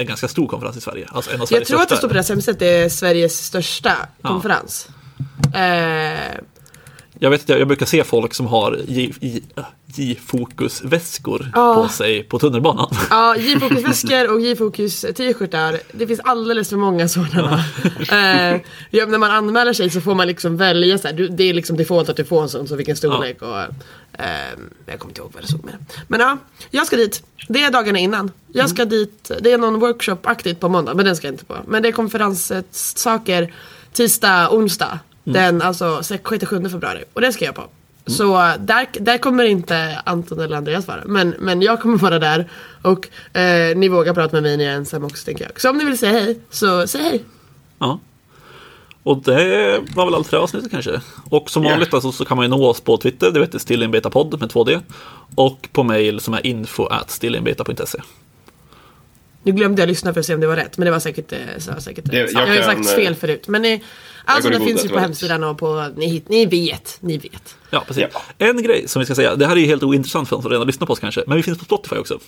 en 0.01 0.07
ganska 0.07 0.27
stor 0.27 0.47
konferens 0.47 0.77
i 0.77 0.81
Sverige. 0.81 1.07
Alltså 1.11 1.31
en 1.31 1.41
av 1.41 1.47
Jag 1.51 1.65
tror 1.65 1.81
att 1.81 1.89
det 1.89 1.95
står 1.97 2.07
på 2.07 2.13
deras 2.13 2.29
hemsida 2.29 2.51
att 2.53 2.59
det 2.59 2.67
är 2.67 2.89
Sveriges 2.89 3.45
största 3.45 3.91
Ja. 4.21 4.29
konferens. 4.29 4.87
Eh, 5.53 6.39
Jag 7.19 7.29
vet 7.29 7.41
att 7.41 7.49
jag, 7.49 7.59
jag 7.59 7.67
brukar 7.67 7.85
se 7.85 8.03
folk 8.03 8.33
som 8.33 8.47
har 8.47 8.79
äh, 8.87 9.09
J-fokus-väskor 9.95 11.51
Ja. 11.55 11.75
på 11.75 11.87
sig 11.89 12.23
på 12.23 12.39
tunnelbanan. 12.39 12.89
Ja, 13.09 13.35
J-fokus-väskor 13.37 14.31
och 14.33 14.41
J-fokus-t-shirtar. 14.41 15.79
Det 15.91 16.07
finns 16.07 16.19
alldeles 16.23 16.69
för 16.69 16.77
många 16.77 17.07
sådana. 17.07 17.63
eh, 18.11 18.61
ja, 18.89 19.05
när 19.05 19.17
man 19.17 19.31
anmäler 19.31 19.73
sig 19.73 19.89
så 19.89 20.01
får 20.01 20.15
man 20.15 20.27
liksom 20.27 20.57
välja 20.57 20.97
så 20.97 21.07
här, 21.07 21.13
Det 21.31 21.43
är 21.43 21.53
liksom 21.53 21.77
default 21.77 22.09
att 22.09 22.17
du 22.17 22.25
får 22.25 22.41
en 22.43 22.49
sån, 22.49 22.67
så 22.67 22.75
vilken 22.75 22.95
storlek 22.95 23.41
och... 23.41 23.57
Eh, 24.18 24.26
jag 24.86 24.99
kommer 24.99 25.11
inte 25.11 25.22
ihåg 25.22 25.32
vad 25.34 25.43
det 25.43 25.47
stod 25.47 25.65
med. 25.65 25.76
Men 26.07 26.20
ja, 26.20 26.38
jag 26.70 26.88
ska 26.88 26.95
dit. 26.95 27.24
Det 27.47 27.63
är 27.63 27.72
dagarna 27.72 27.99
innan. 27.99 28.32
Jag 28.47 28.70
ska 28.70 28.86
dit, 28.86 29.32
det 29.41 29.51
är 29.51 29.57
någon 29.57 29.80
workshop-aktigt 29.80 30.59
på 30.59 30.70
måndag, 30.70 30.93
men 30.93 31.05
den 31.05 31.15
ska 31.15 31.28
jag 31.28 31.34
inte 31.34 31.45
på. 31.45 31.57
Men 31.68 31.84
det 31.84 31.89
är 31.89 31.91
konferenssaker 31.91 33.53
tisdag, 33.93 34.49
onsdag. 34.51 34.99
Den 35.24 35.61
alltså 35.61 35.86
6-7 35.86 36.70
februari. 36.70 37.03
Och 37.13 37.22
det 37.22 37.34
ska 37.34 37.45
jag 37.45 37.55
på. 37.55 37.63
Så 38.05 38.53
där, 38.59 38.88
där 38.99 39.18
kommer 39.18 39.43
inte 39.43 40.01
Anton 40.05 40.39
eller 40.39 40.57
Andreas 40.57 40.88
vara. 40.88 41.01
Men, 41.05 41.36
men 41.39 41.61
jag 41.61 41.82
kommer 41.82 41.97
vara 41.97 42.20
där. 42.20 42.49
Och 42.82 43.38
eh, 43.38 43.78
ni 43.78 43.88
vågar 43.88 44.13
prata 44.13 44.36
med 44.36 44.43
mig 44.43 44.57
när 44.57 44.63
jag 44.63 44.74
är 44.74 44.78
ensam 44.78 45.03
också 45.03 45.26
tänker 45.26 45.45
jag. 45.45 45.61
Så 45.61 45.70
om 45.70 45.78
ni 45.78 45.86
vill 45.86 45.97
säga 45.97 46.11
hej, 46.11 46.39
så 46.49 46.88
säg 46.88 47.01
hej. 47.01 47.24
Ja. 47.80 47.99
Och 49.07 49.21
det 49.23 49.79
var 49.95 50.05
väl 50.05 50.15
allt 50.15 50.27
för 50.27 50.37
det 50.37 50.43
avsnittet 50.43 50.71
kanske. 50.71 51.01
Och 51.29 51.49
som 51.49 51.63
vanligt 51.63 51.93
alltså, 51.93 52.11
så 52.11 52.25
kan 52.25 52.37
man 52.37 52.43
ju 52.45 52.49
nå 52.49 52.65
oss 52.67 52.81
på 52.81 52.97
Twitter, 52.97 53.31
det 53.31 53.39
heter 53.39 53.59
stillinbetapodd 53.59 54.39
med 54.39 54.49
2D. 54.51 54.81
Och 55.35 55.67
på 55.71 55.83
mail 55.83 56.19
som 56.19 56.33
är 56.33 56.45
info 56.45 56.85
at 56.85 57.11
stillinbeta.se. 57.11 57.99
Nu 59.43 59.51
glömde 59.51 59.81
jag 59.81 59.87
lyssna 59.89 60.13
för 60.13 60.19
att 60.19 60.25
se 60.25 60.33
om 60.33 60.39
det 60.41 60.47
var 60.47 60.55
rätt, 60.55 60.77
men 60.77 60.85
det 60.85 60.91
var 60.91 60.99
säkert, 60.99 61.31
eh, 61.31 61.37
så 61.57 61.71
var 61.71 61.79
säkert 61.79 62.05
Det- 62.05 62.23
rätt. 62.23 62.31
jag 62.33 62.41
Jag, 62.43 62.47
har 62.47 62.55
ju 62.55 62.63
sagt 62.63 62.89
fel 62.89 63.15
förut. 63.15 63.47
Men 63.47 63.61
ni, 63.61 63.83
allt 64.25 64.43
går 64.43 64.53
i 64.53 64.57
det 64.57 64.65
finns 64.65 64.85
ju 64.85 64.89
på 64.89 64.99
hemsidan 64.99 65.43
och 65.43 65.57
på, 65.57 65.87
ni, 65.95 66.07
hit- 66.07 66.29
ni 66.29 66.45
vet, 66.45 66.97
ni 67.01 67.17
vet. 67.17 67.55
Ja, 67.69 67.83
precis. 67.87 68.03
Ja. 68.13 68.21
En 68.47 68.63
grej 68.63 68.87
som 68.87 68.99
vi 68.99 69.05
ska 69.05 69.15
säga, 69.15 69.35
det 69.35 69.45
här 69.45 69.55
är 69.55 69.59
ju 69.59 69.65
helt 69.65 69.83
ointressant 69.83 70.29
för 70.29 70.35
de 70.35 70.41
som 70.41 70.51
redan 70.51 70.67
lyssnar 70.67 70.87
på 70.87 70.93
oss 70.93 70.99
kanske, 70.99 71.23
men 71.27 71.37
vi 71.37 71.43
finns 71.43 71.57
på 71.57 71.65
Spotify 71.65 71.95
också. 71.95 72.19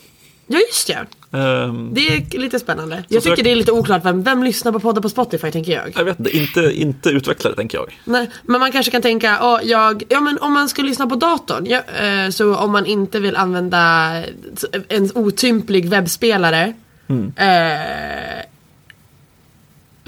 Ja 0.52 0.60
just 0.60 0.88
det, 0.88 1.06
Ehm, 1.32 1.94
det 1.94 2.08
är 2.08 2.40
lite 2.40 2.60
spännande. 2.60 3.04
Jag 3.08 3.24
tycker 3.24 3.44
det 3.44 3.52
är 3.52 3.56
lite 3.56 3.72
oklart 3.72 4.06
vem, 4.06 4.24
vem 4.24 4.44
lyssnar 4.44 4.72
på 4.72 4.80
poddar 4.80 5.02
på 5.02 5.10
Spotify 5.10 5.52
tänker 5.52 5.72
jag. 5.72 5.94
jag 5.96 6.04
vet 6.04 6.20
inte, 6.20 6.38
inte, 6.38 6.62
inte 6.76 7.10
utvecklare 7.10 7.56
tänker 7.56 7.78
jag. 7.78 8.00
Nej, 8.06 8.30
men 8.44 8.60
man 8.60 8.72
kanske 8.72 8.92
kan 8.92 9.02
tänka, 9.02 9.28
ja, 9.40 9.60
jag, 9.64 10.04
ja 10.10 10.20
men 10.22 10.38
om 10.40 10.54
man 10.54 10.70
ska 10.70 10.82
lyssna 10.82 11.08
på 11.08 11.16
datorn, 11.16 11.66
ja, 11.66 11.82
eh, 12.04 12.30
så 12.30 12.56
om 12.56 12.72
man 12.72 12.86
inte 12.86 13.20
vill 13.20 13.36
använda 13.36 14.12
en 14.88 15.12
otymplig 15.16 15.90
webbspelare 15.90 16.74
Mm. 17.10 17.32
eh, 17.36 18.44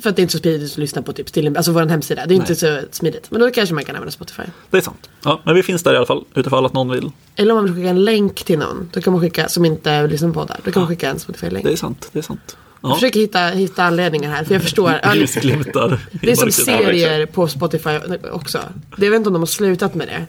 för 0.01 0.09
att 0.09 0.15
det 0.15 0.19
är 0.19 0.23
inte 0.23 0.31
så 0.31 0.39
smidigt 0.39 0.71
att 0.71 0.77
lyssna 0.77 1.01
på 1.01 1.13
typ 1.13 1.29
still, 1.29 1.57
alltså 1.57 1.71
vår 1.71 1.85
hemsida. 1.85 2.25
Det 2.25 2.33
är 2.33 2.35
inte 2.35 2.55
så 2.55 2.79
smidigt. 2.91 3.31
Men 3.31 3.41
då 3.41 3.51
kanske 3.51 3.75
man 3.75 3.85
kan 3.85 3.95
använda 3.95 4.11
Spotify. 4.11 4.43
Det 4.69 4.77
är 4.77 4.81
sant. 4.81 5.09
Ja, 5.23 5.41
men 5.43 5.55
vi 5.55 5.63
finns 5.63 5.83
där 5.83 5.93
i 5.93 5.97
alla 5.97 6.05
fall, 6.05 6.23
utifall 6.35 6.65
att 6.65 6.73
någon 6.73 6.89
vill. 6.91 7.11
Eller 7.35 7.51
om 7.53 7.57
man 7.57 7.65
vill 7.65 7.75
skicka 7.75 7.89
en 7.89 8.03
länk 8.03 8.43
till 8.43 8.59
någon. 8.59 8.89
Då 8.93 9.01
kan 9.01 9.13
man 9.13 9.21
skicka, 9.21 9.49
som 9.49 9.65
inte 9.65 10.01
vill 10.01 10.11
lyssna 10.11 10.27
på 10.27 10.33
poddar. 10.33 10.59
Då 10.63 10.71
kan 10.71 10.81
man 10.81 10.89
skicka 10.89 11.09
en 11.09 11.19
Spotify-länk. 11.19 11.65
Det 11.65 11.71
är 11.71 11.75
sant, 11.75 12.09
det 12.11 12.19
är 12.19 12.23
sant. 12.23 12.57
Jag 12.81 12.91
Ja. 12.91 12.95
försöker 12.95 13.19
hitta, 13.19 13.39
hitta 13.39 13.83
anledningar 13.83 14.29
här. 14.31 14.43
För 14.43 14.53
jag 14.55 14.61
förstår. 14.61 14.99
ja, 15.03 15.15
Ljusglimtar. 15.15 15.99
Det 16.21 16.31
är 16.31 16.35
som 16.35 16.51
serier 16.51 17.25
på 17.25 17.47
Spotify 17.47 17.89
också. 18.31 18.59
Det 18.97 19.05
jag 19.05 19.11
vet 19.11 19.17
inte 19.17 19.29
om 19.29 19.33
de 19.33 19.41
har 19.41 19.45
slutat 19.47 19.95
med 19.95 20.07
det. 20.07 20.25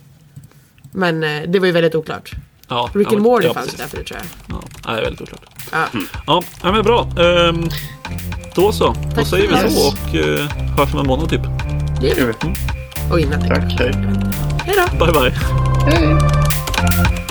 Men 0.93 1.25
eh, 1.25 1.43
det 1.51 1.59
var 1.59 1.66
ju 1.66 1.73
väldigt 1.73 1.95
oklart. 1.95 2.33
Ja, 2.69 2.91
Rick 2.95 3.13
and 3.13 3.21
Morty 3.23 3.47
ja, 3.47 3.55
fanns 3.55 3.67
precis. 3.67 3.81
där 3.81 3.89
förut 3.89 4.07
tror 4.07 4.21
jag. 4.21 4.59
Ja, 4.85 4.91
det 4.93 4.99
är 4.99 5.03
väldigt 5.03 5.21
oklart. 5.21 5.41
Ja. 5.73 5.87
Ja, 6.27 6.43
ja, 6.63 6.73
men 6.73 6.83
bra. 6.83 7.09
Ehm, 7.19 7.69
då 8.55 8.73
så. 8.73 8.87
Då 8.87 9.11
Tack 9.15 9.27
säger 9.27 9.49
vi 9.49 9.57
så 9.57 9.67
oss. 9.67 9.93
och 9.93 10.15
uh, 10.15 10.41
hörs 10.79 10.95
om 10.95 11.01
en 11.01 11.07
månad 11.07 11.31
typ. 11.31 11.43
Det 12.01 12.11
är 12.11 12.27
det. 12.27 12.55
Och 13.13 13.21
innan. 13.21 13.49
Tack, 13.49 13.73
hej. 13.79 13.93
Hej 14.65 14.77
då. 14.99 15.07
Bye 15.07 15.13
bye. 15.13 15.33
Hej. 15.87 17.22